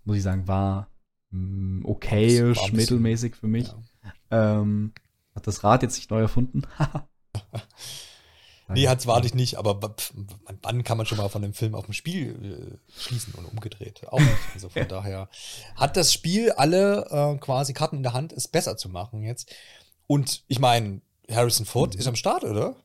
muss 0.03 0.17
ich 0.17 0.23
sagen, 0.23 0.45
war 0.45 0.89
mh, 1.31 1.39
mm, 1.39 1.85
okayisch, 1.85 2.73
mittelmäßig 2.73 3.35
für 3.35 3.47
mich. 3.47 3.73
Ja. 4.31 4.59
Ähm, 4.59 4.91
hat 5.33 5.47
das 5.47 5.63
Rad 5.63 5.83
jetzt 5.83 5.95
nicht 5.95 6.11
neu 6.11 6.19
erfunden? 6.19 6.63
nee, 8.69 8.87
hat's 8.87 9.07
wahrlich 9.07 9.33
nicht, 9.33 9.57
aber 9.57 9.79
wann 10.61 10.83
kann 10.83 10.97
man 10.97 11.05
schon 11.05 11.17
mal 11.17 11.29
von 11.29 11.41
dem 11.41 11.53
Film 11.53 11.75
auf 11.75 11.85
dem 11.85 11.93
Spiel 11.93 12.79
äh, 12.79 12.99
schließen 12.99 13.33
und 13.35 13.45
umgedreht? 13.45 14.01
Auch 14.07 14.19
nicht. 14.19 14.31
Also 14.53 14.69
von 14.69 14.85
daher 14.89 15.29
hat 15.75 15.97
das 15.97 16.13
Spiel 16.13 16.51
alle 16.51 17.05
äh, 17.09 17.37
quasi 17.39 17.73
Karten 17.73 17.97
in 17.97 18.03
der 18.03 18.13
Hand, 18.13 18.33
es 18.33 18.47
besser 18.47 18.77
zu 18.77 18.89
machen 18.89 19.23
jetzt. 19.23 19.53
Und 20.07 20.43
ich 20.47 20.59
meine, 20.59 21.01
Harrison 21.29 21.65
Ford 21.65 21.93
mhm. 21.93 21.99
ist 21.99 22.07
am 22.07 22.15
Start, 22.15 22.43
oder? 22.43 22.75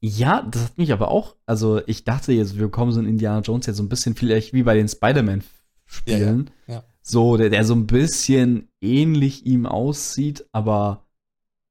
Ja, 0.00 0.42
das 0.42 0.64
hat 0.64 0.78
mich 0.78 0.92
aber 0.92 1.10
auch, 1.10 1.36
also 1.44 1.86
ich 1.86 2.04
dachte 2.04 2.32
jetzt, 2.32 2.58
wir 2.58 2.70
kommen 2.70 2.92
so 2.92 3.00
in 3.00 3.06
Indiana 3.06 3.40
Jones 3.40 3.66
jetzt 3.66 3.76
so 3.76 3.82
ein 3.82 3.88
bisschen 3.88 4.14
vielleicht 4.14 4.54
wie 4.54 4.62
bei 4.62 4.74
den 4.74 4.88
Spider-Man-Spielen. 4.88 6.50
Ja, 6.66 6.74
ja, 6.74 6.80
ja. 6.80 6.84
So, 7.02 7.36
der, 7.36 7.50
der 7.50 7.64
so 7.64 7.74
ein 7.74 7.86
bisschen 7.86 8.68
ähnlich 8.80 9.44
ihm 9.44 9.66
aussieht, 9.66 10.46
aber 10.52 11.04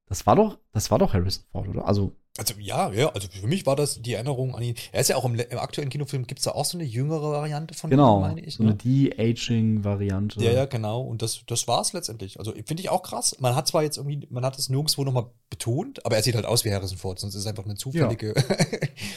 das 0.06 0.26
war 0.26 0.36
doch, 0.36 0.58
das 0.72 0.90
war 0.90 0.98
doch 0.98 1.12
Harrison 1.12 1.44
Ford, 1.50 1.68
oder? 1.68 1.86
Also 1.86 2.12
also 2.38 2.54
ja, 2.58 2.90
ja, 2.92 3.08
also 3.08 3.28
für 3.28 3.46
mich 3.46 3.66
war 3.66 3.76
das 3.76 4.00
die 4.00 4.14
Erinnerung 4.14 4.54
an 4.54 4.62
ihn. 4.62 4.74
Er 4.92 5.00
ist 5.00 5.08
ja 5.08 5.16
auch 5.16 5.24
im, 5.24 5.34
im 5.34 5.58
aktuellen 5.58 5.90
Kinofilm, 5.90 6.26
gibt 6.26 6.38
es 6.38 6.44
da 6.44 6.52
auch 6.52 6.64
so 6.64 6.78
eine 6.78 6.86
jüngere 6.86 7.32
Variante 7.32 7.74
von 7.74 7.90
genau, 7.90 8.18
ihm, 8.18 8.20
meine 8.20 8.40
ich. 8.40 8.54
So 8.54 8.62
ne? 8.62 8.70
eine 8.70 8.78
De-Aging-Variante. 8.78 10.42
Ja, 10.42 10.52
ja, 10.52 10.64
genau. 10.66 11.02
Und 11.02 11.22
das, 11.22 11.42
das 11.46 11.66
war 11.66 11.80
es 11.80 11.92
letztendlich. 11.92 12.38
Also 12.38 12.52
finde 12.52 12.82
ich 12.82 12.88
auch 12.88 13.02
krass. 13.02 13.36
Man 13.40 13.56
hat 13.56 13.66
zwar 13.66 13.82
jetzt 13.82 13.96
irgendwie, 13.96 14.26
man 14.30 14.44
hat 14.44 14.58
es 14.58 14.68
nirgendwo 14.68 15.04
nochmal 15.04 15.26
betont, 15.50 16.06
aber 16.06 16.16
er 16.16 16.22
sieht 16.22 16.36
halt 16.36 16.46
aus 16.46 16.64
wie 16.64 16.72
Harrison 16.72 16.98
Ford, 16.98 17.18
sonst 17.18 17.34
ist 17.34 17.42
es 17.42 17.46
einfach 17.46 17.64
eine 17.64 17.74
zufällige 17.74 18.34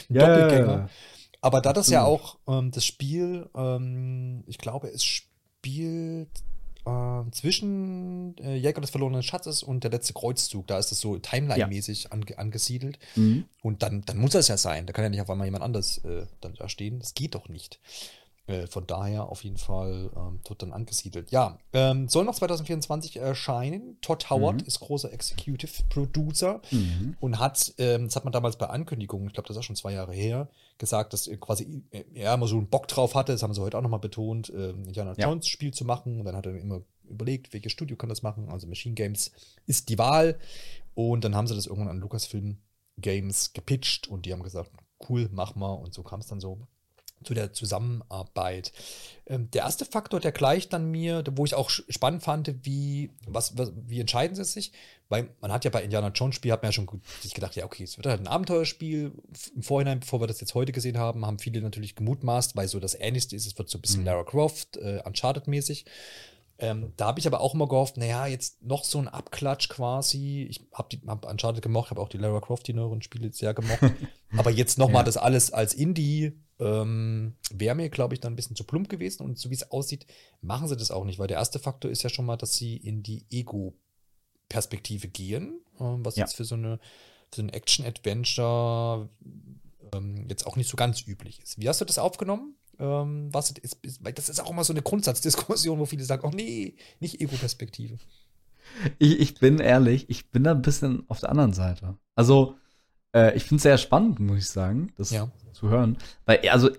ja. 0.08 0.26
Doppelgänger. 0.26 0.64
Ja, 0.64 0.78
ja, 0.80 0.88
aber 1.40 1.60
da 1.60 1.72
das 1.74 1.88
ja 1.90 2.04
auch 2.04 2.38
ähm, 2.48 2.70
das 2.70 2.86
Spiel, 2.86 3.48
ähm, 3.54 4.44
ich 4.46 4.56
glaube, 4.58 4.88
es 4.88 5.04
spielt 5.04 6.30
äh, 6.86 7.30
zwischen 7.30 8.36
äh, 8.38 8.56
Jäger 8.56 8.80
des 8.80 8.90
verlorenen 8.90 9.22
Schatzes 9.22 9.62
und 9.62 9.84
der 9.84 9.90
letzte 9.90 10.12
Kreuzzug. 10.12 10.66
Da 10.66 10.78
ist 10.78 10.90
das 10.90 11.00
so 11.00 11.16
Timeline-mäßig 11.18 12.04
ja. 12.04 12.10
ange 12.10 12.38
angesiedelt. 12.38 12.98
Mhm. 13.16 13.44
Und 13.62 13.82
dann, 13.82 14.02
dann 14.02 14.18
muss 14.18 14.32
das 14.32 14.48
ja 14.48 14.56
sein. 14.56 14.86
Da 14.86 14.92
kann 14.92 15.04
ja 15.04 15.10
nicht 15.10 15.20
auf 15.20 15.30
einmal 15.30 15.46
jemand 15.46 15.64
anders 15.64 15.98
äh, 16.04 16.26
dann 16.40 16.54
da 16.54 16.68
stehen. 16.68 16.98
Das 16.98 17.14
geht 17.14 17.34
doch 17.34 17.48
nicht. 17.48 17.80
Äh, 18.46 18.66
von 18.66 18.86
daher 18.86 19.30
auf 19.30 19.42
jeden 19.42 19.56
Fall 19.56 20.10
ähm, 20.14 20.40
dort 20.44 20.60
dann 20.60 20.72
angesiedelt. 20.72 21.30
Ja, 21.30 21.58
ähm, 21.72 22.08
soll 22.08 22.26
noch 22.26 22.34
2024 22.34 23.16
erscheinen. 23.16 23.96
Todd 24.02 24.28
Howard 24.28 24.60
mhm. 24.60 24.66
ist 24.66 24.80
großer 24.80 25.10
Executive 25.12 25.84
Producer 25.88 26.60
mhm. 26.70 27.16
und 27.20 27.38
hat, 27.38 27.72
ähm, 27.78 28.04
das 28.04 28.16
hat 28.16 28.24
man 28.24 28.32
damals 28.32 28.56
bei 28.56 28.66
Ankündigungen, 28.66 29.28
ich 29.28 29.32
glaube, 29.32 29.48
das 29.48 29.56
ist 29.56 29.60
auch 29.60 29.64
schon 29.64 29.76
zwei 29.76 29.92
Jahre 29.92 30.12
her, 30.12 30.50
gesagt, 30.76 31.14
dass 31.14 31.30
quasi 31.40 31.84
er 32.12 32.34
immer 32.34 32.46
so 32.46 32.56
einen 32.56 32.68
Bock 32.68 32.86
drauf 32.86 33.14
hatte, 33.14 33.32
das 33.32 33.42
haben 33.42 33.54
sie 33.54 33.62
heute 33.62 33.78
auch 33.78 33.82
nochmal 33.82 34.00
betont, 34.00 34.50
äh, 34.50 34.70
Indiana 34.70 35.14
ja. 35.16 35.28
Jones 35.28 35.48
Spiel 35.48 35.72
zu 35.72 35.86
machen. 35.86 36.18
Und 36.18 36.24
dann 36.26 36.36
hat 36.36 36.44
er 36.44 36.54
immer 36.54 36.82
überlegt, 37.04 37.52
welches 37.52 37.72
Studio 37.72 37.96
kann 37.96 38.08
das 38.08 38.22
machen. 38.22 38.48
Also 38.50 38.66
Machine 38.66 38.94
Games 38.94 39.32
ist 39.66 39.88
die 39.88 39.98
Wahl. 39.98 40.38
Und 40.94 41.24
dann 41.24 41.34
haben 41.34 41.46
sie 41.46 41.54
das 41.54 41.66
irgendwann 41.66 41.88
an 41.88 42.00
Lucasfilm 42.00 42.58
Games 42.98 43.52
gepitcht 43.52 44.06
und 44.06 44.26
die 44.26 44.32
haben 44.32 44.42
gesagt, 44.42 44.70
cool, 45.08 45.28
mach 45.32 45.54
mal. 45.54 45.72
Und 45.72 45.94
so 45.94 46.02
kam 46.02 46.20
es 46.20 46.26
dann 46.26 46.40
so 46.40 46.66
zu 47.24 47.34
der 47.34 47.52
Zusammenarbeit. 47.52 48.72
Ähm, 49.26 49.50
der 49.50 49.62
erste 49.62 49.84
Faktor, 49.84 50.20
der 50.20 50.32
gleicht 50.32 50.72
dann 50.72 50.90
mir, 50.90 51.24
wo 51.32 51.44
ich 51.44 51.54
auch 51.54 51.70
spannend 51.70 52.22
fand, 52.22 52.54
wie, 52.62 53.10
was, 53.26 53.56
was, 53.56 53.72
wie 53.86 54.00
entscheiden 54.00 54.36
sie 54.36 54.44
sich? 54.44 54.72
Weil 55.08 55.28
man 55.40 55.52
hat 55.52 55.64
ja 55.64 55.70
bei 55.70 55.82
Indiana 55.82 56.08
Jones 56.08 56.34
Spiel, 56.34 56.52
hat 56.52 56.62
man 56.62 56.68
ja 56.68 56.72
schon 56.72 56.88
sich 57.20 57.34
gedacht, 57.34 57.56
ja, 57.56 57.64
okay, 57.64 57.84
es 57.84 57.96
wird 57.96 58.06
halt 58.06 58.20
ein 58.20 58.26
Abenteuerspiel. 58.26 59.12
Im 59.54 59.62
Vorhinein, 59.62 60.00
bevor 60.00 60.20
wir 60.20 60.26
das 60.26 60.40
jetzt 60.40 60.54
heute 60.54 60.72
gesehen 60.72 60.98
haben, 60.98 61.26
haben 61.26 61.38
viele 61.38 61.60
natürlich 61.60 61.94
gemutmaßt, 61.94 62.56
weil 62.56 62.68
so 62.68 62.80
das 62.80 62.94
Ähnlichste 62.94 63.36
ist, 63.36 63.46
es 63.46 63.58
wird 63.58 63.68
so 63.68 63.78
ein 63.78 63.82
bisschen 63.82 64.00
mhm. 64.00 64.06
Lara 64.06 64.24
Croft, 64.24 64.76
äh, 64.76 65.00
Uncharted-mäßig. 65.04 65.84
Ähm, 66.58 66.92
da 66.96 67.06
habe 67.06 67.18
ich 67.18 67.26
aber 67.26 67.40
auch 67.40 67.54
immer 67.54 67.66
gehofft, 67.66 67.96
naja, 67.96 68.26
jetzt 68.26 68.62
noch 68.62 68.84
so 68.84 68.98
ein 68.98 69.08
Abklatsch 69.08 69.68
quasi. 69.68 70.46
Ich 70.48 70.60
habe 70.72 70.96
hab 71.06 71.28
Uncharted 71.28 71.62
gemocht, 71.62 71.90
habe 71.90 72.00
auch 72.00 72.08
die 72.08 72.18
Lara 72.18 72.40
Croft, 72.40 72.68
die 72.68 72.72
neueren 72.72 73.02
Spiele 73.02 73.32
sehr 73.32 73.54
gemocht. 73.54 73.80
aber 74.36 74.50
jetzt 74.50 74.78
nochmal 74.78 75.00
ja. 75.00 75.04
das 75.04 75.16
alles 75.16 75.52
als 75.52 75.74
Indie 75.74 76.40
ähm, 76.60 77.34
wäre 77.50 77.74
mir, 77.74 77.88
glaube 77.88 78.14
ich, 78.14 78.20
dann 78.20 78.34
ein 78.34 78.36
bisschen 78.36 78.54
zu 78.54 78.64
plump 78.64 78.88
gewesen. 78.88 79.24
Und 79.24 79.38
so 79.38 79.50
wie 79.50 79.54
es 79.54 79.70
aussieht, 79.70 80.06
machen 80.40 80.68
sie 80.68 80.76
das 80.76 80.92
auch 80.92 81.04
nicht, 81.04 81.18
weil 81.18 81.26
der 81.26 81.38
erste 81.38 81.58
Faktor 81.58 81.90
ist 81.90 82.04
ja 82.04 82.10
schon 82.10 82.26
mal, 82.26 82.36
dass 82.36 82.54
sie 82.54 82.76
in 82.76 83.02
die 83.02 83.26
Ego-Perspektive 83.30 85.08
gehen, 85.08 85.60
ähm, 85.80 86.04
was 86.04 86.16
ja. 86.16 86.24
jetzt 86.24 86.36
für 86.36 86.44
so 86.44 86.54
eine 86.54 86.78
für 87.30 87.40
so 87.40 87.42
ein 87.42 87.48
Action-Adventure 87.48 89.08
ähm, 89.92 90.26
jetzt 90.28 90.46
auch 90.46 90.56
nicht 90.56 90.70
so 90.70 90.76
ganz 90.76 91.04
üblich 91.06 91.40
ist. 91.42 91.58
Wie 91.58 91.68
hast 91.68 91.80
du 91.80 91.84
das 91.84 91.98
aufgenommen? 91.98 92.54
Ähm, 92.78 93.28
was 93.32 93.50
ist, 93.50 93.78
ist, 93.82 94.00
das 94.02 94.28
ist 94.28 94.40
auch 94.40 94.50
immer 94.50 94.64
so 94.64 94.72
eine 94.72 94.82
Grundsatzdiskussion, 94.82 95.78
wo 95.78 95.86
viele 95.86 96.04
sagen, 96.04 96.26
oh 96.26 96.34
nee, 96.34 96.74
nicht 97.00 97.20
Ego-Perspektive. 97.20 97.98
Ich, 98.98 99.20
ich 99.20 99.34
bin 99.34 99.58
ehrlich, 99.58 100.08
ich 100.08 100.30
bin 100.30 100.44
da 100.44 100.52
ein 100.52 100.62
bisschen 100.62 101.04
auf 101.08 101.20
der 101.20 101.30
anderen 101.30 101.52
Seite. 101.52 101.96
Also, 102.14 102.56
äh, 103.14 103.36
ich 103.36 103.44
finde 103.44 103.56
es 103.56 103.62
sehr 103.62 103.78
spannend, 103.78 104.20
muss 104.20 104.38
ich 104.38 104.48
sagen, 104.48 104.92
das 104.96 105.10
ja. 105.10 105.30
zu 105.52 105.68
hören. 105.68 105.98
Weil, 106.26 106.48
also, 106.48 106.70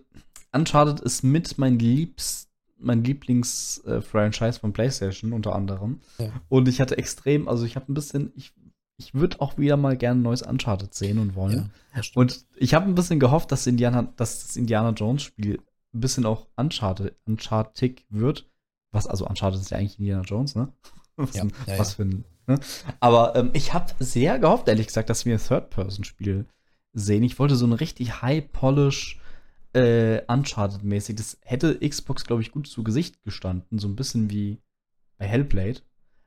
Uncharted 0.52 1.02
ist 1.02 1.24
mit 1.24 1.58
mein 1.58 1.78
Liebst, 1.80 2.50
mein 2.78 3.04
Lieblings-Franchise 3.04 4.58
äh, 4.58 4.60
von 4.60 4.74
PlayStation 4.74 5.34
unter 5.34 5.56
anderem. 5.56 6.02
Ja. 6.18 6.32
Und 6.50 6.68
ich 6.68 6.82
hatte 6.82 6.98
extrem, 6.98 7.48
also 7.48 7.66
ich 7.66 7.76
habe 7.76 7.92
ein 7.92 7.94
bisschen, 7.94 8.32
ich, 8.36 8.54
ich 8.98 9.14
würde 9.14 9.42
auch 9.42 9.58
wieder 9.58 9.78
mal 9.78 9.98
gerne 9.98 10.20
ein 10.20 10.24
neues 10.24 10.42
Uncharted 10.42 10.94
sehen 10.94 11.20
und 11.20 11.36
wollen. 11.36 11.72
Ja, 11.96 12.02
und 12.16 12.46
ich 12.56 12.74
habe 12.74 12.86
ein 12.86 12.96
bisschen 12.96 13.20
gehofft, 13.20 13.52
dass, 13.52 13.68
Indiana, 13.68 14.14
dass 14.16 14.46
das 14.46 14.56
Indiana 14.56 14.92
Jones 14.92 15.24
Spiel 15.24 15.60
ein 15.96 16.02
bisschen 16.02 16.26
auch 16.26 16.48
Uncharted, 16.58 17.16
Uncharted 17.26 18.04
wird. 18.10 18.48
Was, 18.92 19.08
also 19.08 19.28
Uncharted 19.28 19.60
ist 19.60 19.72
ja 19.72 19.78
eigentlich 19.78 20.00
Indiana 20.00 20.24
Jones, 20.24 20.56
ne? 20.56 20.72
was, 21.16 21.34
Ja, 21.34 21.46
ja, 21.66 21.80
was 21.80 21.96
für 21.96 22.04
ein. 22.04 22.26
Ne? 22.48 22.60
Aber 23.00 23.36
ähm, 23.36 23.50
ich 23.54 23.74
habe 23.74 23.92
sehr 24.00 24.38
gehofft, 24.38 24.68
ehrlich 24.68 24.88
gesagt, 24.88 25.10
dass 25.10 25.26
wir 25.26 25.36
ein 25.36 25.42
Third-Person-Spiel 25.42 26.46
sehen. 26.94 27.24
Ich 27.24 27.40
wollte 27.40 27.56
so 27.56 27.66
ein 27.66 27.74
richtig 27.74 28.22
high-polish 28.22 29.20
äh, 29.74 30.22
Uncharted-mäßig. 30.28 31.16
Das 31.16 31.38
hätte 31.42 31.80
Xbox, 31.80 32.24
glaube 32.26 32.42
ich, 32.42 32.52
gut 32.52 32.68
zu 32.68 32.84
Gesicht 32.84 33.24
gestanden. 33.24 33.80
So 33.80 33.88
ein 33.88 33.96
bisschen 33.96 34.30
wie 34.30 34.60
bei 35.18 35.26
Hellblade. 35.26 35.82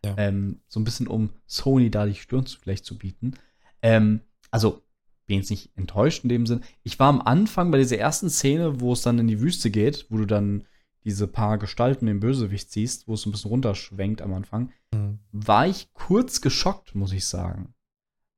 Ja. 0.04 0.14
Ähm, 0.16 0.60
so 0.68 0.80
ein 0.80 0.84
bisschen, 0.84 1.06
um 1.06 1.30
Sony 1.46 1.90
da 1.90 2.06
die 2.06 2.14
Stirn 2.14 2.46
zu, 2.46 2.58
vielleicht 2.58 2.84
zu 2.84 2.98
bieten. 2.98 3.34
Ähm, 3.82 4.20
also, 4.50 4.82
bin 5.28 5.36
jetzt 5.38 5.50
nicht 5.50 5.70
enttäuscht 5.76 6.24
in 6.24 6.28
dem 6.28 6.46
Sinn. 6.46 6.62
Ich 6.82 6.98
war 6.98 7.08
am 7.08 7.20
Anfang 7.20 7.70
bei 7.70 7.78
dieser 7.78 7.98
ersten 7.98 8.28
Szene, 8.30 8.80
wo 8.80 8.92
es 8.92 9.02
dann 9.02 9.18
in 9.20 9.28
die 9.28 9.40
Wüste 9.40 9.70
geht, 9.70 10.06
wo 10.08 10.16
du 10.16 10.24
dann 10.26 10.64
diese 11.04 11.28
paar 11.28 11.58
Gestalten 11.58 12.06
den 12.06 12.18
Bösewicht 12.20 12.72
siehst, 12.72 13.06
wo 13.06 13.14
es 13.14 13.24
ein 13.24 13.30
bisschen 13.32 13.50
runterschwenkt 13.50 14.20
am 14.20 14.34
Anfang, 14.34 14.72
Mhm. 14.92 15.20
war 15.32 15.66
ich 15.66 15.92
kurz 15.92 16.40
geschockt, 16.40 16.94
muss 16.94 17.12
ich 17.12 17.24
sagen. 17.26 17.74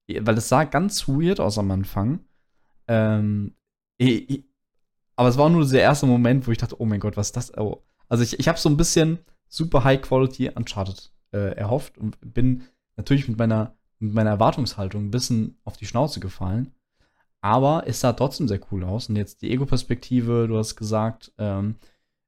Weil 0.09 0.37
es 0.37 0.49
sah 0.49 0.65
ganz 0.65 1.09
weird 1.09 1.41
aus 1.41 1.57
am 1.59 1.71
Anfang. 1.71 2.21
Ähm, 2.89 3.55
ich, 3.97 4.29
ich, 4.29 4.45
aber 5.17 5.29
es 5.29 5.39
war 5.39 5.49
nur 5.49 5.65
der 5.67 5.83
erste 5.83 6.07
Moment, 6.07 6.47
wo 6.47 6.51
ich 6.51 6.59
dachte, 6.59 6.81
oh 6.81 6.87
mein 6.87 7.01
Gott, 7.01 7.17
was 7.17 7.29
ist 7.29 7.37
das? 7.37 7.57
Oh. 7.57 7.83
Also 8.09 8.25
ich, 8.25 8.39
ich 8.41 8.49
habe 8.49 8.59
so 8.59 8.69
ein 8.69 8.77
bisschen 8.77 9.19
super 9.49 9.85
High 9.85 10.03
Quality 10.03 10.51
Uncharted 10.51 11.13
äh, 11.33 11.55
erhofft 11.57 11.99
und 11.99 12.19
bin 12.21 12.63
natürlich 12.97 13.29
mit 13.29 13.39
meiner, 13.39 13.77
mit 14.01 14.13
meiner 14.15 14.31
Erwartungshaltung 14.31 15.05
ein 15.07 15.11
bisschen 15.13 15.59
auf 15.65 15.77
die 15.77 15.87
Schnauze 15.87 16.19
gefallen. 16.21 16.73
Aber 17.41 17.85
es 17.87 18.01
sah 18.01 18.13
trotzdem 18.13 18.49
sehr 18.49 18.61
cool 18.71 18.85
aus. 18.85 19.09
Und 19.09 19.17
jetzt 19.17 19.43
die 19.43 19.51
Ego-Perspektive, 19.51 20.47
du 20.47 20.59
hast 20.59 20.77
gesagt, 20.77 21.33
ähm, 21.39 21.77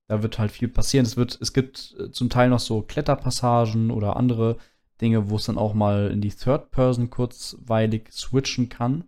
da 0.08 0.22
wird 0.22 0.38
halt 0.38 0.50
viel 0.50 0.68
passieren. 0.68 1.06
Es, 1.06 1.16
wird, 1.16 1.38
es 1.40 1.52
gibt 1.52 1.94
äh, 1.98 2.10
zum 2.10 2.30
Teil 2.30 2.48
noch 2.48 2.60
so 2.60 2.82
Kletterpassagen 2.82 3.90
oder 3.90 4.16
andere 4.16 4.56
Dinge, 5.00 5.30
wo 5.30 5.36
es 5.36 5.46
dann 5.46 5.58
auch 5.58 5.74
mal 5.74 6.10
in 6.10 6.20
die 6.20 6.30
Third 6.30 6.70
Person 6.70 7.10
kurzweilig 7.10 8.10
switchen 8.12 8.68
kann. 8.68 9.04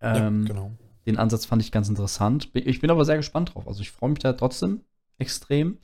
Ähm, 0.00 0.42
ja, 0.42 0.48
genau. 0.48 0.72
Den 1.06 1.16
Ansatz 1.16 1.46
fand 1.46 1.62
ich 1.62 1.72
ganz 1.72 1.88
interessant. 1.88 2.50
Ich 2.54 2.80
bin 2.80 2.90
aber 2.90 3.04
sehr 3.04 3.16
gespannt 3.16 3.54
drauf. 3.54 3.66
Also 3.66 3.80
ich 3.80 3.90
freue 3.90 4.10
mich 4.10 4.18
da 4.18 4.32
trotzdem 4.32 4.82
extrem. 5.18 5.78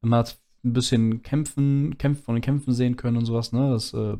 Man 0.00 0.18
hat 0.20 0.38
ein 0.64 0.72
bisschen 0.72 1.22
Kämpfen, 1.22 1.96
Kämpfen 1.98 2.22
von 2.22 2.34
den 2.34 2.42
Kämpfen 2.42 2.72
sehen 2.74 2.96
können 2.96 3.16
und 3.16 3.24
sowas, 3.24 3.52
ne? 3.52 3.70
Das 3.70 3.94
äh, 3.94 4.16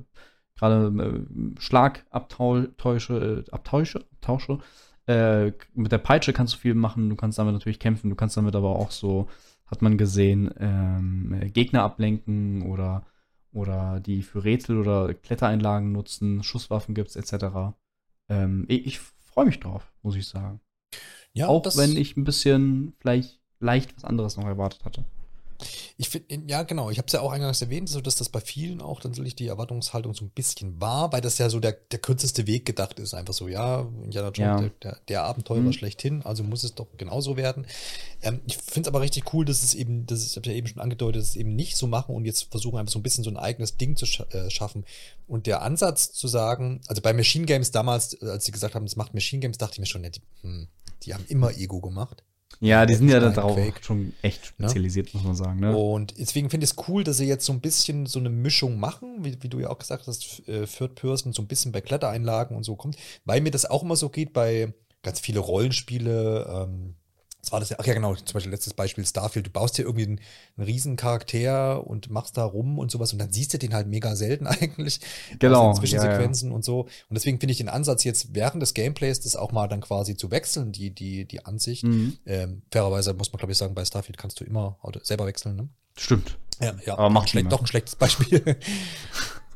gerade 0.59 0.93
äh, 1.03 1.61
Schlagabtäusche, 1.61 3.45
äh, 3.47 3.51
Abtausche, 3.51 4.05
Abtausche. 4.13 4.59
Äh, 5.07 5.53
mit 5.75 5.91
der 5.91 5.99
Peitsche 5.99 6.33
kannst 6.33 6.55
du 6.55 6.59
viel 6.59 6.75
machen, 6.75 7.09
du 7.09 7.17
kannst 7.17 7.39
damit 7.39 7.55
natürlich 7.55 7.79
kämpfen, 7.79 8.11
du 8.11 8.17
kannst 8.17 8.37
damit 8.37 8.55
aber 8.55 8.77
auch 8.77 8.91
so, 8.91 9.29
hat 9.67 9.81
man 9.81 9.97
gesehen, 9.97 10.53
ähm, 10.59 11.35
äh, 11.41 11.49
Gegner 11.49 11.83
ablenken 11.83 12.63
oder, 12.63 13.07
oder 13.53 14.01
die 14.01 14.23
für 14.23 14.45
Rätsel 14.45 14.79
oder 14.79 15.15
Klettereinlagen 15.15 15.93
nutzen, 15.93 16.43
Schusswaffen 16.43 16.95
gibt's 16.95 17.17
etc. 17.17 17.75
Ähm, 18.29 18.67
ich 18.69 18.87
ich 18.87 18.99
freue 18.99 19.47
mich 19.47 19.61
drauf, 19.61 19.91
muss 20.03 20.17
ich 20.17 20.27
sagen. 20.27 20.61
Ja, 21.33 21.49
auch 21.49 21.65
wenn 21.77 21.97
ich 21.97 22.17
ein 22.17 22.25
bisschen 22.25 22.95
vielleicht 22.99 23.41
leicht 23.61 23.95
was 23.97 24.05
anderes 24.05 24.37
noch 24.37 24.47
erwartet 24.47 24.85
hatte. 24.85 25.05
Ich 25.97 26.09
finde, 26.09 26.45
ja, 26.47 26.63
genau. 26.63 26.91
Ich 26.91 26.99
habe 26.99 27.07
es 27.07 27.13
ja 27.13 27.21
auch 27.21 27.33
eingangs 27.33 27.61
erwähnt, 27.61 27.89
so 27.89 28.01
dass 28.01 28.15
das 28.15 28.29
bei 28.29 28.41
vielen 28.41 28.81
auch 28.81 29.01
dann 29.01 29.13
natürlich 29.13 29.35
die 29.35 29.49
Erwartungshaltung 29.49 30.15
so 30.15 30.25
ein 30.25 30.31
bisschen 30.31 30.81
war, 30.81 31.13
weil 31.13 31.21
das 31.21 31.39
ja 31.39 31.51
so 31.51 31.59
der, 31.59 31.73
der 31.73 31.99
kürzeste 31.99 32.47
Weg 32.47 32.65
gedacht 32.65 32.99
ist. 33.01 33.15
Einfach 33.15 33.35
so, 33.35 33.49
ja, 33.49 33.81
Indiana 34.03 34.29
Jones, 34.31 34.63
Ja. 34.63 34.71
der, 34.83 34.99
der, 35.09 35.23
Abenteurer 35.25 35.61
Mhm. 35.61 35.73
schlechthin, 35.73 36.23
also 36.23 36.45
muss 36.45 36.63
es 36.63 36.75
doch 36.75 36.87
genauso 36.97 37.37
werden. 37.37 37.67
Ähm, 38.23 38.41
ich 38.47 38.57
finde 38.57 38.89
es 38.89 38.95
aber 38.95 39.01
richtig 39.01 39.33
cool, 39.35 39.45
dass 39.45 39.63
es 39.63 39.75
eben, 39.75 40.07
das 40.07 40.21
ist, 40.21 40.31
ich 40.31 40.37
habe 40.37 40.49
ja 40.49 40.55
eben 40.55 40.69
schon 40.69 40.81
angedeutet, 40.81 41.23
dass 41.23 41.31
es 41.31 41.37
eben 41.37 41.57
nicht 41.57 41.77
so 41.77 41.87
machen 41.87 42.15
und 42.15 42.25
jetzt 42.25 42.51
versuchen 42.51 42.79
einfach 42.79 42.93
so 42.93 42.99
ein 43.01 43.03
bisschen 43.03 43.25
so 43.25 43.31
ein 43.31 43.37
eigenes 43.37 43.77
Ding 43.77 43.97
zu 43.97 44.07
scha 44.07 44.25
äh, 44.31 44.51
schaffen. 44.51 44.85
Und 45.27 45.47
der 45.47 45.63
Ansatz 45.63 46.13
zu 46.13 46.29
sagen, 46.29 46.81
also 46.87 47.03
bei 47.03 47.13
Machine 47.13 47.47
Games 47.47 47.71
damals, 47.73 48.15
äh, 48.23 48.27
als 48.27 48.45
sie 48.45 48.53
gesagt 48.53 48.75
haben, 48.75 48.87
das 48.87 48.97
macht 48.97 49.13
Machine 49.15 49.41
Games, 49.41 49.59
dachte 49.59 49.75
ich 49.75 49.81
mir 49.81 49.87
schon, 49.87 50.05
ja, 50.05 50.11
die, 50.11 50.23
hm, 50.43 50.69
die 51.03 51.15
haben 51.15 51.25
immer 51.29 51.51
Ego 51.57 51.81
gemacht. 51.81 52.23
Ja, 52.61 52.87
die 52.87 52.95
sind 52.95 53.09
ja 53.09 53.19
Stein 53.21 53.35
darauf 53.35 53.55
Quake. 53.55 53.83
schon 53.83 54.13
echt 54.23 54.43
Ne? 54.59 54.69
spezialisiert, 54.69 55.15
muss 55.15 55.23
man 55.23 55.35
sagen. 55.37 55.61
Ne? 55.61 55.77
Und 55.77 56.19
deswegen 56.19 56.51
finde 56.51 56.65
ich 56.65 56.73
es 56.73 56.89
cool, 56.89 57.05
dass 57.05 57.19
sie 57.19 57.27
jetzt 57.27 57.45
so 57.45 57.53
ein 57.53 57.61
bisschen 57.61 58.07
so 58.07 58.19
eine 58.19 58.31
Mischung 58.31 58.81
machen, 58.81 59.25
wie, 59.25 59.37
wie 59.43 59.49
du 59.49 59.61
ja 59.61 59.71
auch 59.71 59.79
gesagt 59.79 60.07
hast, 60.07 60.43
äh, 60.49 60.67
Third 60.67 60.95
Person 60.97 61.33
so 61.33 61.43
ein 61.43 61.47
bisschen 61.47 61.71
bei 61.73 61.81
Klettereinlagen 61.81 62.57
und 62.57 62.65
so 62.65 62.75
kommt, 62.75 62.97
weil 63.25 63.41
mir 63.41 63.51
das 63.53 63.65
auch 63.65 63.83
immer 63.83 63.97
so 63.97 64.09
geht 64.09 64.33
bei 64.33 64.73
ganz 65.03 65.21
viele 65.21 65.39
Rollenspiele. 65.41 66.67
Ähm, 66.69 66.95
was 67.49 67.53
war 67.53 67.61
das 67.61 67.71
ja? 67.71 67.77
Ach 67.81 67.87
ja, 67.87 67.95
genau, 67.95 68.15
zum 68.15 68.35
Beispiel 68.35 68.53
letztes 68.53 68.75
Beispiel 68.75 69.05
Starfield. 69.07 69.47
Du 69.47 69.51
baust 69.51 69.77
hier 69.77 69.87
irgendwie 69.87 70.05
einen, 70.05 70.21
einen 70.57 70.67
riesen 70.67 70.97
Charakter 70.97 71.87
und 71.87 72.11
machst 72.11 72.37
da 72.37 72.45
rum 72.45 72.79
und 72.79 72.91
sowas 72.91 73.13
und 73.13 73.19
dann 73.19 73.33
siehst 73.33 73.55
du 73.55 73.59
den 73.59 73.75
halt 73.75 73.87
mega 73.87 74.17
selten 74.17 74.47
eigentlich. 74.47 75.01
Genau, 75.39 75.69
Also 75.69 75.83
in 75.83 75.89
ja, 75.89 75.97
ja. 75.99 76.01
Zwischensequenzen 76.03 76.53
und 76.53 76.65
so. 76.65 76.83
Und 76.83 77.15
deswegen 77.15 77.41
finde 77.41 77.53
ich 77.53 77.59
den 77.59 77.69
Ansatz 77.69 78.05
jetzt 78.05 78.35
während 78.35 78.63
des 78.63 78.75
Gameplays, 78.75 79.21
das 79.21 79.37
auch 79.37 79.53
mal 79.53 79.69
dann 79.69 79.81
quasi 79.81 80.17
zu 80.17 80.31
wechseln, 80.31 80.73
die, 80.73 80.91
die, 80.91 81.25
die 81.25 81.45
Ansicht. 81.45 81.85
Mhm. 81.85 82.19
Ähm, 82.27 82.63
fairerweise 82.71 83.15
muss 83.15 83.33
man, 83.33 83.39
glaube 83.39 83.53
ich, 83.53 83.59
sagen, 83.59 83.75
bei 83.75 83.85
Starfield 83.85 84.19
kannst 84.19 84.41
du 84.41 84.45
immer 84.45 84.79
selber 85.03 85.27
wechseln, 85.27 85.57
ne? 85.57 85.69
Stimmt. 85.97 86.39
Ja, 86.61 86.75
ja. 86.85 86.95
Aber 86.95 87.11
macht 87.11 87.35
doch 87.51 87.61
ein 87.61 87.67
schlechtes 87.67 87.97
Beispiel. 87.97 88.57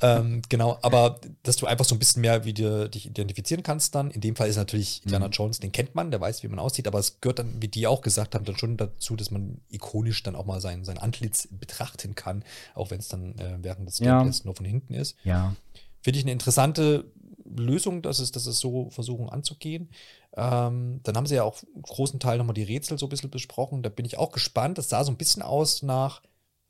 ähm, 0.02 0.42
genau, 0.48 0.78
aber 0.82 1.20
dass 1.42 1.56
du 1.56 1.66
einfach 1.66 1.84
so 1.84 1.94
ein 1.94 1.98
bisschen 1.98 2.22
mehr 2.22 2.44
wie 2.44 2.52
du 2.52 2.88
dich 2.90 3.06
identifizieren 3.06 3.62
kannst 3.62 3.94
dann. 3.94 4.10
In 4.10 4.20
dem 4.20 4.36
Fall 4.36 4.48
ist 4.48 4.56
natürlich 4.56 5.02
Indiana 5.04 5.28
Mhm. 5.28 5.32
Jones, 5.32 5.60
den 5.60 5.72
kennt 5.72 5.94
man, 5.94 6.10
der 6.10 6.20
weiß, 6.20 6.42
wie 6.42 6.48
man 6.48 6.58
aussieht, 6.58 6.86
aber 6.86 6.98
es 6.98 7.20
gehört 7.20 7.38
dann, 7.38 7.62
wie 7.62 7.68
die 7.68 7.86
auch 7.86 8.00
gesagt 8.00 8.34
haben, 8.34 8.44
dann 8.44 8.56
schon 8.56 8.76
dazu, 8.76 9.16
dass 9.16 9.30
man 9.30 9.60
ikonisch 9.70 10.22
dann 10.22 10.36
auch 10.36 10.44
mal 10.46 10.60
sein, 10.60 10.84
sein 10.84 10.98
Antlitz 10.98 11.48
betrachten 11.50 12.14
kann, 12.14 12.44
auch 12.74 12.90
wenn 12.90 12.98
es 12.98 13.08
dann 13.08 13.38
äh, 13.38 13.58
während 13.62 13.88
des 13.88 13.98
Ja. 14.00 14.18
Gameplays 14.18 14.44
nur 14.44 14.54
von 14.54 14.66
hinten 14.66 14.94
ist. 14.94 15.16
Ja. 15.24 15.54
Finde 16.02 16.18
ich 16.18 16.24
eine 16.24 16.32
interessante 16.32 17.04
Lösung, 17.44 18.02
dass 18.02 18.18
es, 18.18 18.32
dass 18.32 18.46
es 18.46 18.58
so 18.58 18.90
versuchen 18.90 19.28
anzugehen. 19.28 19.90
Ähm, 20.36 21.00
dann 21.02 21.16
haben 21.16 21.26
sie 21.26 21.34
ja 21.34 21.42
auch 21.44 21.58
einen 21.74 21.82
großen 21.82 22.18
Teil 22.18 22.38
nochmal 22.38 22.54
die 22.54 22.62
Rätsel 22.62 22.98
so 22.98 23.06
ein 23.06 23.10
bisschen 23.10 23.30
besprochen. 23.30 23.82
Da 23.82 23.90
bin 23.90 24.06
ich 24.06 24.16
auch 24.16 24.32
gespannt. 24.32 24.78
Das 24.78 24.88
sah 24.88 25.04
so 25.04 25.12
ein 25.12 25.16
bisschen 25.18 25.42
aus 25.42 25.82
nach, 25.82 26.22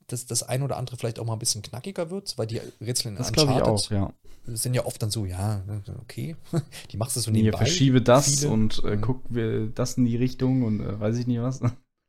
dass 0.08 0.26
das 0.26 0.42
ein 0.42 0.62
oder 0.62 0.76
andere 0.76 0.96
vielleicht 0.96 1.18
auch 1.18 1.24
mal 1.26 1.34
ein 1.34 1.38
bisschen 1.38 1.62
knackiger 1.62 2.10
wird, 2.10 2.36
weil 2.38 2.46
die 2.46 2.60
Rätsel 2.80 3.08
in 3.08 3.16
Das 3.16 3.32
glaube 3.32 3.52
ich 3.52 3.62
auch, 3.62 3.90
ja. 3.90 4.12
sind 4.46 4.74
ja 4.74 4.84
oft 4.84 5.02
dann 5.02 5.10
so, 5.10 5.24
ja, 5.24 5.62
okay, 6.00 6.36
die 6.90 6.96
machst 6.96 7.16
du 7.16 7.20
so 7.20 7.30
nebenbei. 7.30 7.58
verschiebe 7.58 8.02
das 8.02 8.40
viele. 8.40 8.50
und 8.50 8.82
äh, 8.84 8.96
Mhm. 8.96 9.00
guck 9.00 9.22
wir 9.28 9.66
das 9.68 9.96
in 9.98 10.04
die 10.04 10.16
Richtung 10.16 10.62
und 10.64 10.80
äh, 10.80 10.98
weiß 11.00 11.16
ich 11.18 11.26
nicht 11.26 11.40
was. 11.40 11.60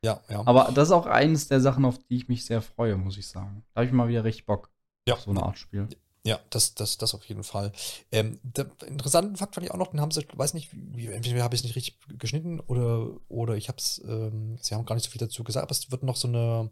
Ja, 0.05 0.19
ja. 0.29 0.41
Aber 0.45 0.71
das 0.73 0.89
ist 0.89 0.91
auch 0.91 1.05
eines 1.05 1.47
der 1.47 1.61
Sachen, 1.61 1.85
auf 1.85 1.97
die 1.97 2.17
ich 2.17 2.27
mich 2.27 2.45
sehr 2.45 2.61
freue, 2.61 2.97
muss 2.97 3.17
ich 3.17 3.27
sagen. 3.27 3.63
Da 3.73 3.79
habe 3.79 3.85
ich 3.87 3.93
mal 3.93 4.09
wieder 4.09 4.23
richtig 4.25 4.45
Bock 4.45 4.69
Ja. 5.07 5.13
auf 5.15 5.21
so 5.21 5.31
eine 5.31 5.43
Art 5.43 5.57
Spiel. 5.57 5.87
Ja, 6.25 6.39
das, 6.51 6.73
das, 6.73 6.97
das 6.97 7.13
auf 7.15 7.23
jeden 7.25 7.43
Fall. 7.43 7.73
Ähm, 8.11 8.39
der 8.43 8.67
interessanten 8.87 9.35
Fakt 9.35 9.55
fand 9.55 9.65
ich 9.67 9.71
auch 9.73 9.77
noch, 9.77 9.91
den 9.91 9.99
haben 9.99 10.11
sie, 10.11 10.25
weiß 10.33 10.53
nicht, 10.53 10.71
entweder 10.73 11.43
habe 11.43 11.53
ich 11.55 11.59
es 11.61 11.63
nicht 11.65 11.75
richtig 11.75 11.97
geschnitten 12.17 12.61
oder, 12.61 13.09
oder 13.27 13.55
ich 13.55 13.67
habe 13.67 13.77
es, 13.77 14.01
ähm, 14.07 14.57
sie 14.61 14.73
haben 14.73 14.85
gar 14.85 14.95
nicht 14.95 15.03
so 15.03 15.11
viel 15.11 15.19
dazu 15.19 15.43
gesagt, 15.43 15.63
aber 15.63 15.71
es 15.71 15.91
wird 15.91 16.03
noch 16.03 16.15
so 16.15 16.29
eine 16.29 16.69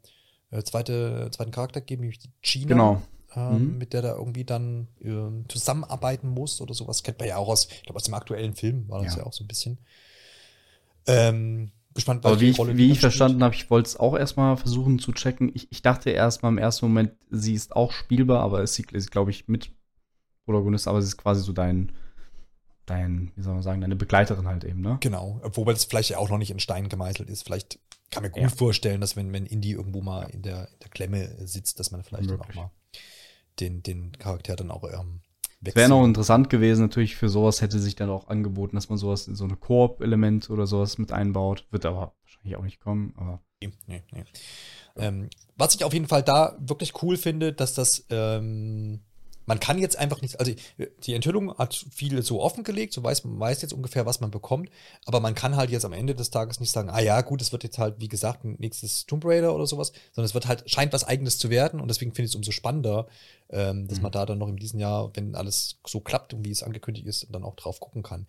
äh, 0.52 0.64
zweite, 0.64 1.30
zweiten 1.32 1.52
Charakter 1.52 1.82
geben, 1.82 2.02
nämlich 2.02 2.20
die 2.20 2.30
China, 2.42 2.68
Genau. 2.68 3.02
ähm, 3.36 3.72
Mhm. 3.74 3.78
mit 3.78 3.94
der 3.94 4.02
da 4.02 4.16
irgendwie 4.16 4.44
dann 4.46 4.88
ähm, 5.02 5.46
zusammenarbeiten 5.48 6.28
muss 6.30 6.62
oder 6.62 6.74
sowas. 6.74 7.04
Kennt 7.04 7.20
man 7.20 7.28
ja 7.28 7.38
auch 7.38 7.48
aus, 7.48 7.68
ich 7.72 7.84
glaube, 7.84 7.98
aus 7.98 8.04
dem 8.04 8.14
aktuellen 8.14 8.54
Film 8.56 8.88
war 8.90 9.04
das 9.04 9.16
ja, 9.16 9.22
Ja. 9.22 9.28
auch 9.28 9.34
so 9.34 9.44
ein 9.44 9.48
bisschen. 9.48 9.78
Ähm, 11.08 11.72
gespannt, 11.94 12.26
Aber 12.26 12.40
wie 12.40 12.50
ich, 12.50 12.60
Rolle 12.60 12.78
wie 12.78 12.92
ich 12.92 13.00
verstanden 13.00 13.44
habe, 13.44 13.56
ich 13.56 13.70
wollte 13.70 13.88
es 13.88 13.98
auch 14.00 14.16
erstmal 14.18 14.56
versuchen 14.58 15.00
zu 15.00 15.12
checken. 15.14 15.52
Ich, 15.54 15.72
ich 15.72 15.82
dachte 15.82 16.10
erstmal 16.10 16.52
im 16.52 16.58
ersten 16.58 16.86
Moment, 16.86 17.14
sie 17.30 17.54
ist 17.54 17.76
auch 17.76 17.92
spielbar, 17.92 18.42
aber 18.42 18.66
sie, 18.68 18.86
ist, 18.92 19.12
glaube 19.12 19.32
ich, 19.32 19.48
mit 19.48 19.72
Protagonist, 20.46 20.88
aber 20.88 21.02
sie 21.02 21.08
ist 21.08 21.18
quasi 21.18 21.42
so 21.42 21.54
dein, 21.54 21.92
dein, 22.86 23.32
wie 23.36 23.42
soll 23.42 23.54
man 23.54 23.64
sagen, 23.64 23.82
deine 23.82 23.96
Begleiterin 23.96 24.48
halt 24.48 24.64
eben, 24.64 24.82
ne? 24.82 24.98
Genau, 25.02 25.42
wobei 25.54 25.74
das 25.74 25.86
vielleicht 25.86 26.10
ja 26.12 26.18
auch 26.18 26.30
noch 26.30 26.38
nicht 26.38 26.52
in 26.52 26.60
Stein 26.60 26.90
gemeißelt 26.90 27.30
ist. 27.30 27.44
Vielleicht 27.44 27.80
kann 28.12 28.24
man 28.24 28.32
gut 28.32 28.42
Ja. 28.44 28.50
vorstellen, 28.50 29.02
dass 29.02 29.16
wenn, 29.16 29.34
wenn 29.34 29.46
Indie 29.46 29.72
irgendwo 29.72 30.02
mal 30.02 30.24
in 30.30 30.42
der, 30.44 30.68
in 30.72 30.80
der 30.80 30.90
Klemme 30.90 31.48
sitzt, 31.48 31.80
dass 31.80 31.92
man 31.92 32.04
vielleicht 32.04 32.30
dann 32.30 32.42
auch 32.42 32.54
mal 32.54 32.72
den, 33.60 33.82
den 33.84 34.12
Charakter 34.18 34.56
dann 34.56 34.70
auch 34.72 34.84
ähm, 34.84 35.22
Es 35.64 35.76
wäre 35.76 35.90
noch 35.90 36.04
interessant 36.06 36.50
gewesen, 36.50 36.82
natürlich 36.82 37.16
für 37.16 37.30
sowas 37.30 37.62
hätte 37.62 37.80
sich 37.80 37.96
dann 37.96 38.10
auch 38.10 38.28
angeboten, 38.28 38.76
dass 38.76 38.90
man 38.90 38.98
sowas 38.98 39.28
in 39.28 39.36
so 39.36 39.46
eine 39.46 39.56
Koop-Element 39.56 40.50
oder 40.50 40.68
sowas 40.68 40.98
mit 40.98 41.12
einbaut. 41.12 41.66
Wird 41.72 41.86
aber 41.86 42.14
wahrscheinlich 42.24 42.56
auch 42.58 42.64
nicht 42.64 42.80
kommen, 42.80 43.14
aber 43.18 43.42
nee, 43.62 43.72
nee. 43.88 44.24
Ähm, 44.98 45.30
was 45.56 45.76
ich 45.76 45.84
auf 45.84 45.94
jeden 45.94 46.08
Fall 46.08 46.24
da 46.24 46.58
wirklich 46.60 47.02
cool 47.02 47.16
finde, 47.18 47.54
dass 47.54 47.74
das, 47.74 48.06
ähm, 48.10 49.02
man 49.52 49.60
kann 49.60 49.78
jetzt 49.78 49.98
einfach 49.98 50.22
nicht, 50.22 50.40
also 50.40 50.54
die 51.06 51.14
Enthüllung 51.14 51.58
hat 51.58 51.86
viel 51.94 52.22
so 52.24 52.42
offengelegt, 52.42 52.94
so 52.94 53.04
weiß 53.04 53.26
man 53.26 53.38
weiß 53.38 53.62
jetzt 53.62 53.74
ungefähr, 53.74 54.06
was 54.06 54.22
man 54.22 54.32
bekommt, 54.32 54.70
aber 55.06 55.20
man 55.20 55.36
kann 55.36 55.58
halt 55.58 55.70
jetzt 55.72 55.84
am 55.84 55.92
Ende 55.92 56.16
des 56.16 56.30
Tages 56.30 56.62
nicht 56.62 56.72
sagen, 56.72 56.90
ah 56.90 57.02
ja, 57.02 57.20
gut, 57.20 57.42
es 57.42 57.52
wird 57.52 57.64
jetzt 57.66 57.78
halt, 57.78 57.96
wie 58.00 58.08
gesagt, 58.08 58.46
ein 58.46 58.56
nächstes 58.60 59.06
Tomb 59.08 59.26
Raider 59.26 59.54
oder 59.54 59.68
sowas, 59.68 59.92
sondern 60.14 60.28
es 60.28 60.34
wird 60.34 60.48
halt, 60.48 60.64
scheint 60.72 60.94
was 60.94 61.04
Eigenes 61.04 61.38
zu 61.38 61.50
werden 61.50 61.82
und 61.82 61.90
deswegen 61.90 62.14
finde 62.14 62.28
ich 62.28 62.32
es 62.32 62.36
umso 62.36 62.52
spannender, 62.52 63.08
ähm, 63.50 63.90
dass 63.90 63.98
Mhm. 63.98 64.04
man 64.04 64.12
da 64.14 64.26
dann 64.26 64.38
noch 64.38 64.48
in 64.48 64.56
diesem 64.56 64.80
Jahr, 64.80 65.12
wenn 65.16 65.36
alles 65.36 65.80
so 65.86 66.00
klappt 66.00 66.34
und 66.34 66.46
wie 66.46 66.52
es 66.52 66.64
angekündigt 66.64 67.06
ist, 67.08 67.28
dann 67.30 67.44
auch 67.44 67.58
drauf 67.58 67.82
gucken 67.82 68.04
kann. 68.04 68.28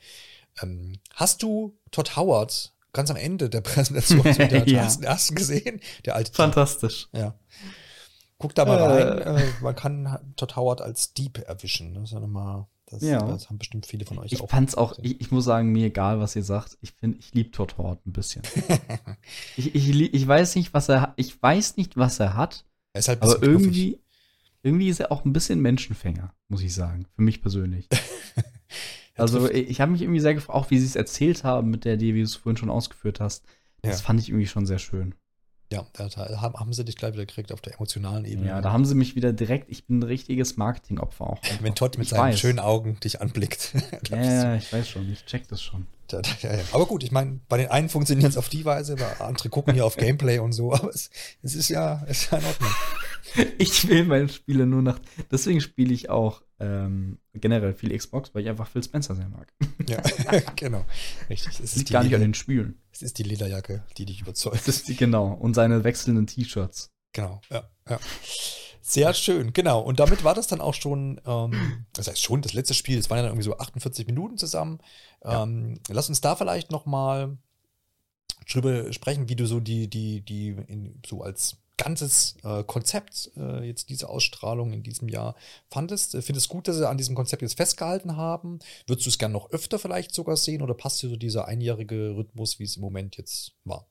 Ähm, 0.61 0.99
hast 1.15 1.45
du 1.45 1.77
Todd 1.93 2.17
Howard 2.17 2.73
ganz 2.93 3.11
am 3.11 3.17
Ende 3.17 3.49
der 3.49 3.61
Präsentation 3.71 4.27
Ja. 4.67 4.83
ersten, 4.83 5.05
ersten 5.05 5.37
gesehen? 5.37 5.81
Der 6.05 6.17
alte 6.17 6.33
fantastisch. 6.33 7.09
Ja. 7.13 7.35
Guck 8.43 8.55
da 8.55 8.65
mal 8.67 8.77
rein. 8.83 9.19
Äh, 9.39 9.43
man 9.63 9.75
kann 9.75 10.19
Todd 10.37 10.57
Howard 10.57 10.83
als 10.83 11.15
Dieb 11.15 11.39
erwischen. 11.47 11.95
Das 11.95 12.05
ist 12.05 12.13
ja 12.13 12.21
nochmal. 12.21 12.67
Das, 12.87 13.01
Ja. 13.03 13.21
das 13.27 13.49
haben 13.49 13.57
bestimmt 13.57 13.87
viele 13.87 14.05
von 14.05 14.19
euch 14.19 14.33
Ich 14.33 14.41
auch. 14.43 14.51
fand's 14.51 14.75
auch, 14.75 14.99
ich, 15.01 15.19
ich 15.23 15.31
muss 15.31 15.45
sagen, 15.47 15.73
mir 15.73 15.87
egal, 15.87 16.21
was 16.21 16.37
ihr 16.37 16.43
sagt. 16.45 16.77
Ich 16.83 16.93
finde, 16.93 17.17
ich 17.19 17.33
liebe 17.33 17.51
Todd 17.51 17.79
Howard 17.79 18.05
ein 18.07 18.13
bisschen. 18.13 18.43
ich, 19.57 19.75
ich, 19.75 20.13
ich 20.15 20.27
weiß 20.29 20.57
nicht, 20.57 20.75
was 20.75 20.89
er 20.91 21.01
hat. 21.01 21.13
Ich 21.17 21.41
weiß 21.43 21.77
nicht, 21.79 21.97
was 21.97 22.21
er 22.21 22.35
hat, 22.37 22.65
er 22.93 22.99
ist 22.99 23.09
halt 23.09 23.23
aber 23.23 23.37
knuffig. 23.37 23.49
irgendwie, 23.49 24.01
irgendwie 24.63 24.89
ist 24.89 25.01
er 25.01 25.11
auch 25.11 25.25
ein 25.25 25.33
bisschen 25.33 25.61
Menschenfänger, 25.61 26.35
muss 26.49 26.61
ich 26.63 26.75
sagen. 26.75 27.07
Für 27.17 27.23
mich 27.23 27.41
persönlich. 27.41 27.89
Er 29.15 29.25
Also 29.25 29.51
ich, 29.51 29.69
ich 29.69 29.81
habe 29.83 29.93
mich 29.93 30.01
irgendwie 30.01 30.21
sehr 30.21 30.35
gefragt, 30.35 30.57
auch 30.59 30.71
wie 30.71 30.79
sie 30.79 30.87
es 30.87 30.97
erzählt 30.97 31.45
haben 31.45 31.69
mit 31.69 31.85
der 31.85 31.95
Idee, 31.95 32.15
wie 32.15 32.21
du 32.21 32.25
es 32.25 32.35
vorhin 32.35 32.57
schon 32.57 32.71
ausgeführt 32.71 33.21
hast. 33.21 33.45
Das 33.83 34.01
Ja. 34.01 34.07
fand 34.07 34.21
ich 34.21 34.31
irgendwie 34.31 34.47
schon 34.47 34.65
sehr 34.65 34.79
schön. 34.79 35.15
Ja, 35.73 35.87
da, 35.95 36.09
da 36.09 36.41
haben, 36.43 36.73
sie 36.75 36.85
dich 36.85 36.97
gleich 36.97 37.15
wieder 37.15 37.25
gekriegt 37.25 37.51
auf 37.51 37.63
der 37.63 37.75
emotionalen 37.75 38.27
Ebene. 38.27 38.49
Ja, 38.49 38.61
da 38.61 38.73
haben 38.73 38.85
sie 38.85 38.95
mich 38.95 39.17
wieder 39.17 39.33
direkt, 39.33 39.71
ich 39.71 39.87
bin 39.87 40.01
ein 40.01 40.03
richtiges 40.03 40.59
Marketingopfer 40.59 41.25
auch. 41.27 41.39
Wenn 41.63 41.75
Todd 41.75 41.97
mit 41.97 42.05
Ich 42.07 42.11
seinen 42.11 42.33
weiß. 42.33 42.39
schönen 42.39 42.59
Augen 42.59 42.99
dich 43.01 43.21
anblickt. 43.21 43.73
Ja, 44.11 44.23
ja, 44.23 44.57
ich 44.57 44.71
weiß 44.73 44.89
schon, 44.89 45.11
ich 45.11 45.25
check 45.25 45.49
das 45.49 45.63
schon. 45.63 45.87
da, 46.09 46.21
da, 46.21 46.29
ja, 46.43 46.55
ja. 46.55 46.63
Aber 46.73 46.87
gut, 46.87 47.03
ich 47.03 47.13
meine, 47.13 47.41
bei 47.49 47.57
den 47.57 47.71
einen 47.71 47.89
funktioniert 47.89 48.31
es 48.31 48.37
auf 48.37 48.49
die 48.51 48.65
Weise, 48.65 48.97
bei 48.97 49.21
andere 49.25 49.49
gucken 49.49 49.73
hier 49.75 49.87
auf 49.87 49.97
Gameplay 49.97 50.39
und 50.39 50.53
so, 50.53 50.73
aber 50.75 50.91
es, 50.91 51.09
es 51.43 51.55
ist 51.55 51.69
ja, 51.71 52.03
es 52.07 52.23
ist 52.25 52.33
ja 52.33 52.39
in 52.39 52.45
Ordnung. 52.45 52.71
Ich 53.59 53.89
will 53.89 54.05
meine 54.05 54.29
Spiele 54.29 54.67
nur 54.67 54.83
nach. 54.83 54.99
Deswegen 55.31 55.61
spiele 55.61 55.93
ich 55.95 56.11
auch 56.11 56.43
ähm, 56.59 57.19
generell 57.35 57.75
viel 57.75 57.97
Xbox, 57.97 58.35
weil 58.35 58.43
ich 58.43 58.49
einfach 58.49 58.69
Phil 58.69 58.83
Spencer 58.83 59.15
sehr 59.15 59.29
mag. 59.29 59.53
Ja, 59.89 60.01
genau. 60.57 60.85
Richtig. 61.29 61.59
Es 61.59 61.75
liegt 61.75 61.89
die 61.89 61.93
gar 61.93 62.05
nicht 62.05 62.15
an 62.15 62.21
den 62.21 62.35
Spielen. 62.35 62.81
es 62.93 63.03
ist 63.03 63.19
die 63.19 63.25
Lederjacke, 63.25 63.85
die 63.97 64.05
dich 64.05 64.21
überzeugt. 64.21 64.89
Die, 64.89 64.97
genau. 64.97 65.33
Und 65.33 65.55
seine 65.55 65.83
wechselnden 65.83 66.27
T-Shirts. 66.27 66.93
Genau, 67.13 67.41
ja, 67.51 67.69
ja. 67.89 67.99
Sehr 68.81 69.13
schön, 69.15 69.53
genau. 69.53 69.81
Und 69.81 70.01
damit 70.01 70.23
war 70.23 70.35
das 70.35 70.47
dann 70.47 70.61
auch 70.61 70.75
schon, 70.75 71.21
ähm, 71.27 71.87
das 71.95 72.09
heißt 72.09 72.23
schon, 72.23 72.43
das 72.43 72.53
letzte 72.53 72.75
Spiel, 72.75 72.99
es 72.99 73.11
waren 73.11 73.19
ja 73.19 73.23
dann 73.23 73.33
irgendwie 73.33 73.45
so 73.45 73.59
48 73.59 74.07
Minuten 74.07 74.39
zusammen. 74.39 74.79
Ähm, 75.25 75.81
lass 75.89 76.09
uns 76.09 76.21
da 76.21 76.37
vielleicht 76.37 76.71
noch 76.71 76.87
mal 76.87 77.39
drüber 78.51 78.93
sprechen, 78.93 79.29
wie 79.29 79.37
du 79.37 79.47
so 79.47 79.61
die, 79.61 79.89
die, 79.89 80.21
die 80.21 80.49
in, 80.49 81.01
so 81.07 81.23
als 81.23 81.57
ganzes 81.83 82.37
äh, 82.45 82.63
Konzept 82.65 83.31
äh, 83.37 83.67
jetzt 83.67 83.89
diese 83.89 84.09
Ausstrahlung 84.09 84.73
in 84.73 84.83
diesem 84.83 85.09
Jahr 85.09 85.35
fandest. 85.69 86.17
Findest 86.23 86.47
du 86.47 86.55
gut, 86.55 86.69
dass 86.69 86.77
sie 86.77 86.89
an 86.89 86.97
diesem 86.97 87.15
Konzept 87.15 87.43
jetzt 87.43 87.57
festgehalten 87.57 88.17
haben? 88.17 88.61
Würdest 88.87 89.07
du 89.07 89.11
es 89.11 89.19
gern 89.19 89.33
noch 89.33 89.51
öfter 89.51 89.79
vielleicht 89.79 90.15
sogar 90.15 90.37
sehen 90.37 90.63
oder 90.63 90.75
passt 90.75 91.03
dir 91.03 91.09
so 91.09 91.17
dieser 91.17 91.49
einjährige 91.49 92.15
Rhythmus, 92.17 92.59
wie 92.59 92.65
es 92.65 92.77
im 92.77 92.83
Moment 92.83 93.17
jetzt 93.17 93.53
war? 93.65 93.87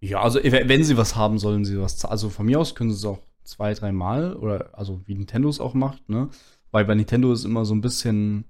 Ja, 0.00 0.22
also 0.22 0.40
wenn 0.42 0.84
sie 0.84 0.96
was 0.96 1.16
haben, 1.16 1.38
sollen 1.38 1.64
sie 1.64 1.78
was. 1.78 2.04
Also 2.04 2.30
von 2.30 2.46
mir 2.46 2.60
aus 2.60 2.74
können 2.74 2.90
sie 2.90 2.96
es 2.96 3.04
auch 3.04 3.18
zwei, 3.44 3.74
dreimal 3.74 4.36
oder 4.36 4.70
also 4.78 5.00
wie 5.06 5.14
Nintendo 5.14 5.48
es 5.48 5.60
auch 5.60 5.74
macht, 5.74 6.08
ne? 6.08 6.28
Weil 6.70 6.84
bei 6.84 6.94
Nintendo 6.94 7.32
ist 7.32 7.44
immer 7.44 7.64
so 7.64 7.74
ein 7.74 7.80
bisschen 7.80 8.44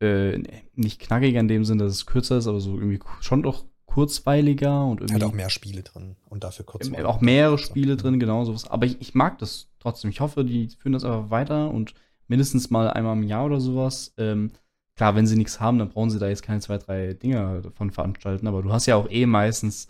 äh, 0.00 0.38
nicht 0.74 1.00
knackiger 1.00 1.40
in 1.40 1.48
dem 1.48 1.64
Sinne, 1.64 1.84
dass 1.84 1.94
es 1.94 2.06
kürzer 2.06 2.36
ist, 2.38 2.46
aber 2.46 2.60
so 2.60 2.78
irgendwie 2.78 3.00
schon 3.20 3.42
doch 3.42 3.64
kurzweiliger 3.94 4.84
und 4.84 5.00
irgendwie 5.00 5.22
Hat 5.22 5.30
auch 5.30 5.32
mehr 5.32 5.50
Spiele 5.50 5.84
drin 5.84 6.16
und 6.28 6.42
dafür 6.42 6.66
kurz. 6.66 6.88
Ähm, 6.88 7.06
auch 7.06 7.20
mehrere 7.20 7.58
Spiele 7.58 7.96
drin, 7.96 8.18
genau 8.18 8.44
sowas. 8.44 8.68
Aber 8.68 8.86
ich, 8.86 9.00
ich 9.00 9.14
mag 9.14 9.38
das 9.38 9.68
trotzdem. 9.78 10.10
Ich 10.10 10.18
hoffe, 10.18 10.44
die 10.44 10.68
führen 10.76 10.94
das 10.94 11.04
einfach 11.04 11.30
weiter 11.30 11.70
und 11.70 11.94
mindestens 12.26 12.70
mal 12.70 12.90
einmal 12.90 13.16
im 13.16 13.22
Jahr 13.22 13.44
oder 13.44 13.60
sowas. 13.60 14.12
Ähm, 14.18 14.50
klar, 14.96 15.14
wenn 15.14 15.28
sie 15.28 15.36
nichts 15.36 15.60
haben, 15.60 15.78
dann 15.78 15.90
brauchen 15.90 16.10
sie 16.10 16.18
da 16.18 16.26
jetzt 16.26 16.42
keine 16.42 16.58
zwei, 16.58 16.78
drei 16.78 17.14
Dinger 17.14 17.60
davon 17.62 17.92
veranstalten. 17.92 18.48
Aber 18.48 18.62
du 18.62 18.72
hast 18.72 18.86
ja 18.86 18.96
auch 18.96 19.08
eh 19.08 19.26
meistens 19.26 19.86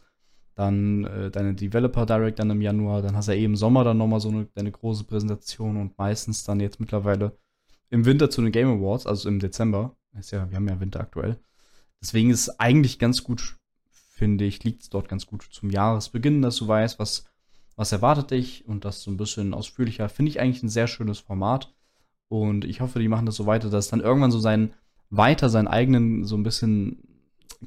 dann 0.55 1.05
äh, 1.05 1.31
deine 1.31 1.55
Developer 1.55 2.05
Direct 2.05 2.39
dann 2.39 2.51
im 2.51 2.61
Januar, 2.61 3.01
dann 3.01 3.17
hast 3.17 3.29
du 3.29 3.33
ja 3.33 3.39
eh 3.39 3.45
im 3.45 3.57
Sommer 3.57 3.85
dann 3.85 3.97
nochmal 3.97 4.21
so 4.21 4.29
eine, 4.29 4.45
deine 4.55 4.71
große 4.71 5.05
Präsentation 5.05 5.79
und 5.79 5.97
meistens 5.97 6.45
dann 6.45 6.61
jetzt 6.61 6.79
mittlerweile 6.79 7.39
im 7.89 8.05
Winter 8.05 8.29
zu 8.29 8.43
den 8.43 8.53
Game 8.53 8.69
Awards, 8.69 9.07
also 9.07 9.31
im 9.31 9.39
Dezember. 9.39 9.97
Ist 10.19 10.31
ja, 10.31 10.49
wir 10.51 10.57
haben 10.57 10.69
ja 10.69 10.79
Winter 10.79 11.01
aktuell. 11.01 11.39
Deswegen 12.03 12.29
ist 12.29 12.49
es 12.49 12.61
eigentlich 12.61 12.99
ganz 12.99 13.25
gut, 13.25 13.57
finde 14.25 14.47
ich, 14.47 14.65
liegt 14.65 14.83
es 14.83 14.89
dort 14.89 15.07
ganz 15.07 15.27
gut 15.27 15.43
zum 15.51 15.69
Jahresbeginn, 15.69 16.41
dass 16.41 16.57
du 16.57 16.67
weißt, 16.67 16.99
was, 16.99 17.27
was 17.77 17.93
erwartet 17.93 18.31
dich 18.31 18.67
und 18.67 18.87
das 18.87 19.03
so 19.03 19.11
ein 19.11 19.19
bisschen 19.19 19.53
ausführlicher. 19.53 20.09
Finde 20.09 20.31
ich 20.31 20.41
eigentlich 20.41 20.63
ein 20.63 20.71
sehr 20.71 20.87
schönes 20.87 21.19
Format. 21.19 21.75
Und 22.29 22.65
ich 22.65 22.81
hoffe, 22.81 23.01
die 23.01 23.09
machen 23.09 23.27
das 23.27 23.37
so 23.37 23.45
weiter, 23.45 23.69
dass 23.69 23.89
dann 23.89 24.01
irgendwann 24.01 24.31
so 24.31 24.39
sein, 24.39 24.73
weiter 25.11 25.51
seinen 25.51 25.69
eigenen, 25.69 26.25
so 26.25 26.39
ein 26.39 26.43
bisschen 26.43 27.03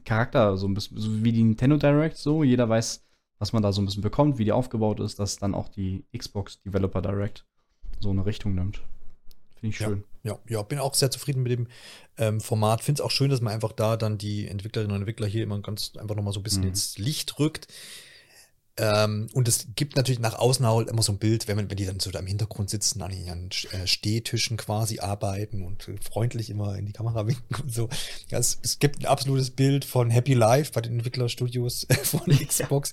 Charakter, 0.04 0.58
so 0.58 0.68
ein 0.68 0.74
bisschen, 0.74 0.98
so 0.98 1.24
wie 1.24 1.32
die 1.32 1.44
Nintendo 1.44 1.78
Direct, 1.78 2.18
so. 2.18 2.44
Jeder 2.44 2.68
weiß, 2.68 3.06
was 3.38 3.54
man 3.54 3.62
da 3.62 3.72
so 3.72 3.80
ein 3.80 3.86
bisschen 3.86 4.02
bekommt, 4.02 4.40
wie 4.40 4.46
die 4.46 4.52
aufgebaut 4.52 5.00
ist, 5.00 5.20
dass 5.20 5.38
dann 5.38 5.54
auch 5.54 5.70
die 5.70 6.06
Xbox 6.18 6.60
Developer 6.64 7.04
Direct 7.04 7.46
so 8.00 8.10
eine 8.10 8.26
Richtung 8.26 8.56
nimmt. 8.56 8.82
Finde 9.60 9.74
ich 9.76 9.80
Ja. 9.80 9.88
schön. 9.88 10.04
Ja, 10.24 10.40
ja, 10.50 10.62
bin 10.62 10.80
auch 10.80 10.94
sehr 10.94 11.10
zufrieden 11.12 11.42
mit 11.44 11.52
dem 11.54 11.68
ähm, 12.18 12.42
Format. 12.42 12.82
Finde 12.82 13.02
es 13.02 13.06
auch 13.06 13.12
schön, 13.12 13.30
dass 13.30 13.40
man 13.42 13.54
einfach 13.54 13.72
da 13.72 13.96
dann 13.96 14.18
die 14.18 14.48
Entwicklerinnen 14.48 14.94
und 14.94 15.02
Entwickler 15.02 15.28
hier 15.28 15.44
immer 15.44 15.60
ganz 15.62 15.94
einfach 15.98 16.16
nochmal 16.16 16.34
so 16.34 16.40
ein 16.40 16.44
bisschen 16.44 16.64
Mhm. 16.64 16.70
ins 16.70 16.98
Licht 16.98 17.40
rückt. 17.40 17.68
Ähm, 18.80 19.28
und 19.34 19.48
es 19.48 19.68
gibt 19.76 19.96
natürlich 19.96 20.20
nach 20.20 20.36
außen 20.38 20.64
halt 20.68 20.90
immer 20.90 21.02
so 21.02 21.12
ein 21.12 21.18
Bild, 21.18 21.48
wenn, 21.48 21.56
man, 21.56 21.68
wenn 21.70 21.78
die 21.78 21.86
dann 21.86 22.00
so 22.00 22.12
da 22.12 22.20
im 22.20 22.28
Hintergrund 22.28 22.70
sitzen, 22.70 23.02
an 23.02 23.12
ihren 23.12 23.50
äh, 23.72 23.88
Stehtischen 23.88 24.56
quasi 24.58 25.00
arbeiten 25.00 25.64
und 25.64 25.88
äh, 25.88 25.96
freundlich 26.00 26.52
immer 26.52 26.76
in 26.78 26.86
die 26.86 26.92
Kamera 26.94 27.26
winken 27.28 27.56
und 27.64 27.74
so. 27.74 27.90
Ja, 28.30 28.38
es, 28.38 28.60
es 28.62 28.78
gibt 28.78 29.00
ein 29.00 29.06
absolutes 29.08 29.50
Bild 29.52 29.84
von 29.84 30.12
Happy 30.12 30.34
Life 30.36 30.74
bei 30.74 30.82
den 30.82 30.94
Entwicklerstudios 30.94 31.88
von 32.04 32.22
Xbox. 32.28 32.92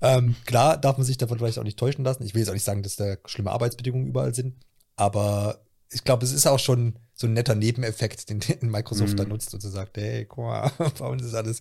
Ähm, 0.00 0.34
klar 0.46 0.78
darf 0.78 0.96
man 0.96 1.04
sich 1.04 1.18
davon 1.18 1.38
vielleicht 1.38 1.58
auch 1.58 1.64
nicht 1.64 1.78
täuschen 1.78 2.04
lassen. 2.04 2.22
Ich 2.22 2.32
will 2.32 2.40
jetzt 2.40 2.48
auch 2.48 2.54
nicht 2.54 2.64
sagen, 2.64 2.82
dass 2.82 2.96
da 2.96 3.16
schlimme 3.26 3.50
Arbeitsbedingungen 3.50 4.06
überall 4.06 4.34
sind, 4.34 4.54
aber 4.96 5.60
ich 5.90 6.04
glaube, 6.04 6.24
es 6.24 6.32
ist 6.32 6.46
auch 6.46 6.58
schon 6.58 6.98
so 7.14 7.26
ein 7.26 7.32
netter 7.32 7.54
Nebeneffekt, 7.54 8.28
den, 8.30 8.40
den 8.40 8.70
Microsoft 8.70 9.12
Mhm. 9.12 9.16
da 9.16 9.24
nutzt 9.24 9.54
und 9.54 9.60
so 9.60 9.68
sagt, 9.70 9.96
hey, 9.96 10.24
guck 10.26 10.44
mal, 10.44 10.70
bei 10.98 11.06
uns 11.06 11.22
ist 11.22 11.34
alles 11.34 11.60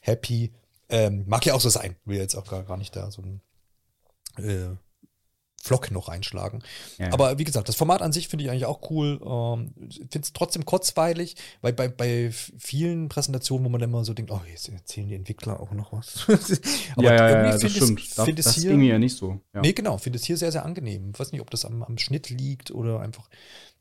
happy. 0.00 0.52
Ähm, 0.88 1.24
mag 1.26 1.44
ja 1.46 1.54
auch 1.54 1.60
so 1.60 1.70
sein. 1.70 1.96
Will 2.04 2.18
jetzt 2.18 2.34
auch 2.34 2.46
gar, 2.46 2.62
gar 2.62 2.76
nicht 2.76 2.94
da 2.94 3.10
so 3.10 3.22
einen 3.22 3.40
äh, 4.36 4.76
Vlog 5.64 5.90
noch 5.90 6.08
reinschlagen. 6.08 6.62
Ja. 6.98 7.10
Aber 7.10 7.38
wie 7.38 7.44
gesagt, 7.44 7.70
das 7.70 7.76
Format 7.76 8.02
an 8.02 8.12
sich 8.12 8.28
finde 8.28 8.44
ich 8.44 8.50
eigentlich 8.50 8.66
auch 8.66 8.90
cool. 8.90 9.18
Ähm, 9.24 9.72
finde 9.88 10.20
es 10.20 10.34
trotzdem 10.34 10.66
kurzweilig, 10.66 11.36
weil 11.62 11.72
bei, 11.72 11.88
bei 11.88 12.30
vielen 12.30 13.08
Präsentationen, 13.08 13.64
wo 13.64 13.70
man 13.70 13.80
dann 13.80 13.88
immer 13.88 14.04
so 14.04 14.12
denkt, 14.12 14.30
oh, 14.30 14.42
jetzt 14.46 14.68
erzählen 14.68 15.08
die 15.08 15.14
Entwickler 15.14 15.58
auch 15.58 15.72
noch 15.72 15.94
was. 15.94 16.26
Aber 16.96 17.04
ja, 17.04 17.14
ja, 17.14 17.16
ja, 17.16 17.28
irgendwie 17.30 17.62
das 17.62 17.72
finde 17.72 18.00
ich 18.02 18.14
Das, 18.14 18.24
find 18.26 18.38
es 18.38 18.44
das 18.44 18.54
hier, 18.56 18.70
ging 18.72 18.80
mir 18.80 18.92
ja 18.92 18.98
nicht 18.98 19.16
so. 19.16 19.40
Ja. 19.54 19.62
Nee, 19.62 19.72
genau, 19.72 19.96
finde 19.96 20.18
es 20.18 20.26
hier 20.26 20.36
sehr, 20.36 20.52
sehr 20.52 20.66
angenehm. 20.66 21.12
Ich 21.14 21.18
weiß 21.18 21.32
nicht, 21.32 21.40
ob 21.40 21.50
das 21.50 21.64
am, 21.64 21.82
am 21.82 21.96
Schnitt 21.96 22.28
liegt 22.28 22.70
oder 22.70 23.00
einfach, 23.00 23.30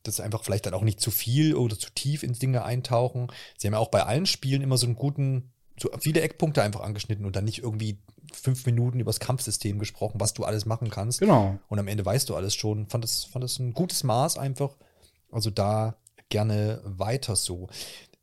dass 0.03 0.21
einfach 0.21 0.45
vielleicht 0.45 0.65
dann 0.65 0.73
auch 0.75 0.83
nicht 0.83 1.01
zu 1.01 1.11
viel 1.11 1.53
oder 1.55 1.77
zu 1.77 1.89
tief 1.93 2.23
ins 2.23 2.39
Dinge 2.39 2.63
eintauchen. 2.63 3.27
Sie 3.57 3.67
haben 3.67 3.73
ja 3.73 3.79
auch 3.79 3.91
bei 3.91 4.03
allen 4.03 4.25
Spielen 4.25 4.61
immer 4.61 4.77
so 4.77 4.85
einen 4.85 4.95
guten, 4.95 5.51
so 5.77 5.89
viele 5.99 6.21
Eckpunkte 6.21 6.63
einfach 6.63 6.79
angeschnitten 6.79 7.25
und 7.25 7.35
dann 7.35 7.43
nicht 7.43 7.61
irgendwie 7.61 7.97
fünf 8.31 8.65
Minuten 8.65 8.99
übers 8.99 9.19
Kampfsystem 9.19 9.79
gesprochen, 9.79 10.19
was 10.19 10.33
du 10.33 10.43
alles 10.43 10.65
machen 10.65 10.89
kannst. 10.89 11.19
Genau. 11.19 11.59
Und 11.67 11.79
am 11.79 11.87
Ende 11.87 12.05
weißt 12.05 12.29
du 12.29 12.35
alles 12.35 12.55
schon. 12.55 12.87
Fand 12.87 13.03
das, 13.03 13.25
fand 13.25 13.43
das 13.43 13.59
ein 13.59 13.73
gutes 13.73 14.03
Maß 14.03 14.37
einfach. 14.37 14.75
Also 15.31 15.49
da 15.49 15.95
gerne 16.29 16.81
weiter 16.83 17.35
so. 17.35 17.67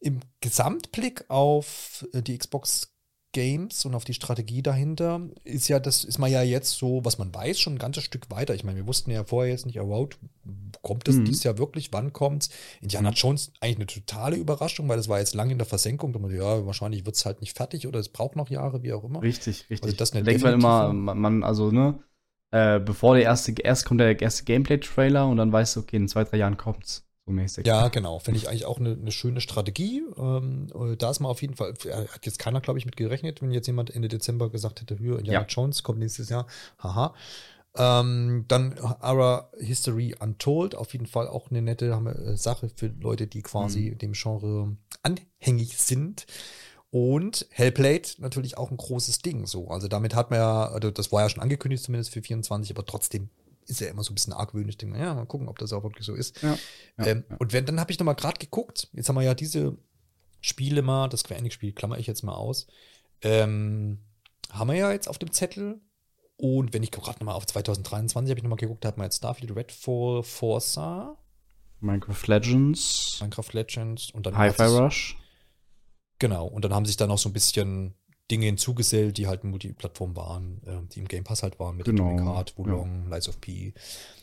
Im 0.01 0.21
Gesamtblick 0.41 1.25
auf 1.29 2.07
die 2.13 2.39
Xbox 2.39 2.95
Games 3.33 3.85
und 3.85 3.95
auf 3.95 4.05
die 4.05 4.15
Strategie 4.15 4.63
dahinter 4.63 5.21
ist 5.45 5.69
ja, 5.69 5.79
das 5.79 6.05
ist 6.05 6.19
man 6.19 6.31
ja 6.31 6.43
jetzt 6.43 6.73
so, 6.79 7.05
was 7.05 7.19
man 7.19 7.33
weiß, 7.35 7.61
schon 7.61 7.75
ein 7.75 7.79
ganzes 7.79 8.05
Stück 8.05 8.31
weiter. 8.31 8.55
Ich 8.55 8.65
meine, 8.65 8.79
wir 8.79 8.87
wussten 8.87 9.11
ja 9.11 9.25
vorher 9.25 9.53
jetzt 9.53 9.67
nicht, 9.67 9.81
oh, 9.81 9.89
wow, 9.89 10.09
kommt 10.83 11.07
das 11.09 11.17
Mhm. 11.17 11.25
dieses 11.27 11.45
Jahr 11.45 11.59
wirklich? 11.59 11.93
Wann 11.93 12.13
kommt's? 12.13 12.51
Indiana 12.81 13.11
Mhm. 13.11 13.15
Jones 13.15 13.53
eigentlich 13.61 13.77
eine 13.77 13.87
totale 13.87 14.37
Überraschung, 14.37 14.89
weil 14.89 14.97
das 14.97 15.09
war 15.09 15.19
jetzt 15.19 15.35
lange 15.35 15.53
in 15.53 15.59
der 15.59 15.67
Versenkung. 15.67 16.13
Da 16.13 16.19
man, 16.19 16.35
ja, 16.35 16.67
wahrscheinlich 16.67 17.05
wird's 17.07 17.25
halt 17.25 17.41
nicht 17.41 17.57
fertig 17.57 17.87
oder 17.87 18.01
es 18.01 18.09
braucht 18.09 18.37
noch 18.37 18.51
Jahre, 18.51 18.83
wie 18.83 18.93
auch 18.93 19.05
immer. 19.05 19.23
Richtig, 19.23 19.69
richtig. 19.71 19.83
Also 19.85 19.97
das 19.97 20.11
denkt 20.11 20.43
man 20.43 20.55
immer, 20.55 20.93
man, 20.93 21.19
man- 21.19 21.43
also, 21.45 21.71
ne, 21.71 22.03
äh, 22.53 22.81
bevor 22.81 23.15
der 23.15 23.25
erste, 23.25 23.53
erst 23.63 23.85
kommt 23.87 24.01
der 24.01 24.21
erste 24.21 24.45
Gameplay-Trailer 24.45 25.27
und 25.29 25.37
dann 25.37 25.53
weißt 25.53 25.77
du, 25.77 25.81
okay, 25.81 25.97
in 25.97 26.09
zwei, 26.09 26.25
drei 26.25 26.39
Jahren 26.39 26.57
kommt's. 26.57 27.07
So 27.31 27.35
mäßig. 27.35 27.67
Ja, 27.67 27.89
genau. 27.89 28.19
Finde 28.19 28.39
ich 28.39 28.49
eigentlich 28.49 28.67
auch 28.67 28.79
eine, 28.79 28.93
eine 28.93 29.13
schöne 29.13 29.41
Strategie. 29.41 30.03
Ähm, 30.19 30.67
äh, 30.75 30.97
da 30.97 31.11
ist 31.11 31.21
man 31.21 31.31
auf 31.31 31.41
jeden 31.43 31.55
Fall, 31.55 31.75
hat 32.13 32.27
jetzt 32.27 32.39
keiner, 32.39 32.61
glaube 32.61 32.79
ich, 32.79 32.85
mit 32.85 32.97
gerechnet, 32.97 33.41
wenn 33.41 33.53
jetzt 33.53 33.67
jemand 33.67 33.95
Ende 33.95 34.09
Dezember 34.09 34.51
gesagt 34.51 34.81
hätte, 34.81 34.97
hier, 34.97 35.19
Indiana 35.19 35.43
Ja. 35.43 35.47
Jones 35.47 35.83
kommt 35.83 36.01
nächstes 36.01 36.29
Jahr. 36.29 36.47
Haha. 36.79 37.15
Ähm, 37.77 38.47
dann 38.49 38.77
Ara 38.79 39.49
History 39.59 40.17
Untold, 40.19 40.75
auf 40.75 40.93
jeden 40.93 41.07
Fall 41.07 41.29
auch 41.29 41.51
eine 41.51 41.63
nette 41.63 41.87
äh, 41.87 42.37
Sache 42.37 42.69
für 42.75 42.89
Leute, 43.01 43.29
die 43.29 43.43
quasi 43.43 43.95
dem 43.95 44.13
Genre 44.13 44.77
anhängig 45.05 45.79
sind. 45.79 46.27
Und 46.91 47.47
Hellblade 47.51 48.09
natürlich 48.19 48.59
auch 48.59 48.73
ein 48.73 48.77
großes 48.77 49.21
Ding. 49.21 49.47
So, 49.47 49.69
also 49.69 49.87
damit 49.87 50.17
hat 50.17 50.31
man 50.31 50.41
ja, 50.41 50.67
also 50.67 50.91
das 50.91 51.13
war 51.13 51.23
ja 51.23 51.29
schon 51.29 51.43
angekündigt, 51.43 51.85
zumindest 51.85 52.13
für 52.13 52.23
24, 52.23 52.77
aber 52.77 52.85
trotzdem 52.85 53.31
ist 53.71 53.81
ja 53.81 53.89
immer 53.89 54.03
so 54.03 54.13
ein 54.13 54.15
bisschen 54.15 54.33
argwöhnisch. 54.33 54.77
Denke, 54.77 54.99
ja, 54.99 55.15
mal 55.15 55.27
gucken, 55.27 55.49
ob 55.49 55.59
das 55.59 55.73
auch 55.73 55.83
wirklich 55.83 56.07
so 56.07 56.15
ist. 56.15 56.43
Ja, 56.43 56.59
ähm, 56.99 57.25
ja. 57.29 57.37
Und 57.39 57.53
wenn, 57.53 57.67
dann 57.67 57.81
habe 57.81 57.93
ich 57.93 57.99
noch 57.99 58.07
mal 58.07 58.15
gerade 58.15 58.39
geguckt. 58.39 58.89
Jetzt 58.93 59.09
haben 59.09 59.17
wir 59.17 59.23
ja 59.23 59.35
diese 59.35 59.77
Spiele 60.41 60.83
mal, 60.83 61.09
das 61.09 61.21
Square 61.21 61.39
Enix 61.39 61.55
Spiel 61.55 61.73
klammer 61.73 61.99
ich 61.99 62.07
jetzt 62.07 62.23
mal 62.23 62.35
aus. 62.35 62.67
Ähm, 63.23 63.99
haben 64.51 64.69
wir 64.69 64.77
ja 64.77 64.93
jetzt 64.93 65.09
auf 65.09 65.19
dem 65.19 65.33
Zettel. 65.33 65.81
Und 66.37 66.73
wenn 66.73 66.83
ich 66.83 66.91
gerade 66.91 67.19
nochmal 67.19 67.35
auf 67.35 67.47
2023 67.47 68.31
habe 68.31 68.39
ich 68.39 68.43
nochmal 68.43 68.57
geguckt, 68.57 68.85
da 68.85 68.89
hat 68.89 68.97
man 68.97 69.05
jetzt 69.05 69.19
Starfield, 69.19 69.55
Redfall, 69.55 70.23
Forza, 70.23 71.19
Minecraft 71.81 72.27
Legends, 72.27 73.19
Minecraft 73.21 73.53
Legends 73.53 74.11
und 74.11 74.25
dann 74.25 74.37
Hi-Fi 74.37 74.63
Rush. 74.63 75.19
Genau, 76.19 76.47
und 76.47 76.65
dann 76.65 76.75
haben 76.75 76.87
sich 76.87 76.97
da 76.97 77.07
noch 77.07 77.19
so 77.19 77.29
ein 77.29 77.35
bisschen 77.35 77.95
Dinge 78.31 78.47
hinzugesellt, 78.47 79.17
die 79.19 79.27
halt 79.27 79.45
Multiplattform 79.45 80.15
waren, 80.17 80.61
äh, 80.67 80.79
die 80.95 81.01
im 81.01 81.09
Game 81.09 81.25
Pass 81.25 81.43
halt 81.43 81.59
waren, 81.59 81.77
mit 81.77 81.87
Genau, 81.87 82.07
Atomic 82.15 82.25
Heart, 82.25 82.59
Wulong, 82.59 83.11
Lies 83.11 83.29
of 83.29 83.41
P 83.41 83.75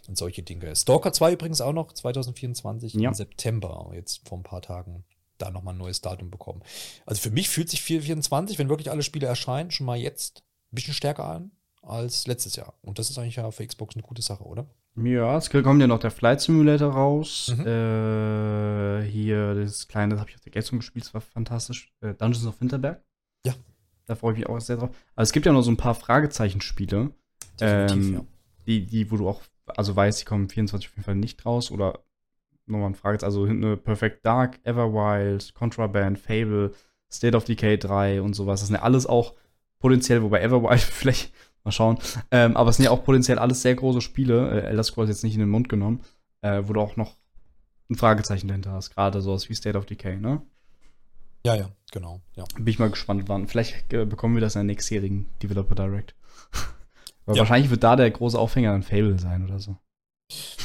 und 0.07 0.17
solche 0.17 0.43
Dinge. 0.43 0.75
Stalker 0.75 1.11
2 1.13 1.33
übrigens 1.33 1.61
auch 1.61 1.73
noch, 1.73 1.91
2024 1.93 2.93
Ja. 2.93 3.09
im 3.09 3.13
September, 3.13 3.91
jetzt 3.93 4.27
vor 4.27 4.37
ein 4.37 4.43
paar 4.43 4.61
Tagen, 4.61 5.03
da 5.37 5.51
nochmal 5.51 5.73
ein 5.75 5.77
neues 5.77 6.01
Datum 6.01 6.31
bekommen. 6.31 6.61
Also 7.05 7.21
für 7.21 7.29
mich 7.31 7.49
fühlt 7.49 7.69
sich 7.69 7.81
424, 7.81 8.57
wenn 8.57 8.69
wirklich 8.69 8.89
alle 8.89 9.03
Spiele 9.03 9.27
erscheinen, 9.27 9.69
schon 9.71 9.85
mal 9.85 9.97
jetzt 9.97 10.43
ein 10.71 10.75
bisschen 10.75 10.93
stärker 10.93 11.25
an 11.25 11.51
als 11.83 12.25
letztes 12.27 12.55
Jahr. 12.55 12.73
Und 12.81 12.97
das 12.99 13.09
ist 13.09 13.17
eigentlich 13.19 13.35
ja 13.35 13.49
für 13.51 13.65
Xbox 13.65 13.95
eine 13.95 14.03
gute 14.03 14.21
Sache, 14.21 14.43
oder? 14.43 14.65
Ja, 14.95 15.37
es 15.37 15.49
kommt 15.51 15.79
ja 15.79 15.85
noch 15.85 15.99
der 15.99 16.09
Flight 16.09 16.41
Simulator 16.41 16.91
raus. 16.91 17.53
Mhm. 17.55 17.67
Äh, 17.67 19.03
hier, 19.09 19.53
das 19.53 19.87
kleine, 19.87 20.11
das 20.15 20.19
habe 20.21 20.29
ich 20.31 20.35
auf 20.35 20.41
der 20.41 20.51
Gamescom 20.51 20.79
gespielt, 20.79 21.05
das 21.05 21.13
war 21.13 21.21
fantastisch. 21.21 21.93
Äh, 22.01 22.13
Dungeons 22.15 22.47
of 22.47 22.59
Winterberg. 22.59 23.03
Ja. 23.45 23.53
Da 24.07 24.15
freue 24.15 24.33
ich 24.33 24.39
mich 24.39 24.49
auch 24.49 24.59
sehr 24.59 24.77
drauf. 24.77 24.89
Aber 25.15 25.23
es 25.23 25.31
gibt 25.31 25.45
ja 25.45 25.51
noch 25.51 25.61
so 25.61 25.69
ein 25.69 25.77
paar 25.77 25.93
Fragezeichen-Spiele, 25.93 27.11
ähm, 27.59 28.13
ja. 28.13 28.21
die, 28.65 28.85
die, 28.85 29.11
wo 29.11 29.17
du 29.17 29.27
auch, 29.27 29.41
also 29.67 29.95
weißt, 29.95 30.21
die 30.21 30.25
kommen 30.25 30.49
24 30.49 30.89
auf 30.89 30.95
jeden 30.95 31.05
Fall 31.05 31.15
nicht 31.15 31.45
raus. 31.45 31.71
Oder 31.71 31.99
nochmal 32.65 32.89
ein 32.89 32.95
Fragezeichen, 32.95 33.25
also 33.27 33.45
eine 33.45 33.77
Perfect 33.77 34.25
Dark, 34.25 34.59
Everwild, 34.63 35.53
Contraband, 35.53 36.17
Fable, 36.17 36.71
State 37.11 37.35
of 37.35 37.43
Decay 37.43 37.77
3 37.77 38.21
und 38.21 38.33
sowas. 38.33 38.61
Das 38.61 38.67
sind 38.67 38.77
ja 38.77 38.83
alles 38.83 39.05
auch 39.05 39.33
potenziell, 39.79 40.23
wobei 40.23 40.41
Everwild 40.41 40.79
vielleicht 40.81 41.33
mal 41.65 41.71
schauen. 41.71 41.97
Ähm, 42.31 42.55
aber 42.55 42.69
es 42.69 42.77
sind 42.77 42.85
ja 42.85 42.91
auch 42.91 43.03
potenziell 43.03 43.39
alles 43.39 43.61
sehr 43.61 43.75
große 43.75 44.01
Spiele. 44.01 44.49
Äh, 44.51 44.67
Elder 44.67 44.83
Scrolls 44.83 45.09
jetzt 45.09 45.23
nicht 45.23 45.33
in 45.33 45.41
den 45.41 45.49
Mund 45.49 45.67
genommen, 45.67 46.01
äh, 46.41 46.63
wo 46.65 46.73
du 46.73 46.79
auch 46.79 46.95
noch 46.95 47.17
ein 47.89 47.95
Fragezeichen 47.95 48.47
dahinter 48.47 48.71
hast. 48.71 48.91
Gerade 48.91 49.21
sowas 49.21 49.49
wie 49.49 49.55
State 49.55 49.77
of 49.77 49.85
Decay, 49.85 50.17
ne? 50.17 50.41
Ja, 51.47 51.55
ja, 51.55 51.69
genau. 51.91 52.19
Ja. 52.35 52.43
Bin 52.55 52.67
ich 52.67 52.77
mal 52.79 52.89
gespannt, 52.89 53.23
wann. 53.29 53.47
Vielleicht 53.47 53.93
äh, 53.93 54.05
bekommen 54.05 54.35
wir 54.35 54.41
das 54.41 54.55
in 54.55 54.59
der 54.59 54.65
nächstjährigen 54.75 55.27
Developer 55.41 55.75
Direct. 55.75 56.13
Weil 57.25 57.35
Ja. 57.35 57.41
wahrscheinlich 57.41 57.69
wird 57.71 57.83
da 57.83 57.95
der 57.95 58.11
große 58.11 58.37
Aufhänger 58.37 58.71
dann 58.73 58.83
Fable 58.83 59.17
sein 59.19 59.43
oder 59.43 59.59
so. 59.59 59.77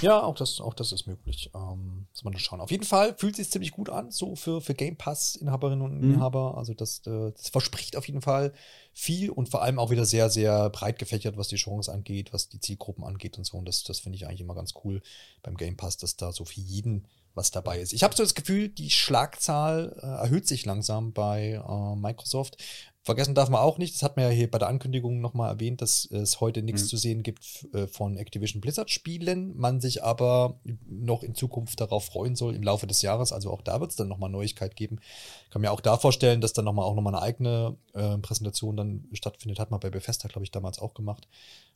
Ja, 0.00 0.20
auch 0.20 0.34
das, 0.34 0.60
auch 0.60 0.74
das 0.74 0.90
ist 0.90 1.06
möglich. 1.06 1.52
Ähm, 1.54 2.08
muss 2.10 2.24
man 2.24 2.36
schauen. 2.36 2.60
Auf 2.60 2.72
jeden 2.72 2.82
Fall 2.82 3.14
fühlt 3.16 3.36
sich 3.36 3.48
ziemlich 3.48 3.70
gut 3.70 3.90
an, 3.90 4.10
so 4.10 4.34
für, 4.34 4.60
für 4.60 4.74
Game 4.74 4.96
Pass-Inhaberinnen 4.96 5.82
und 5.82 6.00
Mhm. 6.00 6.14
Inhaber. 6.14 6.56
Also 6.58 6.74
das, 6.74 6.98
äh, 7.06 7.30
das 7.30 7.48
verspricht 7.50 7.96
auf 7.96 8.08
jeden 8.08 8.22
Fall 8.22 8.52
viel 8.92 9.30
und 9.30 9.48
vor 9.50 9.62
allem 9.62 9.78
auch 9.78 9.90
wieder 9.90 10.04
sehr, 10.04 10.30
sehr 10.30 10.68
breit 10.70 10.98
gefächert, 10.98 11.36
was 11.36 11.46
die 11.46 11.56
Chance 11.56 11.92
angeht, 11.92 12.32
was 12.32 12.48
die 12.48 12.58
Zielgruppen 12.58 13.04
angeht 13.04 13.38
und 13.38 13.44
so. 13.44 13.56
Und 13.56 13.66
das, 13.68 13.84
das 13.84 14.00
finde 14.00 14.16
ich 14.16 14.26
eigentlich 14.26 14.40
immer 14.40 14.56
ganz 14.56 14.74
cool 14.82 15.00
beim 15.44 15.56
Game 15.56 15.76
Pass, 15.76 15.96
dass 15.96 16.16
da 16.16 16.32
so 16.32 16.44
für 16.44 16.60
jeden 16.60 17.06
was 17.34 17.50
dabei 17.50 17.80
ist. 17.80 17.92
Ich 17.92 18.02
habe 18.02 18.14
so 18.14 18.22
das 18.22 18.34
Gefühl, 18.34 18.68
die 18.68 18.90
Schlagzahl 18.90 19.96
äh, 20.02 20.06
erhöht 20.24 20.46
sich 20.46 20.64
langsam 20.66 21.12
bei 21.12 21.52
äh, 21.66 21.96
Microsoft. 21.96 22.56
Vergessen 23.04 23.34
darf 23.34 23.48
man 23.48 23.60
auch 23.60 23.78
nicht, 23.78 23.94
das 23.96 24.04
hat 24.04 24.16
man 24.16 24.26
ja 24.26 24.30
hier 24.30 24.48
bei 24.48 24.58
der 24.58 24.68
Ankündigung 24.68 25.20
nochmal 25.20 25.50
erwähnt, 25.50 25.82
dass 25.82 26.04
es 26.04 26.40
heute 26.40 26.62
nichts 26.62 26.84
Mhm. 26.84 26.86
zu 26.86 26.96
sehen 26.96 27.22
gibt 27.24 27.66
äh, 27.74 27.88
von 27.88 28.16
Activision 28.16 28.60
Blizzard 28.60 28.90
Spielen, 28.92 29.56
man 29.56 29.80
sich 29.80 30.04
aber 30.04 30.60
noch 30.88 31.24
in 31.24 31.34
Zukunft 31.34 31.80
darauf 31.80 32.04
freuen 32.04 32.36
soll 32.36 32.54
im 32.54 32.62
Laufe 32.62 32.86
des 32.86 33.02
Jahres. 33.02 33.32
Also 33.32 33.50
auch 33.50 33.62
da 33.62 33.80
wird 33.80 33.90
es 33.90 33.96
dann 33.96 34.06
nochmal 34.06 34.30
Neuigkeit 34.30 34.76
geben. 34.76 35.00
Ich 35.44 35.50
kann 35.50 35.62
mir 35.62 35.72
auch 35.72 35.80
da 35.80 35.96
vorstellen, 35.96 36.40
dass 36.40 36.52
dann 36.52 36.64
nochmal 36.64 36.84
auch 36.84 36.94
nochmal 36.94 37.16
eine 37.16 37.24
eigene 37.24 37.76
äh, 37.92 38.18
Präsentation 38.18 38.76
dann 38.76 39.08
stattfindet. 39.14 39.58
Hat 39.58 39.72
man 39.72 39.80
bei 39.80 39.90
Bethesda, 39.90 40.28
glaube 40.28 40.44
ich, 40.44 40.52
damals 40.52 40.78
auch 40.78 40.94
gemacht, 40.94 41.26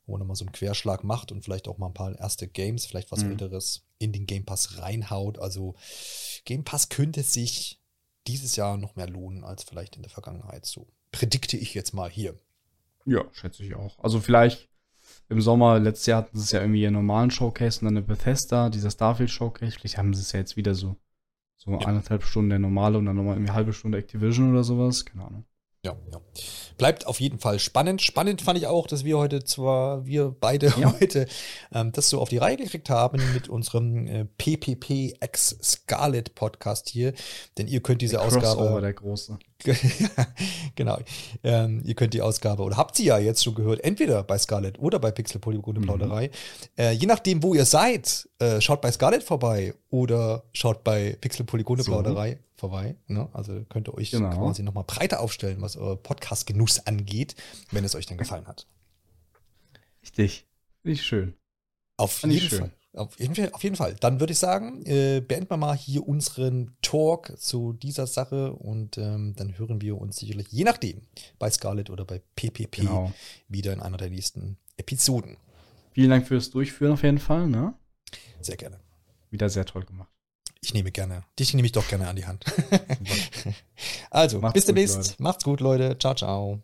wo 0.06 0.12
man 0.12 0.20
nochmal 0.20 0.36
so 0.36 0.44
einen 0.44 0.52
Querschlag 0.52 1.04
macht 1.04 1.32
und 1.32 1.42
vielleicht 1.42 1.68
auch 1.68 1.78
mal 1.78 1.88
ein 1.88 1.94
paar 1.94 2.16
erste 2.18 2.46
Games, 2.48 2.86
vielleicht 2.86 3.10
was 3.10 3.24
Mhm. 3.24 3.32
Älteres 3.32 3.82
in 3.98 4.12
den 4.12 4.26
Game 4.26 4.44
Pass 4.44 4.78
reinhaut. 4.78 5.38
Also 5.38 5.74
Game 6.44 6.64
Pass 6.64 6.88
könnte 6.88 7.22
sich 7.22 7.80
dieses 8.26 8.56
Jahr 8.56 8.76
noch 8.76 8.96
mehr 8.96 9.08
lohnen 9.08 9.44
als 9.44 9.64
vielleicht 9.64 9.96
in 9.96 10.02
der 10.02 10.10
Vergangenheit. 10.10 10.64
So 10.66 10.86
predikte 11.12 11.56
ich 11.56 11.74
jetzt 11.74 11.92
mal 11.94 12.10
hier. 12.10 12.38
Ja, 13.04 13.24
schätze 13.32 13.62
ich 13.64 13.74
auch. 13.74 13.98
Also 14.02 14.20
vielleicht 14.20 14.68
im 15.28 15.40
Sommer, 15.40 15.78
letztes 15.78 16.06
Jahr 16.06 16.22
hatten 16.22 16.36
sie 16.36 16.44
es 16.44 16.50
ja 16.52 16.60
irgendwie 16.60 16.86
einen 16.86 16.94
normalen 16.94 17.30
Showcase 17.30 17.80
und 17.80 17.86
dann 17.86 17.96
eine 17.96 18.06
Bethesda, 18.06 18.68
dieser 18.70 18.90
Starfield 18.90 19.30
Showcase. 19.30 19.72
Vielleicht 19.78 19.96
haben 19.98 20.14
sie 20.14 20.20
es 20.22 20.32
ja 20.32 20.40
jetzt 20.40 20.56
wieder 20.56 20.74
so. 20.74 20.96
So 21.56 21.70
Ja. 21.72 21.78
eineinhalb 21.78 22.22
Stunden 22.22 22.50
der 22.50 22.58
normale 22.58 22.98
und 22.98 23.06
dann 23.06 23.16
nochmal 23.16 23.36
eine 23.36 23.52
halbe 23.52 23.72
Stunde 23.72 23.98
Activision 23.98 24.50
oder 24.52 24.62
sowas. 24.62 25.04
Keine 25.04 25.24
Ahnung. 25.24 25.44
Ja, 25.84 25.96
ja. 26.12 26.20
Bleibt 26.78 27.06
auf 27.06 27.20
jeden 27.20 27.38
Fall 27.38 27.58
spannend. 27.58 28.02
Spannend 28.02 28.42
fand 28.42 28.58
ich 28.58 28.66
auch, 28.66 28.86
dass 28.86 29.04
wir 29.04 29.18
heute 29.18 29.44
zwar, 29.44 30.04
wir 30.04 30.34
beide 30.38 30.72
Ja. 30.78 30.92
heute 31.00 31.26
ähm, 31.72 31.92
das 31.92 32.10
so 32.10 32.20
auf 32.20 32.28
die 32.28 32.38
Reihe 32.38 32.56
gekriegt 32.56 32.90
haben 32.90 33.20
mit 33.32 33.48
unserem 33.48 34.06
äh, 34.06 34.24
PPP 34.24 35.14
X 35.22 35.56
Scarlet 35.62 36.34
Podcast 36.34 36.88
hier. 36.88 37.12
Denn 37.56 37.68
ihr 37.68 37.80
könnt 37.80 38.02
diese 38.02 38.16
Der 38.16 38.22
Ausgabe. 38.22 38.80
Der 38.80 38.92
große. 38.92 39.38
genau. 40.74 40.98
Ähm, 41.42 41.80
ihr 41.84 41.94
könnt 41.94 42.14
die 42.14 42.20
Ausgabe, 42.20 42.62
oder 42.62 42.76
habt 42.76 42.96
sie 42.96 43.06
ja 43.06 43.18
jetzt 43.18 43.42
schon 43.42 43.54
gehört, 43.54 43.82
entweder 43.82 44.22
bei 44.22 44.36
Scarlett 44.38 44.78
oder 44.78 44.98
bei 44.98 45.10
Pixel 45.10 45.40
Polygone 45.40 45.80
Plauderei. 45.80 46.30
Äh, 46.76 46.92
je 46.92 47.06
nachdem, 47.06 47.42
wo 47.42 47.54
ihr 47.54 47.64
seid, 47.64 48.28
äh, 48.38 48.60
schaut 48.60 48.82
bei 48.82 48.92
Scarlett 48.92 49.22
vorbei 49.22 49.74
oder 49.88 50.44
schaut 50.52 50.84
bei 50.84 51.16
Pixel 51.20 51.46
Polygone 51.46 51.82
So. 51.82 51.92
Vorbei. 52.56 52.96
Ne? 53.06 53.28
Also 53.32 53.64
könnt 53.68 53.88
ihr 53.88 53.94
euch 53.94 54.10
Genau. 54.10 54.30
quasi 54.30 54.62
nochmal 54.62 54.84
breiter 54.84 55.20
aufstellen, 55.20 55.60
was 55.60 55.76
euer 55.76 55.96
Podcast-Genuss 56.02 56.86
angeht, 56.86 57.36
wenn 57.70 57.84
es 57.84 57.94
euch 57.94 58.06
dann 58.06 58.16
gefallen 58.18 58.46
hat. 58.46 58.66
Richtig. 60.02 60.46
Nicht 60.82 61.04
schön. 61.04 61.34
Auf 61.96 62.24
ich 62.24 62.32
jeden 62.32 62.48
schön. 62.48 62.58
Fall. 62.60 62.72
Auf 62.94 63.18
jeden, 63.20 63.34
Fall, 63.34 63.50
auf 63.52 63.62
jeden 63.62 63.76
Fall. 63.76 63.94
Dann 64.00 64.20
würde 64.20 64.32
ich 64.32 64.38
sagen, 64.38 64.82
äh, 64.86 65.20
beenden 65.20 65.50
wir 65.50 65.58
mal 65.58 65.76
hier 65.76 66.08
unseren 66.08 66.74
Talk 66.80 67.34
zu 67.38 67.74
dieser 67.74 68.06
Sache 68.06 68.54
und 68.54 68.96
ähm, 68.96 69.34
dann 69.36 69.58
hören 69.58 69.82
wir 69.82 69.98
uns 70.00 70.16
sicherlich, 70.16 70.46
je 70.50 70.64
nachdem, 70.64 71.02
bei 71.38 71.50
Scarlett 71.50 71.90
oder 71.90 72.06
bei 72.06 72.22
PPP 72.36 72.76
Genau. 72.82 73.12
wieder 73.48 73.74
in 73.74 73.80
einer 73.80 73.98
der 73.98 74.08
nächsten 74.08 74.56
Episoden. 74.78 75.36
Vielen 75.92 76.08
Dank 76.08 76.26
fürs 76.26 76.50
Durchführen 76.50 76.92
auf 76.94 77.02
jeden 77.02 77.18
Fall. 77.18 77.48
Ne? 77.48 77.74
Sehr 78.40 78.56
gerne. 78.56 78.80
Wieder 79.30 79.50
sehr 79.50 79.66
toll 79.66 79.84
gemacht. 79.84 80.08
Ich 80.66 80.74
nehme 80.74 80.90
gerne, 80.90 81.22
dich 81.38 81.54
nehme 81.54 81.66
ich 81.66 81.70
doch 81.70 81.86
gerne 81.86 82.08
an 82.08 82.16
die 82.16 82.26
Hand. 82.26 82.44
also, 84.10 84.40
Macht's 84.40 84.54
bis 84.54 84.66
demnächst. 84.66 85.20
Macht's 85.20 85.44
gut, 85.44 85.60
Leute. 85.60 85.96
Ciao, 85.96 86.12
ciao. 86.16 86.60